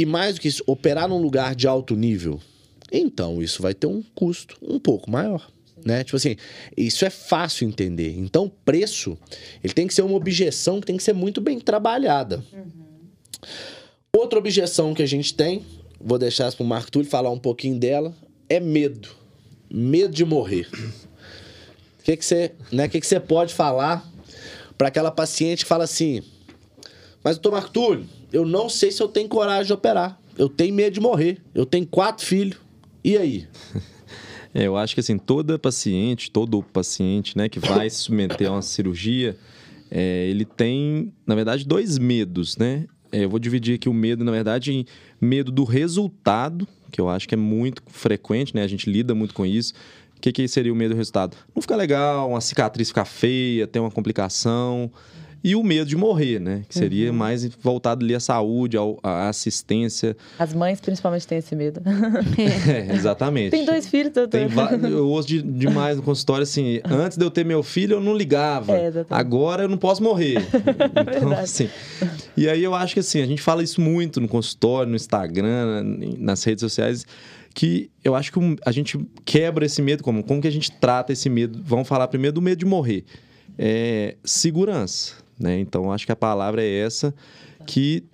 e 0.00 0.06
mais 0.06 0.36
do 0.36 0.40
que 0.40 0.48
isso, 0.48 0.62
operar 0.66 1.06
num 1.06 1.20
lugar 1.20 1.54
de 1.54 1.68
alto 1.68 1.94
nível. 1.94 2.40
Então, 2.90 3.42
isso 3.42 3.60
vai 3.60 3.74
ter 3.74 3.86
um 3.86 4.02
custo 4.14 4.56
um 4.62 4.78
pouco 4.78 5.10
maior. 5.10 5.52
Né? 5.84 6.02
Tipo 6.02 6.16
assim, 6.16 6.36
isso 6.74 7.04
é 7.04 7.10
fácil 7.10 7.68
entender. 7.68 8.16
Então, 8.16 8.46
o 8.46 8.50
preço, 8.50 9.18
ele 9.62 9.74
tem 9.74 9.86
que 9.86 9.92
ser 9.92 10.00
uma 10.00 10.16
objeção 10.16 10.80
que 10.80 10.86
tem 10.86 10.96
que 10.96 11.02
ser 11.02 11.12
muito 11.12 11.38
bem 11.38 11.60
trabalhada. 11.60 12.42
Outra 14.10 14.38
objeção 14.38 14.94
que 14.94 15.02
a 15.02 15.06
gente 15.06 15.34
tem, 15.34 15.66
vou 16.00 16.18
deixar 16.18 16.50
para 16.50 16.64
o 16.64 16.66
Marco 16.66 16.90
Túlio 16.90 17.08
falar 17.08 17.30
um 17.30 17.38
pouquinho 17.38 17.78
dela, 17.78 18.16
é 18.48 18.58
medo. 18.58 19.10
Medo 19.70 20.14
de 20.14 20.24
morrer. 20.24 20.66
O 21.98 22.02
que, 22.02 22.16
que, 22.16 22.24
você, 22.24 22.52
né, 22.72 22.88
que, 22.88 22.98
que 22.98 23.06
você 23.06 23.20
pode 23.20 23.52
falar 23.52 24.10
para 24.78 24.88
aquela 24.88 25.10
paciente 25.10 25.64
que 25.64 25.68
fala 25.68 25.84
assim: 25.84 26.22
Mas, 27.22 27.36
doutor 27.36 27.52
Marco 27.52 27.70
Túlio, 27.70 28.08
eu 28.32 28.46
não 28.46 28.68
sei 28.68 28.90
se 28.90 29.02
eu 29.02 29.08
tenho 29.08 29.28
coragem 29.28 29.66
de 29.66 29.72
operar. 29.72 30.20
Eu 30.38 30.48
tenho 30.48 30.74
medo 30.74 30.94
de 30.94 31.00
morrer. 31.00 31.38
Eu 31.54 31.66
tenho 31.66 31.86
quatro 31.86 32.24
filhos. 32.24 32.58
E 33.04 33.16
aí? 33.16 33.46
É, 34.52 34.66
eu 34.66 34.76
acho 34.76 34.94
que 34.94 35.00
assim, 35.00 35.16
toda 35.16 35.56
paciente, 35.60 36.28
todo 36.28 36.60
paciente 36.60 37.38
né, 37.38 37.48
que 37.48 37.60
vai 37.60 37.88
se 37.88 37.98
submeter 37.98 38.48
a 38.48 38.54
uma 38.54 38.62
cirurgia, 38.62 39.36
é, 39.88 40.26
ele 40.28 40.44
tem, 40.44 41.12
na 41.24 41.36
verdade, 41.36 41.64
dois 41.64 41.98
medos, 41.98 42.56
né? 42.56 42.86
É, 43.12 43.24
eu 43.24 43.30
vou 43.30 43.38
dividir 43.38 43.76
aqui 43.76 43.88
o 43.88 43.94
medo, 43.94 44.24
na 44.24 44.32
verdade, 44.32 44.72
em 44.72 44.84
medo 45.20 45.52
do 45.52 45.62
resultado, 45.62 46.66
que 46.90 47.00
eu 47.00 47.08
acho 47.08 47.28
que 47.28 47.34
é 47.34 47.38
muito 47.38 47.82
frequente, 47.86 48.54
né? 48.54 48.62
A 48.62 48.66
gente 48.66 48.90
lida 48.90 49.14
muito 49.14 49.34
com 49.34 49.46
isso. 49.46 49.72
O 50.16 50.20
que, 50.20 50.32
que 50.32 50.46
seria 50.48 50.72
o 50.72 50.76
medo 50.76 50.94
do 50.94 50.98
resultado? 50.98 51.36
Não 51.54 51.62
ficar 51.62 51.76
legal, 51.76 52.28
uma 52.28 52.40
cicatriz 52.40 52.88
ficar 52.88 53.04
feia, 53.04 53.66
ter 53.66 53.80
uma 53.80 53.90
complicação. 53.90 54.90
E 55.42 55.56
o 55.56 55.62
medo 55.62 55.88
de 55.88 55.96
morrer, 55.96 56.38
né? 56.38 56.62
Que 56.68 56.74
seria 56.74 57.10
uhum. 57.10 57.16
mais 57.16 57.46
voltado 57.46 58.04
ali 58.04 58.14
à 58.14 58.20
saúde, 58.20 58.76
à 59.02 59.28
assistência. 59.28 60.16
As 60.38 60.52
mães 60.52 60.80
principalmente 60.80 61.26
têm 61.26 61.38
esse 61.38 61.56
medo. 61.56 61.80
é, 62.68 62.94
exatamente. 62.94 63.50
Tem 63.50 63.64
dois 63.64 63.86
filhos, 63.86 64.12
doutor. 64.12 64.38
Tem 64.38 64.90
eu 64.90 65.08
ouço 65.08 65.28
de, 65.28 65.42
demais 65.42 65.96
no 65.96 66.02
consultório 66.02 66.42
assim, 66.42 66.80
antes 66.84 67.16
de 67.16 67.24
eu 67.24 67.30
ter 67.30 67.44
meu 67.44 67.62
filho 67.62 67.94
eu 67.94 68.00
não 68.00 68.14
ligava, 68.14 68.72
é, 68.72 68.92
agora 69.08 69.64
eu 69.64 69.68
não 69.68 69.78
posso 69.78 70.02
morrer. 70.02 70.36
então, 71.16 71.32
assim, 71.32 71.68
e 72.36 72.48
aí 72.48 72.62
eu 72.62 72.74
acho 72.74 72.94
que 72.94 73.00
assim, 73.00 73.22
a 73.22 73.26
gente 73.26 73.40
fala 73.40 73.62
isso 73.62 73.80
muito 73.80 74.20
no 74.20 74.28
consultório, 74.28 74.90
no 74.90 74.96
Instagram, 74.96 75.82
nas 76.18 76.44
redes 76.44 76.60
sociais, 76.60 77.06
que 77.54 77.90
eu 78.04 78.14
acho 78.14 78.32
que 78.32 78.38
a 78.64 78.72
gente 78.72 78.98
quebra 79.24 79.64
esse 79.64 79.80
medo, 79.82 80.02
como, 80.02 80.22
como 80.22 80.40
que 80.40 80.48
a 80.48 80.52
gente 80.52 80.70
trata 80.72 81.12
esse 81.12 81.28
medo? 81.28 81.60
Vamos 81.64 81.88
falar 81.88 82.08
primeiro 82.08 82.34
do 82.34 82.42
medo 82.42 82.58
de 82.58 82.66
morrer. 82.66 83.04
É, 83.58 84.16
segurança, 84.24 85.14
né? 85.40 85.58
Então, 85.58 85.90
acho 85.90 86.06
que 86.06 86.12
a 86.12 86.16
palavra 86.16 86.62
é 86.62 86.70
essa, 86.80 87.14
que 87.66 88.04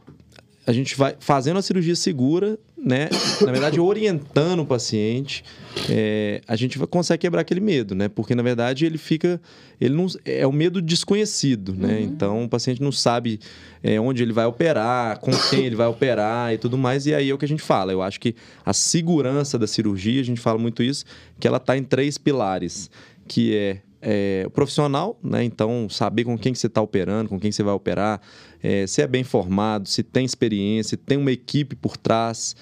a 0.67 0.73
gente 0.73 0.97
vai 0.97 1.15
fazendo 1.21 1.59
a 1.59 1.63
cirurgia 1.63 1.95
segura, 1.95 2.59
né? 2.77 3.09
Na 3.41 3.53
verdade, 3.53 3.79
orientando 3.79 4.61
o 4.61 4.67
paciente, 4.67 5.45
é, 5.89 6.41
a 6.47 6.57
gente 6.57 6.77
consegue 6.87 7.21
quebrar 7.21 7.43
aquele 7.43 7.61
medo, 7.61 7.95
né? 7.95 8.09
Porque 8.09 8.35
na 8.35 8.43
verdade 8.43 8.85
ele 8.85 8.99
fica, 8.99 9.41
ele 9.81 9.95
não 9.95 10.07
é 10.25 10.45
o 10.45 10.53
medo 10.53 10.83
desconhecido, 10.83 11.73
né? 11.73 11.95
Uhum. 11.95 12.01
Então 12.01 12.45
o 12.45 12.49
paciente 12.49 12.83
não 12.83 12.91
sabe 12.91 13.39
é, 13.81 14.01
onde 14.01 14.25
ele 14.25 14.33
vai 14.33 14.45
operar, 14.45 15.21
com 15.21 15.31
quem 15.51 15.65
ele 15.67 15.77
vai 15.77 15.87
operar 15.87 16.53
e 16.53 16.59
tudo 16.59 16.77
mais. 16.77 17.07
E 17.07 17.15
aí 17.15 17.31
é 17.31 17.35
o 17.35 17.39
que 17.39 17.45
a 17.45 17.49
gente 17.49 17.63
fala. 17.63 17.93
Eu 17.93 18.03
acho 18.03 18.19
que 18.19 18.35
a 18.65 18.73
segurança 18.73 19.57
da 19.57 19.69
cirurgia, 19.69 20.21
a 20.21 20.25
gente 20.25 20.41
fala 20.41 20.59
muito 20.59 20.83
isso, 20.83 21.05
que 21.39 21.47
ela 21.47 21.59
está 21.59 21.77
em 21.77 21.85
três 21.85 22.19
pilares, 22.19 22.91
que 23.29 23.55
é 23.55 23.79
é, 24.09 24.49
profissional, 24.51 25.19
né? 25.21 25.43
Então, 25.43 25.89
saber 25.91 26.23
com 26.23 26.39
quem 26.39 26.53
que 26.53 26.61
você 26.61 26.69
está 26.69 26.81
operando, 26.81 27.29
com 27.29 27.41
quem 27.41 27.51
você 27.51 27.65
vai 27.65 27.75
operar, 27.75 28.21
é, 28.63 28.87
se 28.87 29.03
é 29.03 29.07
bem 29.07 29.25
formado, 29.25 29.89
se 29.89 30.05
tem 30.05 30.25
experiência, 30.25 30.91
se 30.91 30.97
tem 30.97 31.19
uma 31.19 31.33
equipe 31.33 31.75
por 31.75 31.97
trás. 31.97 32.55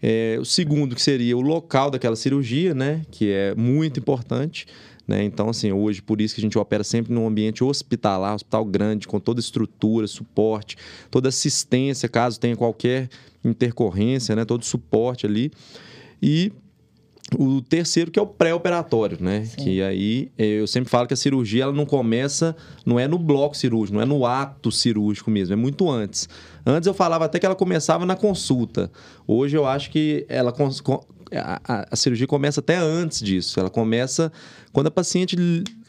É, 0.00 0.36
o 0.40 0.44
segundo, 0.44 0.94
que 0.94 1.02
seria 1.02 1.36
o 1.36 1.40
local 1.40 1.90
daquela 1.90 2.14
cirurgia, 2.14 2.74
né? 2.74 3.02
Que 3.10 3.32
é 3.32 3.54
muito 3.56 3.98
importante. 3.98 4.66
Né? 5.06 5.24
Então, 5.24 5.48
assim, 5.48 5.72
hoje, 5.72 6.00
por 6.00 6.20
isso 6.20 6.34
que 6.34 6.40
a 6.40 6.44
gente 6.44 6.56
opera 6.56 6.84
sempre 6.84 7.12
num 7.12 7.26
ambiente 7.26 7.64
hospitalar, 7.64 8.36
hospital 8.36 8.64
grande, 8.64 9.08
com 9.08 9.18
toda 9.18 9.40
estrutura, 9.40 10.06
suporte, 10.06 10.76
toda 11.10 11.28
assistência, 11.28 12.08
caso 12.08 12.38
tenha 12.38 12.56
qualquer 12.56 13.08
intercorrência, 13.44 14.36
né? 14.36 14.44
Todo 14.44 14.64
suporte 14.64 15.26
ali. 15.26 15.50
E 16.22 16.52
o 17.38 17.62
terceiro 17.62 18.10
que 18.10 18.18
é 18.18 18.22
o 18.22 18.26
pré-operatório, 18.26 19.18
né? 19.20 19.44
Sim. 19.44 19.56
Que 19.56 19.82
aí 19.82 20.30
eh, 20.36 20.60
eu 20.60 20.66
sempre 20.66 20.90
falo 20.90 21.06
que 21.06 21.14
a 21.14 21.16
cirurgia 21.16 21.64
ela 21.64 21.72
não 21.72 21.86
começa, 21.86 22.54
não 22.84 23.00
é 23.00 23.08
no 23.08 23.18
bloco 23.18 23.56
cirúrgico, 23.56 23.96
não 23.96 24.02
é 24.02 24.06
no 24.06 24.26
ato 24.26 24.70
cirúrgico 24.70 25.30
mesmo, 25.30 25.54
é 25.54 25.56
muito 25.56 25.90
antes. 25.90 26.28
Antes 26.66 26.86
eu 26.86 26.94
falava 26.94 27.24
até 27.24 27.38
que 27.38 27.46
ela 27.46 27.54
começava 27.54 28.04
na 28.04 28.14
consulta. 28.14 28.90
Hoje 29.26 29.56
eu 29.56 29.66
acho 29.66 29.90
que 29.90 30.26
ela 30.28 30.52
a, 31.32 31.86
a 31.90 31.96
cirurgia 31.96 32.26
começa 32.26 32.60
até 32.60 32.76
antes 32.76 33.20
disso. 33.20 33.58
Ela 33.58 33.70
começa 33.70 34.30
quando 34.72 34.88
a 34.88 34.90
paciente 34.90 35.36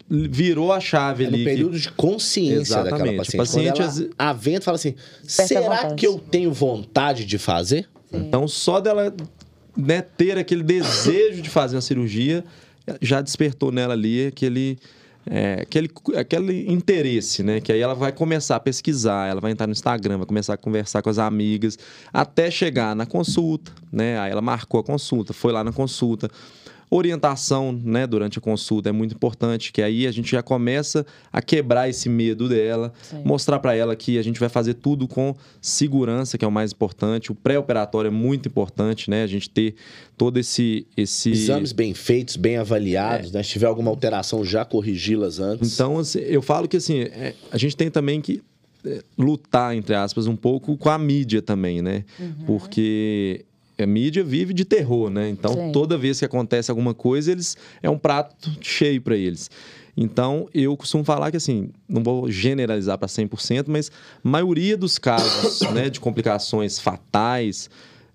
virou 0.09 0.71
a 0.71 0.79
chave 0.79 1.23
é 1.23 1.27
ali. 1.27 1.39
No 1.39 1.43
período 1.43 1.73
que... 1.73 1.81
de 1.81 1.91
consciência 1.91 2.79
Exatamente. 2.79 2.91
daquela 2.91 3.17
paciente. 3.17 3.37
paciente 3.37 3.81
ela, 3.81 4.09
a 4.17 4.33
vento 4.33 4.63
fala 4.63 4.75
assim, 4.75 4.95
será 5.23 5.93
que 5.93 6.05
eu 6.05 6.19
tenho 6.19 6.51
vontade 6.51 7.25
de 7.25 7.37
fazer? 7.37 7.87
Sim. 8.09 8.17
Então, 8.17 8.47
só 8.47 8.79
dela 8.79 9.13
né, 9.75 10.01
ter 10.01 10.37
aquele 10.37 10.63
desejo 10.63 11.41
de 11.41 11.49
fazer 11.49 11.75
uma 11.75 11.81
cirurgia 11.81 12.43
já 13.01 13.21
despertou 13.21 13.71
nela 13.71 13.93
ali 13.93 14.27
aquele, 14.27 14.77
é, 15.25 15.59
aquele, 15.61 15.89
aquele 16.15 16.71
interesse, 16.71 17.41
né? 17.43 17.59
Que 17.59 17.71
aí 17.71 17.79
ela 17.79 17.95
vai 17.95 18.11
começar 18.11 18.55
a 18.55 18.59
pesquisar, 18.59 19.27
ela 19.27 19.41
vai 19.41 19.51
entrar 19.51 19.67
no 19.67 19.73
Instagram, 19.73 20.17
vai 20.17 20.27
começar 20.27 20.53
a 20.53 20.57
conversar 20.57 21.01
com 21.01 21.09
as 21.09 21.17
amigas, 21.17 21.77
até 22.13 22.51
chegar 22.51 22.95
na 22.95 23.05
consulta, 23.05 23.71
né? 23.91 24.19
Aí 24.19 24.31
ela 24.31 24.41
marcou 24.41 24.79
a 24.79 24.83
consulta, 24.83 25.33
foi 25.33 25.51
lá 25.51 25.63
na 25.63 25.71
consulta 25.71 26.29
Orientação, 26.89 27.71
né, 27.71 28.05
durante 28.05 28.37
a 28.37 28.41
consulta 28.41 28.89
é 28.89 28.91
muito 28.91 29.15
importante, 29.15 29.71
que 29.71 29.81
aí 29.81 30.05
a 30.05 30.11
gente 30.11 30.31
já 30.31 30.43
começa 30.43 31.05
a 31.31 31.41
quebrar 31.41 31.89
esse 31.89 32.07
medo 32.07 32.47
dela, 32.47 32.93
Sim. 33.01 33.21
mostrar 33.25 33.59
para 33.59 33.75
ela 33.75 33.95
que 33.95 34.17
a 34.17 34.21
gente 34.21 34.39
vai 34.39 34.49
fazer 34.49 34.75
tudo 34.75 35.07
com 35.07 35.35
segurança, 35.59 36.37
que 36.37 36.45
é 36.45 36.47
o 36.47 36.51
mais 36.51 36.71
importante. 36.71 37.31
O 37.31 37.35
pré-operatório 37.35 38.09
é 38.09 38.11
muito 38.11 38.47
importante, 38.47 39.09
né? 39.09 39.23
A 39.23 39.27
gente 39.27 39.49
ter 39.49 39.75
todo 40.15 40.39
esse 40.39 40.85
esse 40.95 41.31
exames 41.31 41.71
bem 41.71 41.93
feitos, 41.93 42.35
bem 42.35 42.57
avaliados, 42.57 43.31
é. 43.31 43.37
né? 43.37 43.43
Se 43.43 43.49
tiver 43.49 43.67
alguma 43.67 43.89
alteração, 43.89 44.45
já 44.45 44.63
corrigi-las 44.63 45.39
antes. 45.39 45.73
Então, 45.73 45.97
assim, 45.97 46.19
eu 46.19 46.41
falo 46.41 46.67
que 46.67 46.77
assim, 46.77 47.01
é, 47.01 47.33
a 47.51 47.57
gente 47.57 47.75
tem 47.75 47.89
também 47.89 48.21
que 48.21 48.41
é, 48.85 49.01
lutar 49.17 49.75
entre 49.75 49.95
aspas 49.95 50.27
um 50.27 50.35
pouco 50.35 50.77
com 50.77 50.89
a 50.89 50.97
mídia 50.97 51.41
também, 51.41 51.81
né? 51.81 52.05
Uhum. 52.19 52.45
Porque 52.45 53.43
a 53.83 53.85
mídia 53.85 54.23
vive 54.23 54.53
de 54.53 54.65
terror, 54.65 55.09
né? 55.09 55.29
Então, 55.29 55.53
Sim. 55.53 55.71
toda 55.71 55.97
vez 55.97 56.19
que 56.19 56.25
acontece 56.25 56.71
alguma 56.71 56.93
coisa, 56.93 57.31
eles 57.31 57.57
é 57.81 57.89
um 57.89 57.97
prato 57.97 58.51
cheio 58.61 59.01
para 59.01 59.15
eles. 59.15 59.49
Então, 59.97 60.49
eu 60.53 60.75
costumo 60.75 61.03
falar 61.03 61.31
que, 61.31 61.37
assim, 61.37 61.69
não 61.87 62.03
vou 62.03 62.29
generalizar 62.29 62.97
para 62.97 63.07
100%, 63.07 63.65
mas 63.67 63.89
a 64.23 64.27
maioria 64.27 64.75
dos 64.75 64.97
casos 64.97 65.61
né, 65.71 65.89
de 65.89 65.99
complicações 65.99 66.79
fatais, 66.79 67.69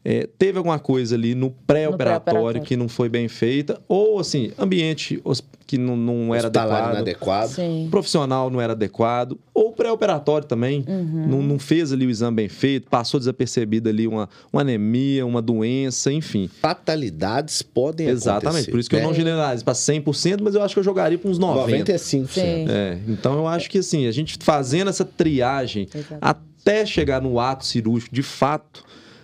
é, 0.05 0.29
teve 0.39 0.57
alguma 0.57 0.79
coisa 0.79 1.15
ali 1.15 1.35
no 1.35 1.51
pré-operatório 1.51 2.61
pré 2.61 2.69
que 2.69 2.77
não 2.77 2.89
foi 2.89 3.09
bem 3.09 3.29
feita, 3.29 3.81
ou 3.87 4.19
assim, 4.19 4.53
ambiente 4.59 5.23
que 5.67 5.79
não, 5.79 5.95
não 5.95 6.35
era 6.35 6.49
adequado, 6.49 6.93
inadequado. 6.95 7.53
profissional 7.91 8.51
não 8.51 8.61
era 8.61 8.73
adequado, 8.73 9.39
ou 9.55 9.73
pré-operatório 9.73 10.49
também, 10.49 10.85
uhum. 10.89 11.27
não, 11.29 11.43
não, 11.43 11.59
fez 11.59 11.93
ali 11.93 12.07
o 12.07 12.11
exame 12.11 12.35
bem 12.35 12.49
feito, 12.49 12.89
passou 12.89 13.21
desapercebido 13.21 13.89
ali 13.89 14.09
uma, 14.09 14.29
uma 14.53 14.63
anemia, 14.63 15.25
uma 15.25 15.41
doença, 15.41 16.11
enfim. 16.11 16.51
Fatalidades 16.61 17.63
podem 17.63 18.09
Exatamente, 18.09 18.47
acontecer. 18.47 18.71
por 18.71 18.81
isso 18.81 18.91
que 18.91 18.97
né? 18.97 19.03
eu 19.03 19.07
não 19.07 19.15
generalizo 19.15 19.65
para 19.65 19.75
100%, 19.75 20.41
mas 20.43 20.55
eu 20.55 20.63
acho 20.63 20.75
que 20.75 20.81
eu 20.81 20.85
jogaria 20.85 21.19
para 21.19 21.31
uns 21.31 21.39
90%. 21.39 21.85
95%. 21.85 22.41
É, 22.69 22.99
então 23.07 23.35
eu 23.35 23.47
acho 23.47 23.71
que 23.71 23.79
assim, 23.79 24.07
a 24.07 24.13
gente 24.13 24.39
fazendo 24.41 24.89
essa 24.89 25.05
triagem 25.05 25.87
Exatamente. 25.95 26.21
até 26.21 26.85
chegar 26.87 27.21
no 27.21 27.39
ato 27.39 27.65
cirúrgico 27.65 28.15
de 28.15 28.23
fato, 28.23 28.83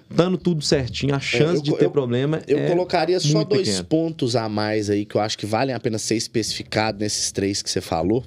dando 0.09 0.38
tudo 0.38 0.62
certinho, 0.62 1.14
a 1.14 1.20
chance 1.20 1.57
é, 1.57 1.59
eu, 1.59 1.62
de 1.62 1.76
ter 1.76 1.84
eu, 1.86 1.90
problema 1.90 2.40
eu 2.46 2.59
é 2.59 2.68
colocaria 2.68 3.18
só 3.18 3.44
dois 3.44 3.68
pequeno. 3.68 3.84
pontos 3.84 4.36
a 4.36 4.48
mais 4.48 4.88
aí 4.88 5.04
que 5.04 5.16
eu 5.16 5.20
acho 5.20 5.36
que 5.36 5.46
valem 5.46 5.74
a 5.74 5.80
pena 5.80 5.98
ser 5.98 6.16
especificado 6.16 6.98
nesses 6.98 7.32
três 7.32 7.61
que 7.62 7.68
você 7.68 7.80
falou, 7.80 8.24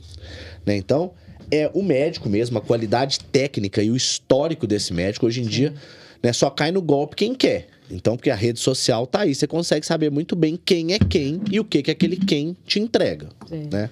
né? 0.65 0.75
Então, 0.75 1.13
é 1.51 1.69
o 1.73 1.81
médico 1.81 2.29
mesmo, 2.29 2.57
a 2.57 2.61
qualidade 2.61 3.19
técnica 3.31 3.81
e 3.81 3.89
o 3.89 3.95
histórico 3.95 4.67
desse 4.67 4.93
médico 4.93 5.25
hoje 5.25 5.41
em 5.41 5.45
Sim. 5.45 5.49
dia, 5.49 5.73
né, 6.21 6.33
só 6.33 6.49
cai 6.49 6.71
no 6.71 6.81
golpe 6.81 7.15
quem 7.15 7.33
quer. 7.33 7.67
Então, 7.89 8.15
porque 8.15 8.29
a 8.29 8.35
rede 8.35 8.59
social 8.59 9.07
tá 9.07 9.21
aí, 9.21 9.33
você 9.33 9.47
consegue 9.47 9.85
saber 9.85 10.11
muito 10.11 10.35
bem 10.35 10.59
quem 10.63 10.93
é 10.93 10.99
quem 10.99 11.41
e 11.49 11.59
o 11.59 11.65
que 11.65 11.81
que 11.81 11.89
aquele 11.89 12.17
quem 12.17 12.55
te 12.65 12.79
entrega, 12.79 13.29
Sim. 13.47 13.67
né? 13.71 13.89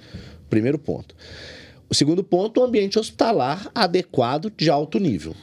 Primeiro 0.50 0.78
ponto. 0.78 1.16
O 1.90 1.96
segundo 1.96 2.24
ponto, 2.24 2.60
o 2.60 2.64
ambiente 2.64 3.00
hospitalar 3.00 3.72
adequado 3.74 4.52
de 4.56 4.70
alto 4.70 5.00
nível. 5.00 5.34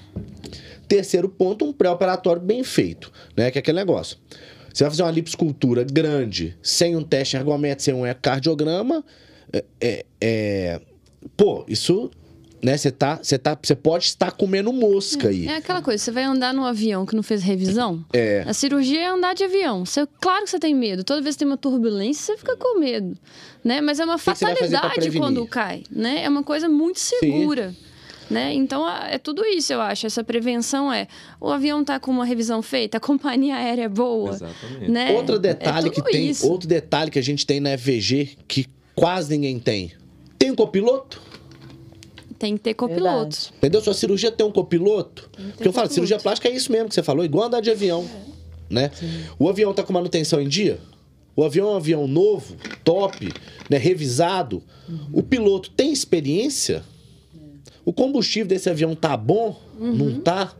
Terceiro 0.86 1.28
ponto, 1.28 1.64
um 1.64 1.72
pré-operatório 1.72 2.40
bem 2.40 2.62
feito, 2.62 3.12
né? 3.36 3.50
Que 3.50 3.58
é 3.58 3.60
aquele 3.60 3.78
negócio. 3.78 4.18
Você 4.72 4.84
vai 4.84 4.90
fazer 4.90 5.02
uma 5.02 5.10
liposcultura 5.10 5.84
grande, 5.84 6.56
sem 6.62 6.96
um 6.96 7.02
teste 7.02 7.36
ergométrico, 7.36 7.82
sem 7.82 7.94
um 7.94 8.04
ecocardiograma, 8.04 9.04
é, 9.52 9.64
é, 9.80 10.06
é... 10.20 10.80
pô, 11.36 11.64
isso 11.68 12.10
né? 12.64 12.78
Você 12.78 12.90
tá, 12.90 13.18
você 13.22 13.38
tá, 13.38 13.56
você 13.60 13.74
pode 13.74 14.06
estar 14.06 14.32
comendo 14.32 14.72
mosca 14.72 15.28
aí. 15.28 15.46
É 15.46 15.56
aquela 15.56 15.82
coisa, 15.82 16.02
você 16.02 16.10
vai 16.10 16.24
andar 16.24 16.54
no 16.54 16.64
avião 16.64 17.04
que 17.04 17.14
não 17.14 17.22
fez 17.22 17.42
revisão. 17.42 18.02
É. 18.10 18.42
A 18.46 18.54
cirurgia 18.54 19.00
é 19.00 19.06
andar 19.06 19.34
de 19.34 19.44
avião. 19.44 19.84
Você, 19.84 20.08
claro 20.18 20.44
que 20.44 20.50
você 20.50 20.58
tem 20.58 20.74
medo. 20.74 21.04
Toda 21.04 21.20
vez 21.20 21.34
que 21.34 21.40
tem 21.40 21.46
uma 21.46 21.58
turbulência, 21.58 22.24
você 22.24 22.38
fica 22.38 22.56
com 22.56 22.80
medo, 22.80 23.14
né? 23.62 23.82
Mas 23.82 24.00
é 24.00 24.04
uma 24.04 24.16
fatalidade 24.16 25.10
quando 25.12 25.46
cai, 25.46 25.82
né? 25.90 26.24
É 26.24 26.28
uma 26.28 26.42
coisa 26.42 26.66
muito 26.66 26.98
segura. 27.00 27.70
Sim. 27.70 27.76
Né? 28.30 28.54
Então 28.54 28.88
é 28.88 29.18
tudo 29.18 29.44
isso, 29.44 29.72
eu 29.72 29.80
acho. 29.80 30.06
Essa 30.06 30.24
prevenção 30.24 30.92
é 30.92 31.06
o 31.40 31.50
avião 31.50 31.82
está 31.82 32.00
com 32.00 32.10
uma 32.10 32.24
revisão 32.24 32.62
feita, 32.62 32.96
a 32.96 33.00
companhia 33.00 33.56
aérea 33.56 33.82
é 33.82 33.88
boa. 33.88 34.30
Exatamente. 34.30 34.90
Né? 34.90 35.12
Outro 35.12 35.38
detalhe 35.38 35.88
é 35.88 35.90
que 35.90 36.02
tem, 36.02 36.30
isso. 36.30 36.50
outro 36.50 36.68
detalhe 36.68 37.10
que 37.10 37.18
a 37.18 37.22
gente 37.22 37.46
tem 37.46 37.60
na 37.60 37.76
FVG 37.76 38.38
que 38.48 38.66
quase 38.94 39.30
ninguém 39.30 39.58
tem. 39.58 39.92
Tem 40.38 40.50
um 40.50 40.54
copiloto? 40.54 41.20
Tem 42.38 42.56
que 42.56 42.62
ter 42.62 42.74
copiloto. 42.74 43.52
Entendeu? 43.58 43.80
Sua 43.80 43.94
cirurgia 43.94 44.30
tem 44.30 44.46
um 44.46 44.52
copiloto? 44.52 45.30
Tem 45.34 45.46
Porque 45.52 45.68
eu 45.68 45.72
falo, 45.72 45.88
cirurgia 45.90 46.18
plástica 46.18 46.48
é 46.48 46.52
isso 46.52 46.70
mesmo 46.70 46.88
que 46.88 46.94
você 46.94 47.02
falou, 47.02 47.24
igual 47.24 47.46
andar 47.46 47.60
de 47.60 47.70
avião. 47.70 48.04
É. 48.30 48.74
Né? 48.74 48.90
O 49.38 49.48
avião 49.48 49.70
está 49.70 49.82
com 49.82 49.92
manutenção 49.92 50.40
em 50.40 50.48
dia? 50.48 50.80
O 51.36 51.44
avião 51.44 51.68
é 51.68 51.72
um 51.72 51.76
avião 51.76 52.06
novo, 52.06 52.56
top, 52.84 53.32
né, 53.68 53.76
revisado. 53.76 54.62
Uhum. 54.88 55.08
O 55.12 55.22
piloto 55.22 55.70
tem 55.70 55.92
experiência? 55.92 56.84
O 57.84 57.92
combustível 57.92 58.48
desse 58.48 58.68
avião 58.70 58.94
tá 58.94 59.16
bom? 59.16 59.58
Uhum. 59.78 59.94
Não 59.94 60.20
tá? 60.20 60.52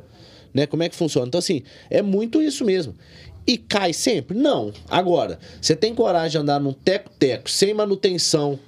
Né? 0.52 0.66
Como 0.66 0.82
é 0.82 0.88
que 0.88 0.94
funciona? 0.94 1.26
Então, 1.26 1.38
assim, 1.38 1.62
é 1.90 2.02
muito 2.02 2.40
isso 2.42 2.64
mesmo. 2.64 2.94
E 3.46 3.58
cai 3.58 3.92
sempre? 3.92 4.36
Não. 4.36 4.72
Agora, 4.88 5.38
você 5.60 5.74
tem 5.76 5.94
coragem 5.94 6.30
de 6.30 6.38
andar 6.38 6.60
num 6.60 6.72
teco-teco, 6.72 7.50
sem 7.50 7.74
manutenção 7.74 8.58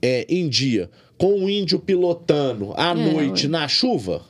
é, 0.00 0.24
em 0.28 0.48
dia, 0.48 0.88
com 1.18 1.44
o 1.44 1.50
índio 1.50 1.78
pilotando 1.78 2.72
à 2.76 2.90
É, 2.92 2.94
noite 2.94 3.46
na 3.46 3.68
chuva, 3.68 4.22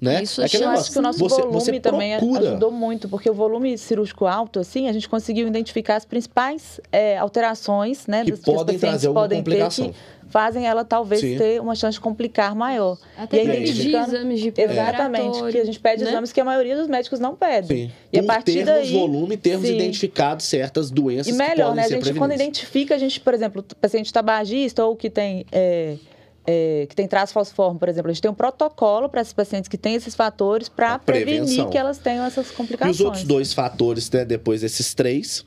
né? 0.00 0.22
Isso 0.22 0.40
É 0.40 0.46
aquele 0.46 0.64
eu 0.64 0.68
Nossa, 0.70 0.80
acho 0.82 0.92
que 0.92 0.98
o 0.98 1.02
nosso 1.02 1.18
você, 1.18 1.42
volume 1.42 1.52
você 1.60 1.80
também 1.80 2.16
procura. 2.18 2.50
ajudou 2.50 2.70
muito, 2.70 3.08
porque 3.08 3.28
o 3.28 3.34
volume 3.34 3.76
cirúrgico 3.76 4.24
alto, 4.24 4.58
assim, 4.60 4.88
a 4.88 4.92
gente 4.92 5.08
conseguiu 5.08 5.46
identificar 5.46 5.96
as 5.96 6.04
principais 6.06 6.80
é, 6.90 7.18
alterações, 7.18 8.06
né? 8.06 8.24
Que 8.24 8.32
podem 8.36 8.78
trazer 8.78 9.08
alguma 9.08 9.24
podem 9.24 9.42
ter 9.42 9.50
complicação. 9.50 9.88
que 9.90 9.94
fazem 10.32 10.66
ela 10.66 10.84
talvez 10.84 11.20
Sim. 11.20 11.36
ter 11.38 11.60
uma 11.60 11.74
chance 11.76 11.94
de 11.96 12.00
complicar 12.00 12.54
maior. 12.56 12.98
Até 13.16 13.36
E 13.36 13.40
aí, 13.50 13.62
identificando- 13.62 14.16
exames 14.16 14.40
de 14.40 14.52
Exatamente, 14.56 15.52
que 15.52 15.58
a 15.58 15.64
gente 15.64 15.78
pede 15.78 16.02
né? 16.02 16.10
exames 16.10 16.32
que 16.32 16.40
a 16.40 16.44
maioria 16.44 16.76
dos 16.76 16.88
médicos 16.88 17.20
não 17.20 17.36
pedem. 17.36 17.86
Sim. 17.88 17.92
E 18.12 18.18
a 18.18 18.22
Por 18.22 18.26
partir 18.26 18.64
termos 18.64 18.66
daí, 18.66 18.92
volume, 18.92 19.36
termos 19.36 19.68
sim. 19.68 19.76
identificado 19.76 20.42
certas 20.42 20.90
doenças 20.90 21.28
E 21.28 21.30
que 21.32 21.36
melhor, 21.38 21.68
podem 21.68 21.76
né? 21.76 21.82
A 21.82 21.84
ser 21.88 21.94
gente, 21.94 22.04
quando 22.04 22.14
prevenidas. 22.30 22.40
identifica, 22.40 22.94
a 22.94 22.98
gente, 22.98 23.20
por 23.20 23.34
exemplo, 23.34 23.64
o 23.70 23.76
paciente 23.76 24.12
tabagista 24.12 24.84
ou 24.84 24.96
que 24.96 25.08
tem. 25.10 25.44
é, 25.52 25.96
é, 26.44 26.86
que 26.88 26.96
tem 26.96 27.06
traço 27.06 27.32
falciforme, 27.32 27.78
por 27.78 27.88
exemplo, 27.88 28.10
a 28.10 28.12
gente 28.12 28.20
tem 28.20 28.28
um 28.30 28.34
protocolo 28.34 29.08
para 29.08 29.20
esses 29.20 29.32
pacientes 29.32 29.68
que 29.68 29.78
têm 29.78 29.94
esses 29.94 30.16
fatores 30.16 30.68
para 30.68 30.94
A 30.94 30.98
prevenir 30.98 31.68
que 31.68 31.78
elas 31.78 31.98
tenham 31.98 32.24
essas 32.24 32.50
E 32.50 32.52
complicações. 32.54 32.96
os 32.98 33.00
outros 33.00 33.22
dois 33.22 33.52
fatores, 33.52 34.10
né, 34.10 34.24
depois 34.24 34.60
desses 34.62 34.92
três, 34.92 35.46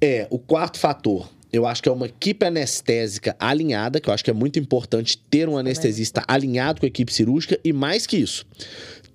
é 0.00 0.26
o 0.28 0.36
quarto 0.38 0.76
fator. 0.78 1.28
Eu 1.52 1.66
acho 1.66 1.82
que 1.82 1.88
é 1.88 1.92
uma 1.92 2.06
equipe 2.06 2.44
anestésica 2.44 3.34
alinhada, 3.38 4.00
que 4.00 4.08
eu 4.08 4.14
acho 4.14 4.22
que 4.22 4.30
é 4.30 4.34
muito 4.34 4.58
importante 4.58 5.16
ter 5.30 5.48
um 5.48 5.56
anestesista 5.56 6.22
alinhado 6.28 6.80
com 6.80 6.86
a 6.86 6.88
equipe 6.88 7.12
cirúrgica 7.12 7.58
e 7.64 7.72
mais 7.72 8.06
que 8.06 8.16
isso, 8.16 8.46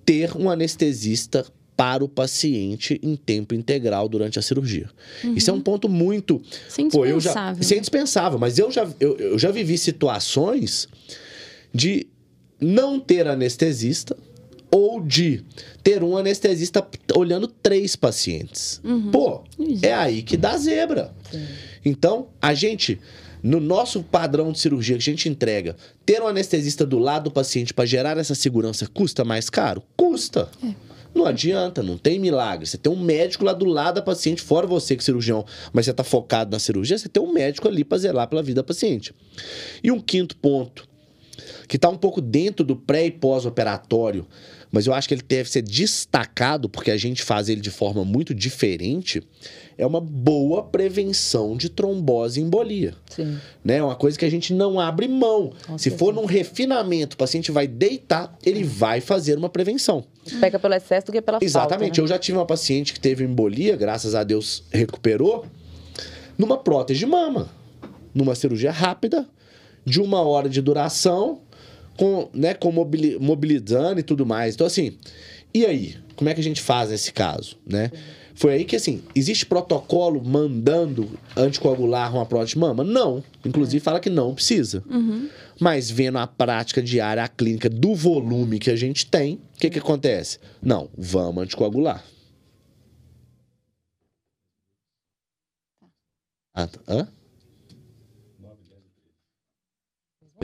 ter 0.04 0.36
um 0.36 0.50
anestesista 0.50 1.46
para 1.76 2.04
o 2.04 2.08
paciente 2.08 3.00
em 3.02 3.16
tempo 3.16 3.54
integral 3.54 4.08
durante 4.08 4.38
a 4.38 4.42
cirurgia. 4.42 4.88
Isso 5.34 5.50
é 5.50 5.52
um 5.52 5.60
ponto 5.60 5.88
muito 5.88 6.40
Isso 6.68 6.80
é 6.80 6.88
Pô, 6.88 7.04
eu 7.04 7.20
já, 7.20 7.30
indispensável. 7.30 7.60
isso 7.60 7.74
é 7.74 7.76
indispensável, 7.76 8.38
mas 8.38 8.58
eu 8.58 8.70
já, 8.70 8.88
eu, 9.00 9.16
eu 9.16 9.38
já 9.38 9.50
vivi 9.50 9.76
situações 9.76 10.88
de 11.72 12.06
não 12.60 13.00
ter 13.00 13.26
anestesista 13.26 14.16
ou 14.70 15.00
de 15.00 15.44
ter 15.82 16.02
um 16.02 16.16
anestesista 16.16 16.86
olhando 17.14 17.46
três 17.46 17.94
pacientes. 17.94 18.80
Pô, 19.12 19.42
Isso. 19.58 19.86
é 19.86 19.92
aí 19.92 20.22
que 20.22 20.36
dá 20.36 20.56
zebra. 20.56 21.14
Então, 21.84 22.28
a 22.40 22.54
gente, 22.54 23.00
no 23.42 23.60
nosso 23.60 24.02
padrão 24.02 24.52
de 24.52 24.58
cirurgia 24.58 24.96
que 24.96 25.02
a 25.02 25.12
gente 25.12 25.28
entrega, 25.28 25.76
ter 26.06 26.22
um 26.22 26.26
anestesista 26.26 26.86
do 26.86 26.98
lado 26.98 27.24
do 27.24 27.30
paciente 27.30 27.74
para 27.74 27.84
gerar 27.84 28.16
essa 28.16 28.34
segurança 28.34 28.86
custa 28.86 29.24
mais 29.24 29.50
caro? 29.50 29.82
Custa. 29.96 30.48
Não 31.14 31.26
adianta, 31.26 31.82
não 31.82 31.96
tem 31.96 32.18
milagre. 32.18 32.66
Você 32.66 32.76
tem 32.76 32.92
um 32.92 33.00
médico 33.00 33.44
lá 33.44 33.52
do 33.52 33.66
lado 33.66 33.96
da 33.96 34.02
paciente, 34.02 34.42
fora 34.42 34.66
você 34.66 34.96
que 34.96 35.02
é 35.02 35.04
cirurgião, 35.04 35.44
mas 35.72 35.84
você 35.84 35.92
está 35.92 36.02
focado 36.02 36.50
na 36.50 36.58
cirurgia, 36.58 36.98
você 36.98 37.08
tem 37.08 37.22
um 37.22 37.32
médico 37.32 37.68
ali 37.68 37.84
para 37.84 37.98
zelar 37.98 38.26
pela 38.28 38.42
vida 38.42 38.62
da 38.62 38.66
paciente. 38.66 39.14
E 39.82 39.92
um 39.92 40.00
quinto 40.00 40.36
ponto, 40.36 40.88
que 41.68 41.76
está 41.76 41.88
um 41.88 41.96
pouco 41.96 42.20
dentro 42.20 42.64
do 42.64 42.76
pré 42.76 43.06
e 43.06 43.10
pós-operatório, 43.10 44.26
mas 44.70 44.86
eu 44.86 44.92
acho 44.92 45.06
que 45.06 45.14
ele 45.14 45.22
deve 45.26 45.48
ser 45.48 45.62
destacado 45.62 46.68
porque 46.68 46.90
a 46.90 46.96
gente 46.96 47.22
faz 47.22 47.48
ele 47.48 47.60
de 47.60 47.70
forma 47.70 48.04
muito 48.04 48.34
diferente, 48.34 49.22
é 49.78 49.86
uma 49.86 50.00
boa 50.00 50.62
prevenção 50.62 51.56
de 51.56 51.68
trombose 51.68 52.40
e 52.40 52.42
embolia 52.42 52.94
Sim. 53.10 53.38
né? 53.64 53.76
É 53.76 53.82
uma 53.82 53.94
coisa 53.94 54.18
que 54.18 54.24
a 54.24 54.30
gente 54.30 54.52
não 54.52 54.80
abre 54.80 55.06
mão. 55.08 55.52
Com 55.66 55.78
Se 55.78 55.90
for 55.90 56.12
num 56.12 56.24
refinamento, 56.24 57.14
o 57.14 57.16
paciente 57.16 57.52
vai 57.52 57.66
deitar, 57.66 58.36
ele 58.44 58.64
vai 58.64 59.00
fazer 59.00 59.38
uma 59.38 59.48
prevenção. 59.48 60.04
Pega 60.40 60.58
pelo 60.58 60.74
excesso 60.74 61.06
do 61.06 61.12
que 61.12 61.22
pela 61.22 61.38
Exatamente. 61.40 61.88
falta. 61.88 62.00
né? 62.00 62.04
Eu 62.04 62.08
já 62.08 62.18
tive 62.18 62.38
uma 62.38 62.46
paciente 62.46 62.92
que 62.92 63.00
teve 63.00 63.24
embolia, 63.24 63.76
graças 63.76 64.14
a 64.14 64.24
Deus 64.24 64.64
recuperou, 64.70 65.46
numa 66.36 66.56
prótese 66.56 66.98
de 67.00 67.06
mama. 67.06 67.48
Numa 68.14 68.34
cirurgia 68.36 68.70
rápida, 68.70 69.26
de 69.84 70.00
uma 70.00 70.22
hora 70.22 70.48
de 70.48 70.62
duração, 70.62 71.40
com, 71.96 72.28
né, 72.34 72.54
com 72.54 72.70
mobili- 72.72 73.18
mobilizando 73.18 74.00
e 74.00 74.02
tudo 74.02 74.24
mais. 74.26 74.54
Então, 74.54 74.66
assim, 74.66 74.98
e 75.52 75.64
aí? 75.64 75.96
Como 76.16 76.30
é 76.30 76.34
que 76.34 76.40
a 76.40 76.44
gente 76.44 76.60
faz 76.60 76.90
nesse 76.90 77.12
caso, 77.12 77.56
né? 77.66 77.90
Foi 78.36 78.52
aí 78.54 78.64
que, 78.64 78.74
assim, 78.74 79.02
existe 79.14 79.46
protocolo 79.46 80.20
mandando 80.24 81.08
anticoagular 81.36 82.12
uma 82.12 82.26
prótese 82.26 82.54
de 82.54 82.58
mama? 82.58 82.82
Não. 82.82 83.22
Inclusive, 83.44 83.78
fala 83.82 84.00
que 84.00 84.10
não 84.10 84.34
precisa. 84.34 84.82
Mas 85.60 85.88
vendo 85.88 86.18
a 86.18 86.26
prática 86.26 86.82
diária, 86.82 87.22
a 87.22 87.28
clínica 87.28 87.68
do 87.70 87.94
volume 87.94 88.58
que 88.58 88.70
a 88.70 88.76
gente 88.76 89.06
tem, 89.06 89.34
o 89.34 89.58
que, 89.60 89.70
que 89.70 89.78
acontece? 89.78 90.40
Não, 90.60 90.88
vamos 90.98 91.44
anticoagular. 91.44 92.04
Ah, 96.52 96.66
tá. 96.66 96.80
hã? 96.88 97.08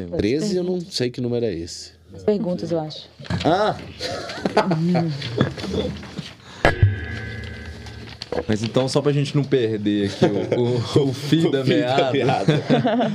13, 0.06 0.56
eu 0.56 0.64
não 0.64 0.80
sei 0.80 1.10
que 1.10 1.20
número 1.20 1.46
é 1.46 1.54
esse. 1.54 1.92
As 2.14 2.22
perguntas, 2.22 2.72
eu 2.72 2.80
acho. 2.80 3.08
Ah! 3.44 3.76
Mas 8.46 8.62
então, 8.62 8.88
só 8.88 9.00
pra 9.00 9.12
gente 9.12 9.36
não 9.36 9.44
perder 9.44 10.10
aqui 10.10 10.24
o, 10.24 10.60
o, 10.60 11.08
o 11.08 11.14
fio 11.14 11.50
da 11.50 11.64
meada. 11.64 12.10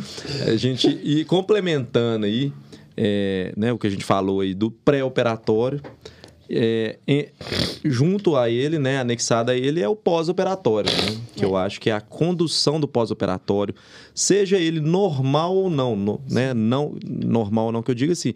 a 0.47 0.55
gente 0.55 0.87
ir 1.03 1.25
complementando 1.25 2.25
aí, 2.25 2.51
é, 2.95 3.53
né, 3.55 3.71
o 3.71 3.77
que 3.77 3.87
a 3.87 3.89
gente 3.89 4.03
falou 4.03 4.41
aí 4.41 4.53
do 4.53 4.71
pré-operatório, 4.71 5.81
é, 6.49 6.97
em- 7.07 7.27
junto 7.83 8.35
a 8.35 8.49
ele, 8.49 8.77
né, 8.79 8.99
anexado 8.99 9.51
a 9.51 9.55
ele, 9.55 9.81
é 9.81 9.87
o 9.89 9.95
pós-operatório, 9.95 10.89
né, 10.91 11.17
que 11.35 11.43
eu 11.45 11.55
acho 11.55 11.79
que 11.79 11.89
é 11.89 11.93
a 11.93 12.01
condução 12.01 12.79
do 12.79 12.87
pós-operatório, 12.87 13.73
seja 14.13 14.57
ele 14.57 14.79
normal 14.79 15.55
ou 15.55 15.69
não, 15.69 15.95
no- 15.95 16.21
né, 16.29 16.53
não 16.53 16.95
normal 17.05 17.67
ou 17.67 17.71
não, 17.71 17.83
que 17.83 17.91
eu 17.91 17.95
digo 17.95 18.11
assim, 18.11 18.33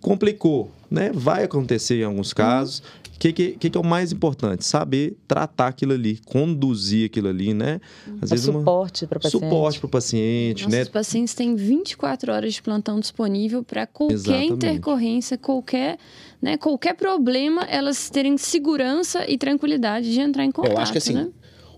complicou, 0.00 0.70
né, 0.90 1.10
vai 1.12 1.44
acontecer 1.44 2.00
em 2.00 2.04
alguns 2.04 2.32
casos. 2.32 2.82
O 3.20 3.22
que, 3.22 3.34
que, 3.34 3.68
que 3.68 3.76
é 3.76 3.78
o 3.78 3.84
mais 3.84 4.12
importante? 4.12 4.64
Saber 4.64 5.14
tratar 5.28 5.66
aquilo 5.66 5.92
ali, 5.92 6.18
conduzir 6.24 7.04
aquilo 7.04 7.28
ali, 7.28 7.52
né? 7.52 7.78
Às 8.22 8.30
Dar 8.30 8.36
uma- 8.50 8.60
suporte 8.60 9.06
para 9.06 9.18
o 9.18 9.20
paciente. 9.20 9.42
suporte 9.44 9.78
para 9.78 9.86
o 9.86 9.90
paciente, 9.90 10.68
né? 10.70 10.78
Nossos 10.78 10.90
pacientes 10.90 11.34
têm 11.34 11.54
24 11.54 12.32
horas 12.32 12.54
de 12.54 12.62
plantão 12.62 12.98
disponível 12.98 13.62
para 13.62 13.86
qualquer 13.86 14.14
Exatamente. 14.14 14.52
intercorrência, 14.54 15.36
qualquer, 15.36 15.98
né, 16.40 16.56
qualquer 16.56 16.94
problema, 16.94 17.64
elas 17.64 18.08
terem 18.08 18.38
segurança 18.38 19.30
e 19.30 19.36
tranquilidade 19.36 20.10
de 20.10 20.18
entrar 20.18 20.46
em 20.46 20.50
contato. 20.50 20.72
Eu 20.72 20.78
acho 20.78 20.92
que 20.92 20.96
assim, 20.98 21.12
né? 21.12 21.28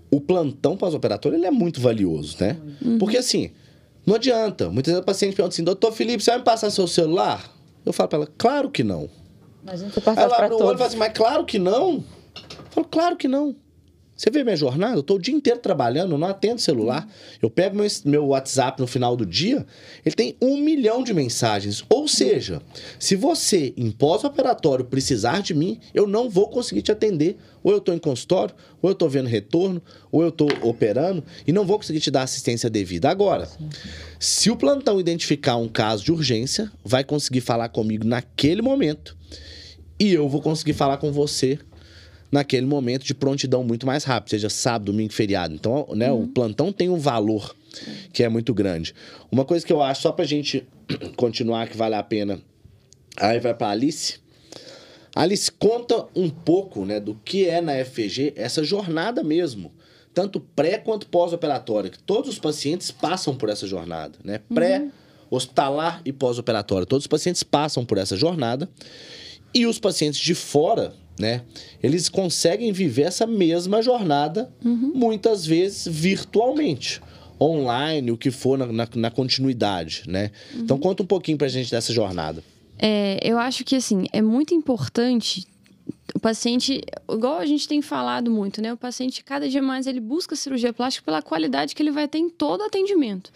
o 0.09 0.21
plantão 0.21 0.77
pós-operatório 0.77 1.37
ele 1.37 1.45
é 1.45 1.51
muito 1.51 1.81
valioso, 1.81 2.37
né? 2.39 2.55
Porque 2.97 3.17
assim, 3.17 3.51
não 4.05 4.15
adianta. 4.15 4.69
Muitas 4.69 4.93
vezes 4.93 5.01
o 5.03 5.05
paciente 5.05 5.35
pergunta 5.35 5.55
assim, 5.55 5.63
doutor 5.65 5.91
Felipe, 5.91 6.23
você 6.23 6.31
vai 6.31 6.37
me 6.39 6.45
passar 6.45 6.69
seu 6.69 6.87
celular? 6.87 7.53
Eu 7.85 7.91
falo 7.91 8.07
pra 8.07 8.17
ela, 8.19 8.29
claro 8.37 8.69
que 8.71 8.81
não. 8.81 9.09
Imagina 9.63 9.89
você 9.89 10.01
passar 10.01 10.21
ela 10.23 10.35
abre 10.37 10.55
o 10.55 10.57
olho 10.57 10.75
e 10.75 10.77
fala 10.77 10.87
assim, 10.87 10.97
mas 10.97 11.13
claro 11.13 11.45
que 11.45 11.57
não. 11.57 11.93
Eu 11.95 12.03
falo, 12.69 12.87
claro 12.87 13.15
que 13.15 13.27
não. 13.27 13.55
Você 14.15 14.29
vê 14.29 14.43
minha 14.43 14.55
jornada? 14.55 14.95
Eu 14.95 15.03
tô 15.03 15.15
o 15.15 15.19
dia 15.19 15.33
inteiro 15.33 15.59
trabalhando, 15.59 16.17
não 16.17 16.27
atendo 16.27 16.61
celular. 16.61 17.07
Eu 17.41 17.49
pego 17.49 17.75
meu, 17.75 17.87
meu 18.05 18.27
WhatsApp 18.27 18.79
no 18.79 18.85
final 18.85 19.15
do 19.15 19.25
dia, 19.25 19.65
ele 20.05 20.15
tem 20.15 20.37
um 20.39 20.57
milhão 20.57 21.03
de 21.03 21.13
mensagens. 21.13 21.83
Ou 21.89 22.07
seja, 22.07 22.61
se 22.99 23.15
você, 23.15 23.73
em 23.75 23.89
pós-operatório, 23.89 24.85
precisar 24.85 25.41
de 25.41 25.53
mim, 25.53 25.79
eu 25.93 26.05
não 26.05 26.29
vou 26.29 26.47
conseguir 26.47 26.83
te 26.83 26.91
atender. 26.91 27.37
Ou 27.63 27.71
eu 27.71 27.79
tô 27.79 27.93
em 27.93 27.97
consultório, 27.97 28.53
ou 28.81 28.91
eu 28.91 28.95
tô 28.95 29.07
vendo 29.07 29.27
retorno, 29.27 29.81
ou 30.11 30.21
eu 30.21 30.31
tô 30.31 30.47
operando, 30.61 31.23
e 31.47 31.51
não 31.51 31.65
vou 31.65 31.77
conseguir 31.77 32.01
te 32.01 32.11
dar 32.11 32.23
assistência 32.23 32.69
devida. 32.69 33.09
Agora, 33.09 33.47
se 34.19 34.51
o 34.51 34.55
plantão 34.55 34.99
identificar 34.99 35.55
um 35.55 35.67
caso 35.67 36.03
de 36.03 36.11
urgência, 36.11 36.71
vai 36.83 37.03
conseguir 37.03 37.41
falar 37.41 37.69
comigo 37.69 38.05
naquele 38.05 38.61
momento 38.61 39.17
e 39.99 40.13
eu 40.13 40.27
vou 40.27 40.41
conseguir 40.41 40.73
falar 40.73 40.97
com 40.97 41.11
você 41.11 41.57
naquele 42.33 42.65
momento 42.65 43.05
de 43.05 43.13
prontidão 43.13 43.63
muito 43.63 43.85
mais 43.85 44.03
rápido, 44.03 44.31
seja 44.31 44.49
sábado, 44.49 44.91
domingo, 44.91 45.13
feriado. 45.13 45.53
Então, 45.53 45.87
né, 45.91 46.11
o 46.11 46.25
plantão 46.25 46.73
tem 46.73 46.89
um 46.89 46.97
valor 46.97 47.55
que 48.11 48.23
é 48.23 48.27
muito 48.27 48.55
grande. 48.55 48.95
Uma 49.31 49.45
coisa 49.45 49.63
que 49.63 49.71
eu 49.71 49.83
acho, 49.83 50.01
só 50.01 50.11
pra 50.11 50.25
gente 50.25 50.67
continuar, 51.15 51.67
que 51.67 51.77
vale 51.77 51.93
a 51.93 52.01
pena, 52.01 52.41
aí 53.17 53.39
vai 53.39 53.53
pra 53.53 53.69
Alice. 53.69 54.15
Alice, 55.15 55.51
conta 55.51 56.07
um 56.15 56.27
pouco 56.27 56.85
né, 56.85 56.99
do 56.99 57.13
que 57.13 57.47
é 57.47 57.61
na 57.61 57.73
FG 57.85 58.33
essa 58.35 58.63
jornada 58.63 59.23
mesmo, 59.23 59.71
tanto 60.11 60.39
pré 60.39 60.79
quanto 60.79 61.05
pós-operatória, 61.05 61.91
que 61.91 61.99
todos 61.99 62.31
os 62.31 62.39
pacientes 62.39 62.89
passam 62.89 63.35
por 63.35 63.47
essa 63.47 63.67
jornada, 63.67 64.17
né? 64.23 64.39
Pré, 64.51 64.87
hospitalar 65.29 66.01
e 66.03 66.11
pós-operatória. 66.11 66.87
Todos 66.87 67.03
os 67.03 67.07
pacientes 67.07 67.43
passam 67.43 67.85
por 67.85 67.99
essa 67.99 68.17
jornada. 68.17 68.67
E 69.53 69.67
os 69.67 69.77
pacientes 69.77 70.19
de 70.19 70.33
fora, 70.33 70.95
né? 71.19 71.41
Eles 71.81 72.09
conseguem 72.09 72.71
viver 72.71 73.03
essa 73.03 73.25
mesma 73.27 73.81
jornada, 73.81 74.51
muitas 74.63 75.45
vezes 75.45 75.87
virtualmente. 75.87 77.01
Online, 77.41 78.11
o 78.11 78.17
que 78.17 78.31
for 78.31 78.57
na, 78.57 78.65
na- 78.67 78.87
na 78.95 79.11
continuidade, 79.11 80.03
né? 80.07 80.31
Então 80.55 80.77
conta 80.77 81.03
um 81.03 81.05
pouquinho 81.05 81.37
pra 81.37 81.47
gente 81.47 81.69
dessa 81.71 81.91
jornada. 81.91 82.43
É, 82.79 83.19
eu 83.21 83.37
acho 83.37 83.63
que 83.65 83.75
assim 83.75 84.05
é 84.13 84.21
muito 84.21 84.53
importante 84.53 85.45
O 86.15 86.19
paciente, 86.19 86.81
igual 87.11 87.39
a 87.39 87.45
gente 87.45 87.67
tem 87.67 87.81
falado 87.81 88.29
muito, 88.29 88.61
né? 88.61 88.71
O 88.71 88.77
paciente, 88.77 89.23
cada 89.23 89.49
dia 89.49 89.63
mais, 89.63 89.87
ele 89.87 89.99
busca 89.99 90.35
cirurgia 90.35 90.71
plástica 90.71 91.03
pela 91.03 91.23
qualidade 91.23 91.73
que 91.73 91.81
ele 91.81 91.89
vai 91.89 92.07
ter 92.07 92.19
em 92.19 92.29
todo 92.29 92.63
atendimento, 92.63 93.31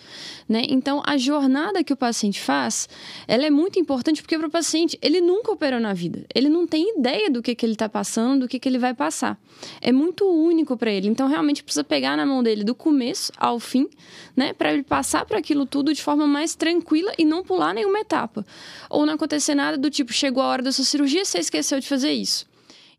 né? 0.47 0.61
Então, 0.69 1.01
a 1.03 1.17
jornada 1.17 1.83
que 1.83 1.91
o 1.91 1.97
paciente 1.97 2.39
faz, 2.39 2.87
ela 3.27 3.45
é 3.45 3.49
muito 3.49 3.79
importante 3.79 4.21
porque 4.21 4.37
para 4.37 4.47
o 4.47 4.51
paciente, 4.51 4.97
ele 5.01 5.19
nunca 5.19 5.51
operou 5.51 5.79
na 5.79 5.91
vida. 5.91 6.23
Ele 6.35 6.49
não 6.49 6.67
tem 6.67 6.99
ideia 6.99 7.31
do 7.31 7.41
que, 7.41 7.55
que 7.55 7.65
ele 7.65 7.73
está 7.73 7.89
passando, 7.89 8.41
do 8.41 8.47
que, 8.47 8.59
que 8.59 8.69
ele 8.69 8.77
vai 8.77 8.93
passar. 8.93 9.39
É 9.81 9.91
muito 9.91 10.25
único 10.25 10.77
para 10.77 10.91
ele. 10.91 11.07
Então, 11.07 11.27
realmente, 11.27 11.63
precisa 11.63 11.83
pegar 11.83 12.15
na 12.15 12.27
mão 12.27 12.43
dele 12.43 12.63
do 12.63 12.75
começo 12.75 13.31
ao 13.37 13.59
fim, 13.59 13.89
né? 14.35 14.53
Para 14.53 14.71
ele 14.71 14.83
passar 14.83 15.25
para 15.25 15.39
aquilo 15.39 15.65
tudo 15.65 15.91
de 15.93 16.01
forma 16.01 16.27
mais 16.27 16.53
tranquila 16.53 17.11
e 17.17 17.25
não 17.25 17.43
pular 17.43 17.73
nenhuma 17.73 17.99
etapa. 17.99 18.45
Ou 18.87 19.03
não 19.03 19.15
acontecer 19.15 19.55
nada 19.55 19.79
do 19.79 19.89
tipo, 19.89 20.13
chegou 20.13 20.43
a 20.43 20.47
hora 20.47 20.61
da 20.61 20.71
sua 20.71 20.85
cirurgia, 20.85 21.25
você 21.25 21.39
esqueceu 21.39 21.79
de 21.79 21.87
fazer 21.87 22.11
isso. 22.11 22.45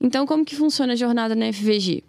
Então, 0.01 0.27
como 0.27 0.45
que 0.45 0.55
funciona 0.55 0.93
a 0.93 0.97
jornada 0.97 1.35
na 1.35 1.53
FVG? 1.53 2.05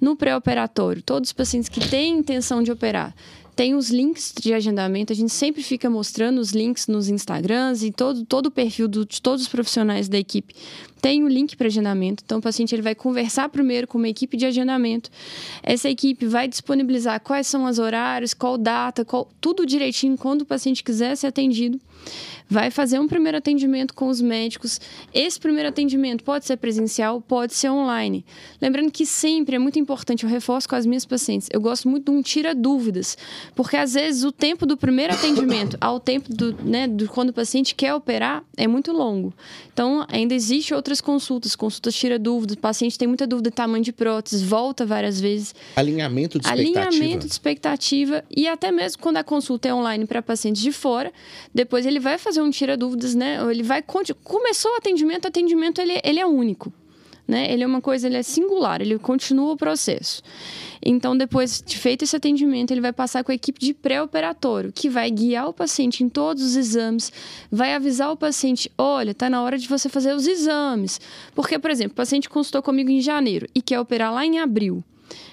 No 0.00 0.14
pré-operatório, 0.14 1.02
todos 1.02 1.30
os 1.30 1.32
pacientes 1.32 1.68
que 1.68 1.80
têm 1.88 2.18
intenção 2.18 2.62
de 2.62 2.70
operar 2.70 3.14
tem 3.56 3.74
os 3.74 3.90
links 3.90 4.32
de 4.40 4.54
agendamento, 4.54 5.12
a 5.12 5.16
gente 5.16 5.32
sempre 5.32 5.62
fica 5.62 5.90
mostrando 5.90 6.38
os 6.38 6.52
links 6.52 6.86
nos 6.86 7.10
Instagrams 7.10 7.82
e 7.82 7.90
todo, 7.90 8.24
todo 8.24 8.46
o 8.46 8.50
perfil 8.50 8.88
do, 8.88 9.04
de 9.04 9.20
todos 9.20 9.42
os 9.42 9.48
profissionais 9.48 10.08
da 10.08 10.16
equipe 10.16 10.54
tem 11.00 11.24
o 11.24 11.28
link 11.28 11.56
para 11.56 11.66
agendamento. 11.66 12.22
Então, 12.24 12.38
o 12.38 12.42
paciente 12.42 12.74
ele 12.74 12.82
vai 12.82 12.94
conversar 12.94 13.48
primeiro 13.48 13.86
com 13.86 13.98
uma 13.98 14.08
equipe 14.08 14.36
de 14.36 14.46
agendamento. 14.46 15.10
Essa 15.62 15.88
equipe 15.88 16.26
vai 16.26 16.46
disponibilizar 16.46 17.20
quais 17.20 17.46
são 17.46 17.64
os 17.64 17.78
horários, 17.78 18.34
qual 18.34 18.58
data, 18.58 19.04
qual, 19.04 19.28
tudo 19.40 19.66
direitinho 19.66 20.16
quando 20.16 20.42
o 20.42 20.46
paciente 20.46 20.84
quiser 20.84 21.16
ser 21.16 21.28
atendido. 21.28 21.80
Vai 22.50 22.70
fazer 22.70 22.98
um 22.98 23.08
primeiro 23.08 23.38
atendimento 23.38 23.94
com 23.94 24.08
os 24.08 24.20
médicos. 24.20 24.78
Esse 25.14 25.40
primeiro 25.40 25.68
atendimento 25.68 26.22
pode 26.22 26.44
ser 26.44 26.58
presencial, 26.58 27.20
pode 27.20 27.54
ser 27.54 27.70
online. 27.70 28.24
Lembrando 28.60 28.90
que 28.90 29.06
sempre 29.06 29.56
é 29.56 29.58
muito 29.58 29.78
importante, 29.78 30.24
eu 30.24 30.30
reforço 30.30 30.68
com 30.68 30.74
as 30.74 30.84
minhas 30.84 31.06
pacientes, 31.06 31.48
eu 31.50 31.60
gosto 31.60 31.88
muito 31.88 32.10
de 32.12 32.18
um 32.18 32.20
tira 32.20 32.54
dúvidas, 32.54 33.16
porque 33.54 33.76
às 33.76 33.94
vezes 33.94 34.24
o 34.24 34.32
tempo 34.32 34.66
do 34.66 34.76
primeiro 34.76 35.14
atendimento 35.14 35.78
ao 35.80 35.98
tempo 35.98 36.32
do, 36.32 36.54
né, 36.62 36.86
do 36.86 37.08
quando 37.08 37.30
o 37.30 37.32
paciente 37.32 37.74
quer 37.74 37.94
operar 37.94 38.44
é 38.56 38.66
muito 38.66 38.92
longo. 38.92 39.32
Então, 39.72 40.04
ainda 40.10 40.34
existe 40.34 40.74
outra 40.74 40.90
outras 40.90 41.00
consultas. 41.00 41.54
Consultas 41.54 41.94
tira 41.94 42.18
dúvidas. 42.18 42.56
O 42.56 42.58
paciente 42.58 42.98
tem 42.98 43.06
muita 43.06 43.26
dúvida 43.26 43.50
de 43.50 43.54
tamanho 43.54 43.82
de 43.82 43.92
prótese, 43.92 44.44
volta 44.44 44.84
várias 44.84 45.20
vezes. 45.20 45.54
Alinhamento 45.76 46.38
de 46.38 46.46
expectativa. 46.46 46.80
Alinhamento 46.80 47.26
de 47.26 47.32
expectativa. 47.32 48.24
E 48.34 48.48
até 48.48 48.72
mesmo 48.72 49.00
quando 49.00 49.18
a 49.18 49.24
consulta 49.24 49.68
é 49.68 49.74
online 49.74 50.06
para 50.06 50.20
pacientes 50.20 50.60
de 50.60 50.72
fora, 50.72 51.12
depois 51.54 51.86
ele 51.86 52.00
vai 52.00 52.18
fazer 52.18 52.39
um 52.42 52.50
tira 52.50 52.76
dúvidas, 52.76 53.14
né? 53.14 53.38
Ele 53.50 53.62
vai. 53.62 53.82
Começou 53.82 54.72
o 54.72 54.76
atendimento, 54.76 55.24
o 55.24 55.28
atendimento 55.28 55.80
ele, 55.80 56.00
ele 56.04 56.20
é 56.20 56.26
único. 56.26 56.72
Né? 57.26 57.52
Ele 57.52 57.62
é 57.62 57.66
uma 57.66 57.80
coisa, 57.80 58.08
ele 58.08 58.16
é 58.16 58.24
singular, 58.24 58.80
ele 58.80 58.98
continua 58.98 59.52
o 59.52 59.56
processo. 59.56 60.20
Então, 60.84 61.16
depois 61.16 61.62
de 61.64 61.78
feito 61.78 62.02
esse 62.02 62.16
atendimento, 62.16 62.72
ele 62.72 62.80
vai 62.80 62.92
passar 62.92 63.22
com 63.22 63.30
a 63.30 63.34
equipe 63.34 63.60
de 63.60 63.72
pré-operatório, 63.72 64.72
que 64.72 64.88
vai 64.88 65.08
guiar 65.10 65.48
o 65.48 65.52
paciente 65.52 66.02
em 66.02 66.08
todos 66.08 66.42
os 66.42 66.56
exames, 66.56 67.12
vai 67.48 67.72
avisar 67.72 68.10
o 68.10 68.16
paciente: 68.16 68.70
olha, 68.76 69.12
está 69.12 69.30
na 69.30 69.42
hora 69.42 69.56
de 69.56 69.68
você 69.68 69.88
fazer 69.88 70.12
os 70.12 70.26
exames. 70.26 71.00
Porque, 71.32 71.56
por 71.56 71.70
exemplo, 71.70 71.92
o 71.92 71.96
paciente 71.96 72.28
consultou 72.28 72.62
comigo 72.62 72.90
em 72.90 73.00
janeiro 73.00 73.46
e 73.54 73.62
quer 73.62 73.78
operar 73.78 74.12
lá 74.12 74.26
em 74.26 74.40
abril. 74.40 74.82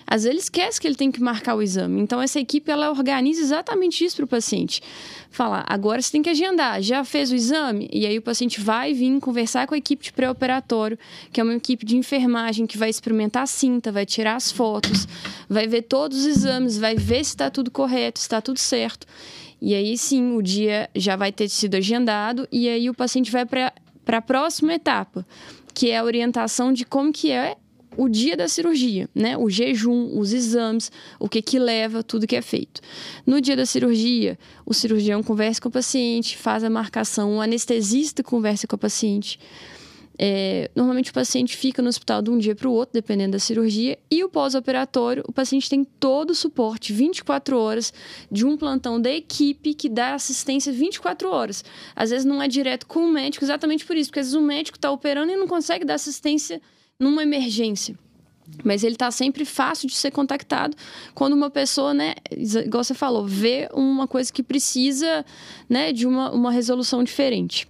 Às 0.06 0.24
vezes 0.24 0.30
ele 0.30 0.40
esquece 0.40 0.80
que 0.80 0.88
ele 0.88 0.96
tem 0.96 1.12
que 1.12 1.22
marcar 1.22 1.56
o 1.56 1.62
exame. 1.62 2.02
Então, 2.02 2.22
essa 2.22 2.40
equipe 2.40 2.72
ela 2.72 2.90
organiza 2.90 3.42
exatamente 3.42 4.06
isso 4.06 4.16
para 4.16 4.26
o 4.26 4.28
paciente. 4.28 4.82
Falar, 5.30 5.66
agora 5.68 6.02
você 6.02 6.12
tem 6.12 6.22
que 6.22 6.30
agendar, 6.30 6.82
já 6.82 7.04
fez 7.04 7.30
o 7.30 7.36
exame? 7.36 7.90
E 7.92 8.06
aí 8.06 8.18
o 8.18 8.22
paciente 8.22 8.62
vai 8.62 8.94
vir 8.94 9.20
conversar 9.20 9.68
com 9.68 9.76
a 9.76 9.78
equipe 9.78 10.06
de 10.06 10.14
pré-operatório, 10.14 10.98
que 11.32 11.42
é 11.42 11.44
uma 11.44 11.54
equipe 11.54 11.86
de 11.86 11.98
enfermagem 11.98 12.66
que 12.66 12.78
vai 12.78 12.90
experimentar 12.90 13.44
a 13.44 13.48
cinta, 13.48 13.92
vai 13.92 14.06
tirar 14.06 14.36
as 14.36 14.52
fotos, 14.52 15.08
vai 15.50 15.68
ver 15.68 15.84
todos 15.84 16.20
os 16.20 16.26
exames, 16.26 16.78
vai 16.78 16.96
ver 16.96 17.24
se 17.26 17.32
está 17.32 17.50
tudo 17.50 17.70
correto, 17.70 18.20
se 18.20 18.26
está 18.26 18.42
tudo 18.42 18.60
certo. 18.60 19.06
E 19.62 19.76
aí 19.76 19.98
sim, 19.98 20.36
o 20.36 20.42
dia 20.42 20.90
já 20.96 21.16
vai 21.16 21.32
ter 21.32 21.50
sido 21.50 21.76
agendado 21.76 22.48
e 22.52 22.70
aí 22.70 22.90
o 22.90 22.94
paciente 22.94 23.32
vai 23.32 23.46
para 23.46 23.74
a 24.08 24.22
próxima 24.22 24.74
etapa, 24.74 25.26
que 25.74 25.92
é 25.92 25.98
a 25.98 26.04
orientação 26.04 26.72
de 26.72 26.86
como 26.86 27.12
que 27.12 27.32
é 27.32 27.58
o 27.98 28.08
dia 28.08 28.38
da 28.38 28.48
cirurgia, 28.48 29.10
né? 29.14 29.36
O 29.36 29.50
jejum, 29.50 30.18
os 30.18 30.32
exames, 30.32 30.92
o 31.20 31.28
que 31.28 31.42
que 31.42 31.58
leva, 31.58 32.04
tudo 32.04 32.28
que 32.28 32.36
é 32.36 32.42
feito. 32.42 32.80
No 33.26 33.42
dia 33.42 33.56
da 33.56 33.66
cirurgia, 33.66 34.38
o 34.66 34.74
cirurgião 34.74 35.24
conversa 35.24 35.60
com 35.60 35.70
o 35.70 35.72
paciente, 35.72 36.38
faz 36.38 36.64
a 36.64 36.70
marcação, 36.70 37.38
o 37.38 37.42
anestesista 37.42 38.22
conversa 38.22 38.68
com 38.68 38.76
o 38.76 38.80
paciente. 38.80 39.40
É, 40.20 40.72
normalmente 40.76 41.12
o 41.12 41.14
paciente 41.14 41.56
fica 41.56 41.82
no 41.82 41.90
hospital 41.90 42.24
de 42.24 42.32
um 42.32 42.38
dia 42.38 42.56
para 42.56 42.68
o 42.68 42.72
outro, 42.72 42.94
dependendo 42.94 43.34
da 43.34 43.40
cirurgia, 43.40 44.00
e 44.10 44.24
o 44.24 44.30
pós-operatório, 44.30 45.24
o 45.28 45.32
paciente 45.32 45.70
tem 45.70 45.84
todo 45.84 46.32
o 46.32 46.36
suporte 46.36 46.92
24 46.92 47.58
horas 47.58 47.94
de 48.32 48.44
um 48.46 48.58
plantão 48.58 49.00
da 49.00 49.12
equipe 49.12 49.76
que 49.76 49.88
dá 49.88 50.16
assistência 50.16 50.74
24 50.74 51.30
horas. 51.30 51.64
Às 51.96 52.10
vezes 52.10 52.26
não 52.26 52.42
é 52.42 52.48
direto 52.48 52.88
com 52.88 53.02
o 53.02 53.12
médico, 53.12 53.46
exatamente 53.46 53.86
por 53.86 53.96
isso, 53.96 54.10
porque 54.10 54.20
às 54.20 54.28
vezes 54.28 54.40
o 54.40 54.42
médico 54.42 54.78
está 54.78 54.90
operando 54.90 55.32
e 55.32 55.36
não 55.36 55.48
consegue 55.48 55.86
dar 55.86 55.96
assistência 55.96 56.60
numa 57.00 57.24
emergência. 57.24 57.98
Mas 58.64 58.84
ele 58.84 58.96
está 58.96 59.12
sempre 59.12 59.44
fácil 59.44 59.90
de 59.90 59.96
ser 59.96 60.10
contactado 60.12 60.76
quando 61.14 61.34
uma 61.34 61.50
pessoa, 61.50 61.94
né, 61.94 62.16
igual 62.32 62.84
você 62.84 62.94
falou, 62.94 63.28
vê 63.28 63.68
uma 63.74 64.08
coisa 64.08 64.32
que 64.32 64.42
precisa 64.42 65.26
né, 65.68 65.92
de 65.92 66.08
uma, 66.08 66.32
uma 66.32 66.52
resolução 66.52 67.04
diferente. 67.04 67.68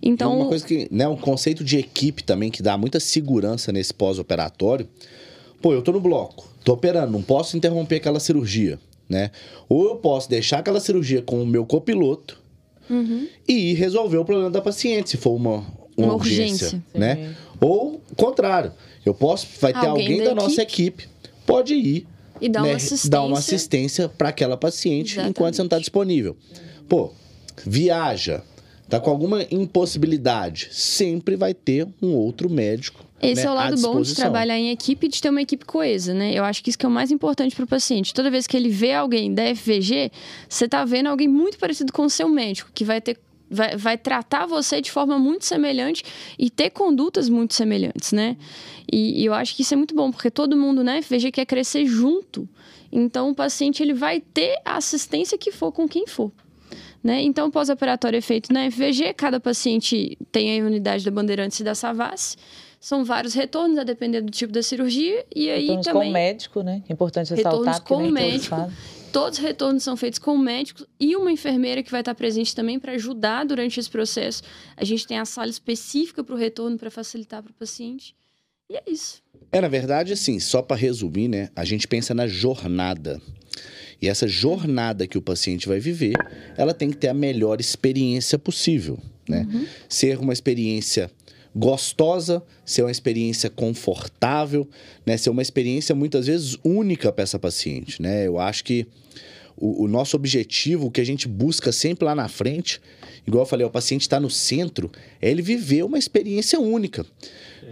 Então, 0.00 0.38
uma 0.40 0.48
coisa 0.48 0.64
que, 0.64 0.88
né, 0.90 1.06
um 1.06 1.16
conceito 1.16 1.62
de 1.62 1.78
equipe 1.78 2.22
também 2.22 2.50
que 2.50 2.62
dá 2.62 2.78
muita 2.78 3.00
segurança 3.00 3.72
nesse 3.72 3.92
pós-operatório. 3.92 4.88
Pô, 5.60 5.72
eu 5.72 5.82
tô 5.82 5.92
no 5.92 6.00
bloco, 6.00 6.48
tô 6.64 6.72
operando, 6.72 7.12
não 7.12 7.22
posso 7.22 7.56
interromper 7.56 7.96
aquela 7.96 8.20
cirurgia, 8.20 8.78
né? 9.08 9.32
Ou 9.68 9.88
eu 9.88 9.96
posso 9.96 10.30
deixar 10.30 10.60
aquela 10.60 10.78
cirurgia 10.78 11.20
com 11.20 11.42
o 11.42 11.46
meu 11.46 11.66
copiloto 11.66 12.40
uhum. 12.88 13.26
e 13.46 13.74
resolver 13.74 14.18
o 14.18 14.24
problema 14.24 14.50
da 14.50 14.62
paciente, 14.62 15.10
se 15.10 15.16
for 15.16 15.34
uma, 15.34 15.66
uma, 15.96 16.06
uma 16.06 16.14
urgência, 16.14 16.66
urgência, 16.66 16.82
né? 16.94 17.34
Ou 17.60 18.00
contrário, 18.16 18.72
eu 19.04 19.14
posso, 19.14 19.46
vai 19.60 19.72
ter 19.72 19.86
alguém, 19.86 20.06
alguém 20.06 20.18
da, 20.18 20.30
da 20.30 20.34
nossa 20.34 20.62
equipe, 20.62 21.08
pode 21.46 21.74
ir 21.74 22.06
e 22.40 22.48
dar, 22.48 22.62
né, 22.62 22.68
uma 22.68 22.76
assistência. 22.76 23.10
dar 23.10 23.22
uma 23.22 23.38
assistência 23.38 24.08
para 24.08 24.28
aquela 24.28 24.56
paciente 24.56 25.14
Exatamente. 25.14 25.30
enquanto 25.30 25.54
você 25.54 25.62
não 25.62 25.66
está 25.66 25.78
disponível. 25.78 26.36
Pô, 26.88 27.12
viaja, 27.64 28.42
tá 28.88 29.00
com 29.00 29.10
alguma 29.10 29.44
impossibilidade, 29.50 30.68
sempre 30.70 31.36
vai 31.36 31.52
ter 31.52 31.86
um 32.00 32.14
outro 32.14 32.48
médico. 32.48 33.04
Esse 33.20 33.42
né, 33.42 33.48
é 33.48 33.50
o 33.50 33.54
lado 33.54 33.80
bom 33.80 34.00
de 34.00 34.14
trabalhar 34.14 34.56
em 34.56 34.70
equipe 34.70 35.06
e 35.06 35.10
de 35.10 35.20
ter 35.20 35.28
uma 35.28 35.42
equipe 35.42 35.64
coesa, 35.64 36.14
né? 36.14 36.32
Eu 36.32 36.44
acho 36.44 36.62
que 36.62 36.70
isso 36.70 36.78
que 36.78 36.86
é 36.86 36.88
o 36.88 36.92
mais 36.92 37.10
importante 37.10 37.54
para 37.54 37.64
o 37.64 37.68
paciente. 37.68 38.14
Toda 38.14 38.30
vez 38.30 38.46
que 38.46 38.56
ele 38.56 38.68
vê 38.68 38.92
alguém 38.92 39.34
da 39.34 39.42
FVG, 39.54 40.12
você 40.48 40.66
está 40.66 40.84
vendo 40.84 41.08
alguém 41.08 41.26
muito 41.26 41.58
parecido 41.58 41.92
com 41.92 42.04
o 42.04 42.10
seu 42.10 42.28
médico, 42.28 42.70
que 42.72 42.84
vai 42.84 43.00
ter 43.00 43.18
vai, 43.50 43.76
vai 43.76 43.98
tratar 43.98 44.46
você 44.46 44.80
de 44.80 44.90
forma 44.90 45.18
muito 45.18 45.44
semelhante 45.44 46.04
e 46.38 46.50
ter 46.50 46.70
condutas 46.70 47.28
muito 47.28 47.54
semelhantes, 47.54 48.12
né? 48.12 48.36
E, 48.90 49.22
e, 49.22 49.24
eu 49.24 49.34
acho 49.34 49.54
que 49.54 49.62
isso 49.62 49.74
é 49.74 49.76
muito 49.76 49.94
bom, 49.94 50.10
porque 50.10 50.30
todo 50.30 50.56
mundo, 50.56 50.82
né, 50.82 51.02
FVG 51.02 51.30
quer 51.30 51.44
crescer 51.44 51.84
junto. 51.86 52.48
Então, 52.90 53.30
o 53.30 53.34
paciente 53.34 53.82
ele 53.82 53.92
vai 53.92 54.20
ter 54.20 54.58
a 54.64 54.76
assistência 54.76 55.36
que 55.36 55.52
for 55.52 55.70
com 55.70 55.86
quem 55.86 56.06
for. 56.06 56.32
Né? 57.04 57.22
Então, 57.22 57.50
pós-operatório 57.50 58.16
é 58.16 58.20
feito 58.20 58.52
na 58.52 58.70
FVG, 58.70 59.12
cada 59.14 59.38
paciente 59.38 60.16
tem 60.32 60.60
a 60.60 60.64
unidade 60.64 61.04
da 61.04 61.10
Bandeirantes 61.10 61.60
e 61.60 61.64
da 61.64 61.74
Savassi. 61.74 62.36
São 62.80 63.04
vários 63.04 63.34
retornos, 63.34 63.76
a 63.78 63.84
depender 63.84 64.20
do 64.20 64.30
tipo 64.30 64.52
da 64.52 64.62
cirurgia. 64.62 65.24
E 65.34 65.50
aí 65.50 65.62
retornos 65.62 65.86
também. 65.86 66.02
com 66.02 66.08
o 66.08 66.12
médico, 66.12 66.62
né? 66.62 66.82
É 66.88 66.92
importante 66.92 67.34
ressaltar. 67.34 67.74
Retornos 67.74 67.78
com 67.80 68.08
o 68.08 68.10
médico. 68.10 68.72
Todos 69.18 69.36
os 69.36 69.44
retornos 69.44 69.82
são 69.82 69.96
feitos 69.96 70.20
com 70.20 70.34
o 70.34 70.38
médico 70.38 70.86
e 71.00 71.16
uma 71.16 71.32
enfermeira 71.32 71.82
que 71.82 71.90
vai 71.90 72.02
estar 72.02 72.14
presente 72.14 72.54
também 72.54 72.78
para 72.78 72.92
ajudar 72.92 73.44
durante 73.44 73.80
esse 73.80 73.90
processo. 73.90 74.44
A 74.76 74.84
gente 74.84 75.08
tem 75.08 75.18
a 75.18 75.24
sala 75.24 75.50
específica 75.50 76.22
para 76.22 76.36
o 76.36 76.38
retorno 76.38 76.78
para 76.78 76.88
facilitar 76.88 77.42
para 77.42 77.50
o 77.50 77.54
paciente. 77.54 78.14
E 78.70 78.76
é 78.76 78.82
isso. 78.86 79.20
É, 79.50 79.60
na 79.60 79.66
verdade, 79.66 80.12
assim, 80.12 80.38
só 80.38 80.62
para 80.62 80.76
resumir, 80.76 81.26
né? 81.26 81.50
A 81.56 81.64
gente 81.64 81.88
pensa 81.88 82.14
na 82.14 82.28
jornada. 82.28 83.20
E 84.00 84.08
essa 84.08 84.28
jornada 84.28 85.04
que 85.04 85.18
o 85.18 85.22
paciente 85.22 85.66
vai 85.66 85.80
viver, 85.80 86.14
ela 86.56 86.72
tem 86.72 86.88
que 86.88 86.96
ter 86.96 87.08
a 87.08 87.14
melhor 87.14 87.58
experiência 87.58 88.38
possível, 88.38 89.00
né? 89.28 89.48
Uhum. 89.52 89.66
Ser 89.88 90.20
uma 90.20 90.32
experiência 90.32 91.10
gostosa, 91.54 92.42
ser 92.64 92.82
uma 92.82 92.90
experiência 92.90 93.50
confortável, 93.50 94.68
né? 95.04 95.16
Ser 95.16 95.30
uma 95.30 95.42
experiência 95.42 95.94
muitas 95.94 96.26
vezes 96.26 96.56
única 96.64 97.12
para 97.12 97.22
essa 97.22 97.38
paciente, 97.38 98.00
né? 98.00 98.26
Eu 98.26 98.38
acho 98.38 98.64
que 98.64 98.86
o, 99.56 99.84
o, 99.84 99.88
nosso 99.88 100.16
objetivo, 100.16 100.86
o 100.86 100.90
que 100.90 101.00
a 101.00 101.04
gente 101.04 101.26
busca 101.26 101.72
sempre 101.72 102.04
lá 102.04 102.14
na 102.14 102.28
frente, 102.28 102.80
igual 103.26 103.42
eu 103.42 103.48
falei, 103.48 103.66
o 103.66 103.70
paciente 103.70 104.02
está 104.02 104.20
no 104.20 104.30
centro, 104.30 104.90
é 105.20 105.30
ele 105.30 105.42
viver 105.42 105.84
uma 105.84 105.98
experiência 105.98 106.60
única. 106.60 107.04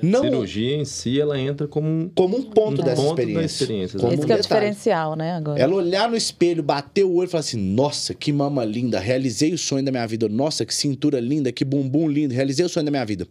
Não... 0.02 0.20
A 0.20 0.22
cirurgia 0.22 0.76
em 0.76 0.84
si, 0.84 1.20
ela 1.20 1.38
entra 1.38 1.66
como 1.66 1.88
um, 1.88 2.10
como 2.14 2.36
um 2.36 2.42
ponto 2.42 2.82
um 2.82 2.84
dessa 2.84 3.02
ponto 3.02 3.20
experiência. 3.20 3.40
Da 3.40 3.44
experiência 3.46 3.98
como 3.98 4.12
Esse 4.12 4.26
um 4.26 4.30
é 4.30 4.34
o 4.34 4.40
diferencial, 4.40 5.16
né? 5.16 5.32
Agora. 5.32 5.60
Ela 5.60 5.74
olhar 5.74 6.08
no 6.08 6.16
espelho, 6.16 6.62
bater 6.62 7.04
o 7.04 7.14
olho 7.14 7.26
e 7.26 7.30
falar 7.30 7.40
assim: 7.40 7.58
Nossa, 7.58 8.14
que 8.14 8.32
mama 8.32 8.64
linda, 8.64 8.98
realizei 8.98 9.52
o 9.52 9.58
sonho 9.58 9.84
da 9.84 9.90
minha 9.90 10.06
vida. 10.06 10.28
Nossa, 10.28 10.64
que 10.64 10.74
cintura 10.74 11.20
linda, 11.20 11.52
que 11.52 11.64
bumbum 11.64 12.08
lindo, 12.08 12.34
realizei 12.34 12.64
o 12.64 12.68
sonho 12.68 12.84
da 12.84 12.90
minha 12.90 13.04
vida. 13.04 13.26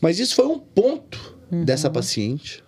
Mas 0.00 0.18
isso 0.18 0.34
foi 0.34 0.46
um 0.46 0.58
ponto 0.58 1.36
dessa 1.64 1.90
paciente. 1.90 2.62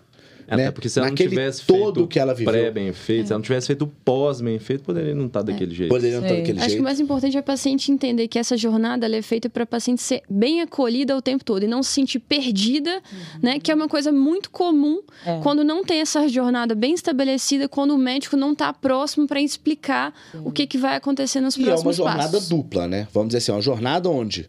Até 0.47 0.57
né? 0.65 0.71
porque 0.71 0.89
se 0.89 0.99
ela 0.99 1.09
Naquele 1.11 1.31
não 1.31 1.37
tivesse 1.37 1.67
todo 1.67 1.95
feito 1.95 2.09
que 2.09 2.19
ela 2.19 2.33
o 2.33 2.37
viveu. 2.37 2.53
pré 2.53 2.71
bem 2.71 2.93
feito, 2.93 3.27
se 3.27 3.33
ela 3.33 3.39
não 3.39 3.43
tivesse 3.45 3.67
feito 3.67 3.83
o 3.83 3.89
pós 4.05 4.41
bem 4.41 4.59
feito, 4.59 4.85
poderia 4.85 5.15
não 5.15 5.27
estar 5.27 5.43
daquele 5.43 5.75
jeito. 5.75 5.89
Poderia 5.91 6.17
não 6.17 6.23
estar 6.25 6.35
Sim. 6.35 6.41
daquele 6.41 6.59
Acho 6.59 6.67
que 6.67 6.71
jeito. 6.73 6.81
o 6.81 6.85
mais 6.85 7.01
importante 7.01 7.37
é 7.37 7.41
a 7.41 7.43
paciente 7.43 7.91
entender 7.91 8.29
que 8.29 8.39
essa 8.39 8.57
jornada 8.57 9.07
ela 9.07 9.17
é 9.17 9.23
feita 9.23 9.49
para 9.49 9.63
a 9.63 9.67
paciente 9.67 10.03
ser 10.03 10.23
bem 10.29 10.61
acolhida 10.61 11.17
o 11.17 11.23
tempo 11.23 11.45
todo 11.45 11.63
e 11.63 11.67
não 11.67 11.83
se 11.83 11.93
sentir 11.93 12.19
perdida, 12.19 13.03
né? 13.43 13.59
Que 13.59 13.73
é 13.73 13.75
uma 13.75 13.89
coisa 13.89 14.13
muito 14.13 14.51
comum 14.51 15.01
É. 15.25 15.39
quando 15.43 15.65
não 15.65 15.83
tem 15.85 16.01
essa 16.01 16.29
jornada 16.29 16.75
bem 16.75 16.93
estabelecida, 16.95 17.69
quando 17.69 17.93
o 17.95 17.99
médico 17.99 18.37
não 18.37 18.53
está 18.53 18.73
próximo 18.73 19.27
para 19.27 19.41
explicar 19.41 20.13
o 20.45 20.51
que, 20.53 20.67
que 20.67 20.77
vai 20.79 20.97
acontecer 20.97 21.41
nos 21.41 21.57
E 21.57 21.61
é 21.61 21.63
uma 21.63 21.69
próximos 21.73 21.97
jornada 21.97 22.33
passos. 22.33 22.49
dupla, 22.49 22.87
né? 22.87 23.09
Vamos 23.13 23.29
dizer 23.29 23.39
assim, 23.39 23.53
uma 23.53 23.61
jornada 23.63 24.09
onde 24.11 24.49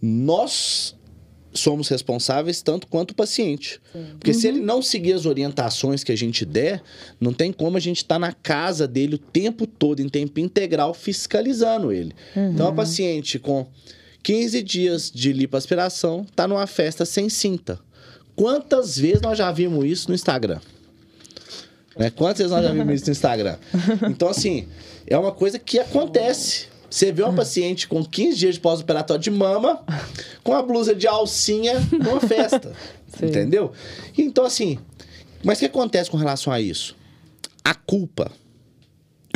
nós 0.00 0.94
somos 1.54 1.88
responsáveis 1.88 2.60
tanto 2.60 2.86
quanto 2.86 3.12
o 3.12 3.14
paciente. 3.14 3.80
Porque 4.18 4.34
se 4.34 4.48
ele 4.48 4.60
não 4.60 4.82
seguir 4.82 5.12
as 5.12 5.24
orientações 5.24 6.02
que 6.02 6.12
a 6.12 6.16
gente 6.16 6.44
der, 6.44 6.82
não 7.20 7.32
tem 7.32 7.52
como 7.52 7.76
a 7.76 7.80
gente 7.80 7.98
estar 7.98 8.18
na 8.18 8.32
casa 8.32 8.86
dele 8.86 9.14
o 9.14 9.18
tempo 9.18 9.66
todo, 9.66 10.00
em 10.00 10.08
tempo 10.08 10.40
integral, 10.40 10.92
fiscalizando 10.92 11.92
ele. 11.92 12.12
Então, 12.36 12.68
a 12.68 12.72
paciente 12.72 13.38
com 13.38 13.66
15 14.22 14.62
dias 14.62 15.10
de 15.10 15.32
lipoaspiração 15.32 16.26
está 16.28 16.48
numa 16.48 16.66
festa 16.66 17.04
sem 17.04 17.28
cinta. 17.28 17.78
Quantas 18.34 18.98
vezes 18.98 19.20
nós 19.20 19.38
já 19.38 19.52
vimos 19.52 19.84
isso 19.84 20.08
no 20.08 20.14
Instagram? 20.14 20.60
Né? 21.96 22.10
Quantas 22.10 22.38
vezes 22.38 22.52
nós 22.52 22.64
já 22.64 22.72
vimos 22.72 22.94
isso 22.94 23.06
no 23.06 23.12
Instagram? 23.12 23.56
Então, 24.10 24.28
assim, 24.28 24.66
é 25.06 25.16
uma 25.16 25.30
coisa 25.30 25.58
que 25.58 25.78
acontece. 25.78 26.66
Você 26.94 27.10
vê 27.10 27.24
uma 27.24 27.34
paciente 27.34 27.88
com 27.88 28.04
15 28.04 28.36
dias 28.38 28.54
de 28.54 28.60
pós-operatório 28.60 29.20
de 29.20 29.28
mama, 29.28 29.84
com 30.44 30.54
a 30.54 30.62
blusa 30.62 30.94
de 30.94 31.08
alcinha 31.08 31.74
numa 31.90 32.20
festa. 32.20 32.72
Entendeu? 33.20 33.72
Então, 34.16 34.44
assim, 34.44 34.78
mas 35.42 35.58
o 35.58 35.60
que 35.62 35.66
acontece 35.66 36.08
com 36.08 36.16
relação 36.16 36.52
a 36.52 36.60
isso? 36.60 36.94
A 37.64 37.74
culpa 37.74 38.30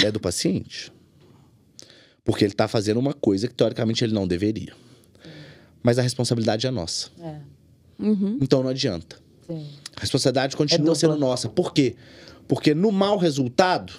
é 0.00 0.08
do 0.12 0.20
paciente. 0.20 0.92
Porque 2.24 2.44
ele 2.44 2.52
está 2.52 2.68
fazendo 2.68 2.98
uma 3.00 3.12
coisa 3.12 3.48
que, 3.48 3.54
teoricamente, 3.54 4.04
ele 4.04 4.14
não 4.14 4.28
deveria. 4.28 4.72
Mas 5.82 5.98
a 5.98 6.02
responsabilidade 6.02 6.64
é 6.64 6.70
nossa. 6.70 7.10
É, 7.20 7.40
Uhum. 7.98 8.38
Então 8.40 8.62
não 8.62 8.70
adianta. 8.70 9.16
sim. 9.48 9.66
A 9.96 10.00
responsabilidade 10.02 10.56
continua 10.56 10.94
dupla. 10.94 10.94
sendo 10.94 11.16
nossa. 11.16 11.48
Por 11.48 11.74
quê? 11.74 11.96
Porque 12.46 12.72
no 12.72 12.92
mau 12.92 13.18
resultado, 13.18 13.94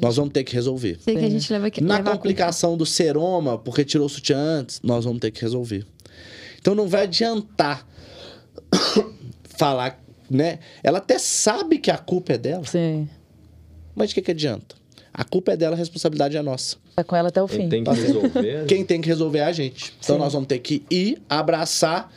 nós 0.00 0.16
vamos 0.16 0.32
ter 0.32 0.44
que 0.44 0.54
resolver. 0.54 0.98
Sei 1.00 1.16
que 1.16 1.24
a 1.24 1.30
gente 1.30 1.52
leva 1.52 1.70
que 1.70 1.80
Na 1.82 1.96
leva 1.96 2.10
a 2.10 2.12
complicação 2.14 2.76
do 2.76 2.86
seroma, 2.86 3.58
porque 3.58 3.84
tirou 3.84 4.06
o 4.06 4.10
sutiã 4.10 4.38
antes, 4.38 4.80
nós 4.82 5.04
vamos 5.04 5.20
ter 5.20 5.30
que 5.30 5.40
resolver. 5.40 5.86
Então 6.60 6.74
não 6.74 6.88
vai 6.88 7.04
adiantar 7.04 7.86
falar, 9.56 10.02
né? 10.30 10.58
Ela 10.82 10.98
até 10.98 11.18
sabe 11.18 11.78
que 11.78 11.90
a 11.90 11.98
culpa 11.98 12.32
é 12.34 12.38
dela, 12.38 12.64
Sim. 12.64 13.08
mas 13.94 14.08
de 14.08 14.14
que, 14.16 14.22
que 14.22 14.30
adianta? 14.32 14.74
A 15.12 15.24
culpa 15.24 15.52
é 15.52 15.56
dela, 15.56 15.74
a 15.74 15.78
responsabilidade 15.78 16.36
é 16.36 16.42
nossa. 16.42 16.76
Vai 16.94 17.04
com 17.04 17.16
ela 17.16 17.28
até 17.28 17.42
o 17.42 17.48
Quem 17.48 17.60
fim. 17.62 17.68
tem 17.68 17.84
que 17.84 17.90
resolver. 17.90 18.66
Quem 18.66 18.84
tem 18.84 19.00
que 19.00 19.08
resolver 19.08 19.38
é 19.38 19.44
a 19.44 19.52
gente. 19.52 19.94
Então 19.98 20.16
Sim. 20.16 20.22
nós 20.22 20.32
vamos 20.32 20.46
ter 20.46 20.58
que 20.58 20.84
ir, 20.90 21.22
abraçar, 21.28 22.12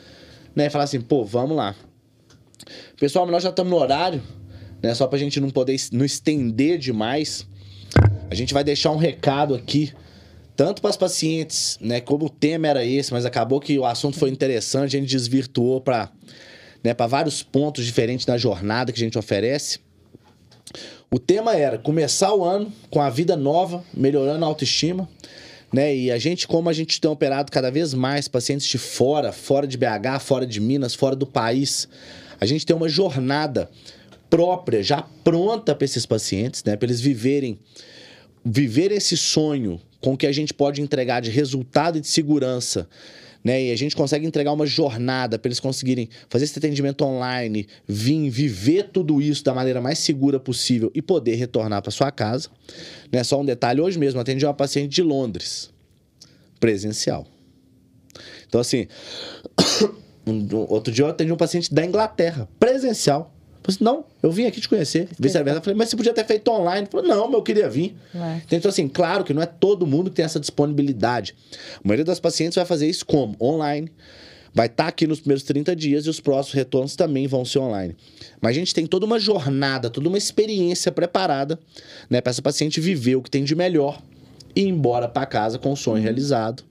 né? 0.54 0.66
E 0.66 0.70
falar 0.70 0.84
assim, 0.84 1.00
pô, 1.00 1.24
vamos 1.24 1.56
lá. 1.56 1.74
Pessoal, 2.98 3.26
nós 3.26 3.42
já 3.42 3.50
estamos 3.50 3.70
no 3.70 3.78
horário, 3.78 4.22
né? 4.82 4.94
Só 4.94 5.06
pra 5.06 5.18
gente 5.18 5.40
não 5.40 5.48
poder 5.50 5.76
não 5.92 6.04
estender 6.04 6.78
demais. 6.78 7.46
A 8.30 8.34
gente 8.34 8.54
vai 8.54 8.62
deixar 8.62 8.92
um 8.92 8.96
recado 8.96 9.56
aqui, 9.56 9.92
tanto 10.54 10.80
para 10.80 10.88
as 10.88 10.96
pacientes, 10.96 11.76
né? 11.80 12.00
Como 12.00 12.26
o 12.26 12.30
tema 12.30 12.68
era 12.68 12.84
esse, 12.84 13.12
mas 13.12 13.26
acabou 13.26 13.58
que 13.58 13.76
o 13.76 13.84
assunto 13.84 14.16
foi 14.16 14.30
interessante, 14.30 14.96
a 14.96 15.00
gente 15.00 15.10
desvirtuou 15.10 15.80
para 15.80 16.08
né, 16.82 16.94
para 16.94 17.06
vários 17.08 17.42
pontos 17.42 17.84
diferentes 17.84 18.24
da 18.24 18.38
jornada 18.38 18.92
que 18.92 19.00
a 19.00 19.04
gente 19.04 19.18
oferece. 19.18 19.80
O 21.10 21.18
tema 21.18 21.56
era 21.56 21.76
começar 21.76 22.32
o 22.32 22.44
ano 22.44 22.72
com 22.88 23.00
a 23.00 23.10
vida 23.10 23.36
nova, 23.36 23.84
melhorando 23.92 24.44
a 24.44 24.48
autoestima, 24.48 25.08
né? 25.72 25.94
E 25.94 26.10
a 26.10 26.18
gente, 26.18 26.46
como 26.46 26.68
a 26.68 26.72
gente 26.72 27.00
tem 27.00 27.10
operado 27.10 27.50
cada 27.50 27.68
vez 27.68 27.92
mais 27.92 28.28
pacientes 28.28 28.66
de 28.66 28.78
fora, 28.78 29.32
fora 29.32 29.66
de 29.66 29.76
BH, 29.76 30.20
fora 30.20 30.46
de 30.46 30.60
Minas, 30.60 30.94
fora 30.94 31.16
do 31.16 31.26
país, 31.26 31.88
a 32.40 32.46
gente 32.46 32.64
tem 32.64 32.76
uma 32.76 32.88
jornada 32.88 33.68
própria, 34.30 34.84
já 34.84 35.02
pronta 35.24 35.74
para 35.74 35.84
esses 35.84 36.06
pacientes, 36.06 36.62
né? 36.62 36.76
Para 36.76 36.86
eles 36.86 37.00
viverem 37.00 37.58
viver 38.44 38.92
esse 38.92 39.16
sonho 39.16 39.80
com 40.00 40.14
o 40.14 40.16
que 40.16 40.26
a 40.26 40.32
gente 40.32 40.54
pode 40.54 40.80
entregar 40.80 41.20
de 41.20 41.30
resultado 41.30 41.98
e 41.98 42.00
de 42.00 42.08
segurança, 42.08 42.88
né? 43.42 43.64
E 43.64 43.72
a 43.72 43.76
gente 43.76 43.96
consegue 43.96 44.26
entregar 44.26 44.52
uma 44.52 44.66
jornada 44.66 45.38
para 45.38 45.48
eles 45.48 45.60
conseguirem 45.60 46.08
fazer 46.28 46.44
esse 46.44 46.58
atendimento 46.58 47.02
online, 47.04 47.66
vir 47.86 48.28
viver 48.28 48.90
tudo 48.92 49.20
isso 49.20 49.42
da 49.42 49.54
maneira 49.54 49.80
mais 49.80 49.98
segura 49.98 50.38
possível 50.38 50.90
e 50.94 51.00
poder 51.00 51.36
retornar 51.36 51.82
para 51.82 51.90
sua 51.90 52.10
casa. 52.10 52.48
Né? 53.10 53.24
Só 53.24 53.40
um 53.40 53.44
detalhe, 53.44 53.80
hoje 53.80 53.98
mesmo 53.98 54.20
atendi 54.20 54.44
uma 54.44 54.54
paciente 54.54 54.92
de 54.92 55.02
Londres, 55.02 55.70
presencial. 56.58 57.26
Então 58.46 58.60
assim, 58.60 58.86
outro 60.68 60.92
dia 60.92 61.04
eu 61.04 61.08
atendi 61.08 61.32
um 61.32 61.36
paciente 61.36 61.72
da 61.72 61.84
Inglaterra, 61.84 62.48
presencial. 62.58 63.34
Falei 63.62 63.76
assim, 63.76 63.84
não, 63.84 64.04
eu 64.22 64.32
vim 64.32 64.46
aqui 64.46 64.60
te 64.60 64.68
conhecer. 64.68 65.08
Vice-versa. 65.18 65.58
Eu 65.58 65.62
falei, 65.62 65.76
mas 65.76 65.90
você 65.90 65.96
podia 65.96 66.14
ter 66.14 66.24
feito 66.24 66.50
online. 66.50 66.86
Falou, 66.90 67.06
não, 67.06 67.26
mas 67.26 67.34
eu 67.34 67.42
queria 67.42 67.68
vir. 67.68 67.94
É. 68.14 68.40
Então, 68.50 68.70
assim, 68.70 68.88
claro 68.88 69.22
que 69.22 69.34
não 69.34 69.42
é 69.42 69.46
todo 69.46 69.86
mundo 69.86 70.10
que 70.10 70.16
tem 70.16 70.24
essa 70.24 70.40
disponibilidade. 70.40 71.34
A 71.76 71.86
maioria 71.86 72.04
das 72.04 72.18
pacientes 72.18 72.56
vai 72.56 72.64
fazer 72.64 72.88
isso 72.88 73.04
como? 73.04 73.36
Online. 73.40 73.90
Vai 74.52 74.66
estar 74.66 74.88
aqui 74.88 75.06
nos 75.06 75.20
primeiros 75.20 75.44
30 75.44 75.76
dias 75.76 76.06
e 76.06 76.10
os 76.10 76.20
próximos 76.20 76.54
retornos 76.54 76.96
também 76.96 77.26
vão 77.26 77.44
ser 77.44 77.60
online. 77.60 77.94
Mas 78.40 78.50
a 78.50 78.58
gente 78.58 78.74
tem 78.74 78.86
toda 78.86 79.06
uma 79.06 79.18
jornada, 79.18 79.88
toda 79.88 80.08
uma 80.08 80.18
experiência 80.18 80.90
preparada 80.90 81.58
né, 82.08 82.20
para 82.20 82.30
essa 82.30 82.42
paciente 82.42 82.80
viver 82.80 83.16
o 83.16 83.22
que 83.22 83.30
tem 83.30 83.44
de 83.44 83.54
melhor 83.54 84.02
e 84.56 84.62
ir 84.62 84.68
embora 84.68 85.06
para 85.06 85.26
casa 85.26 85.58
com 85.58 85.72
o 85.72 85.76
sonho 85.76 86.02
realizado. 86.02 86.64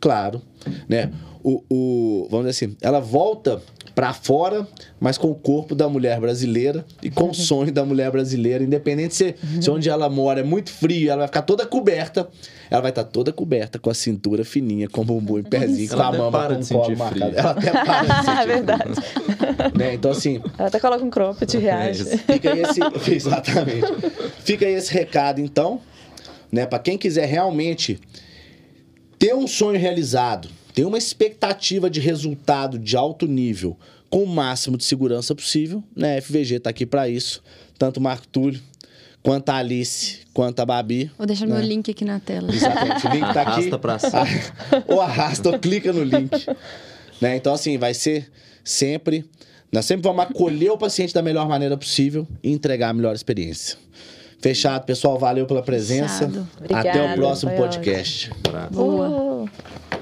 Claro, 0.00 0.40
né? 0.88 1.12
O, 1.42 1.62
o, 1.68 2.28
vamos 2.30 2.46
dizer 2.46 2.66
assim, 2.66 2.76
ela 2.80 3.00
volta 3.00 3.62
para 4.00 4.14
fora, 4.14 4.66
mas 4.98 5.18
com 5.18 5.30
o 5.30 5.34
corpo 5.34 5.74
da 5.74 5.86
mulher 5.86 6.18
brasileira 6.18 6.86
e 7.02 7.10
com 7.10 7.28
o 7.28 7.34
sonho 7.34 7.70
da 7.70 7.84
mulher 7.84 8.10
brasileira, 8.10 8.64
independente 8.64 9.14
se, 9.14 9.34
se 9.60 9.70
onde 9.70 9.90
ela 9.90 10.08
mora 10.08 10.40
é 10.40 10.42
muito 10.42 10.70
frio, 10.72 11.10
ela 11.10 11.18
vai 11.18 11.26
ficar 11.26 11.42
toda 11.42 11.66
coberta, 11.66 12.26
ela 12.70 12.80
vai 12.80 12.92
estar 12.92 13.04
toda 13.04 13.30
coberta 13.30 13.78
com 13.78 13.90
a 13.90 13.94
cintura 13.94 14.42
fininha, 14.42 14.88
com 14.88 15.02
o 15.02 15.04
bumbum 15.04 15.38
em 15.38 15.42
pezinho, 15.42 15.86
com 15.90 16.00
a 16.00 16.12
mama 16.12 16.30
para 16.32 16.54
com 16.54 16.60
de 16.62 16.72
o 16.72 16.76
colo 16.78 16.84
sentir 16.86 16.96
marcado. 16.98 17.36
Ela 17.36 17.50
até 17.50 17.70
para 17.72 18.00
de 18.04 18.14
sentir 18.24 18.38
É 18.40 18.46
verdade. 18.46 19.00
né? 19.76 19.92
Então 19.92 20.10
assim, 20.12 20.40
Ela 20.56 20.68
até 20.68 20.80
coloca 20.80 21.04
um 21.04 21.10
cropped 21.10 21.54
e 21.54 21.60
reage. 21.60 22.00
isso. 22.00 22.18
Fica 22.20 22.52
aí 22.54 22.62
esse, 22.62 22.80
exatamente. 23.12 23.86
Fica 24.42 24.64
aí 24.64 24.72
esse 24.76 24.94
recado 24.94 25.42
então, 25.42 25.78
né, 26.50 26.64
para 26.64 26.78
quem 26.78 26.96
quiser 26.96 27.26
realmente 27.26 28.00
ter 29.18 29.34
um 29.34 29.46
sonho 29.46 29.78
realizado, 29.78 30.48
ter 30.74 30.84
uma 30.84 30.98
expectativa 30.98 31.90
de 31.90 32.00
resultado 32.00 32.78
de 32.78 32.96
alto 32.96 33.26
nível 33.26 33.76
com 34.08 34.24
o 34.24 34.26
máximo 34.26 34.76
de 34.76 34.84
segurança 34.84 35.34
possível, 35.34 35.82
né? 35.94 36.18
A 36.18 36.22
FVG 36.22 36.60
tá 36.60 36.70
aqui 36.70 36.84
para 36.84 37.08
isso, 37.08 37.42
tanto 37.78 37.98
o 37.98 38.00
Marco 38.00 38.26
Túlio 38.28 38.60
quanto 39.22 39.50
a 39.50 39.56
Alice, 39.56 40.20
quanto 40.32 40.60
a 40.60 40.66
Babi. 40.66 41.10
Vou 41.16 41.26
deixar 41.26 41.46
né? 41.46 41.54
meu 41.54 41.64
link 41.64 41.90
aqui 41.90 42.04
na 42.04 42.18
tela. 42.18 42.52
Exatamente, 42.52 43.06
o 43.06 43.10
link 43.10 43.20
tá 43.32 43.42
aqui. 43.42 43.50
Arrasta 43.50 43.78
pra 43.78 43.98
cima. 43.98 44.26
ou 44.88 45.00
arrasta 45.00 45.50
ou 45.50 45.58
clica 45.58 45.92
no 45.92 46.02
link. 46.02 46.30
Né? 47.20 47.36
Então, 47.36 47.52
assim, 47.52 47.78
vai 47.78 47.94
ser 47.94 48.30
sempre. 48.64 49.24
Nós 49.70 49.84
sempre 49.84 50.02
vamos 50.02 50.24
acolher 50.24 50.70
o 50.70 50.78
paciente 50.78 51.14
da 51.14 51.22
melhor 51.22 51.48
maneira 51.48 51.76
possível 51.76 52.26
e 52.42 52.50
entregar 52.50 52.88
a 52.88 52.92
melhor 52.92 53.14
experiência. 53.14 53.78
Fechado, 54.40 54.84
pessoal. 54.84 55.18
Valeu 55.18 55.46
pela 55.46 55.62
presença. 55.62 56.28
Fechado. 56.28 56.48
Até 56.74 57.12
o 57.12 57.14
próximo 57.14 57.52
podcast. 57.52 58.30
Boa. 58.72 59.08
Uh. 59.08 59.99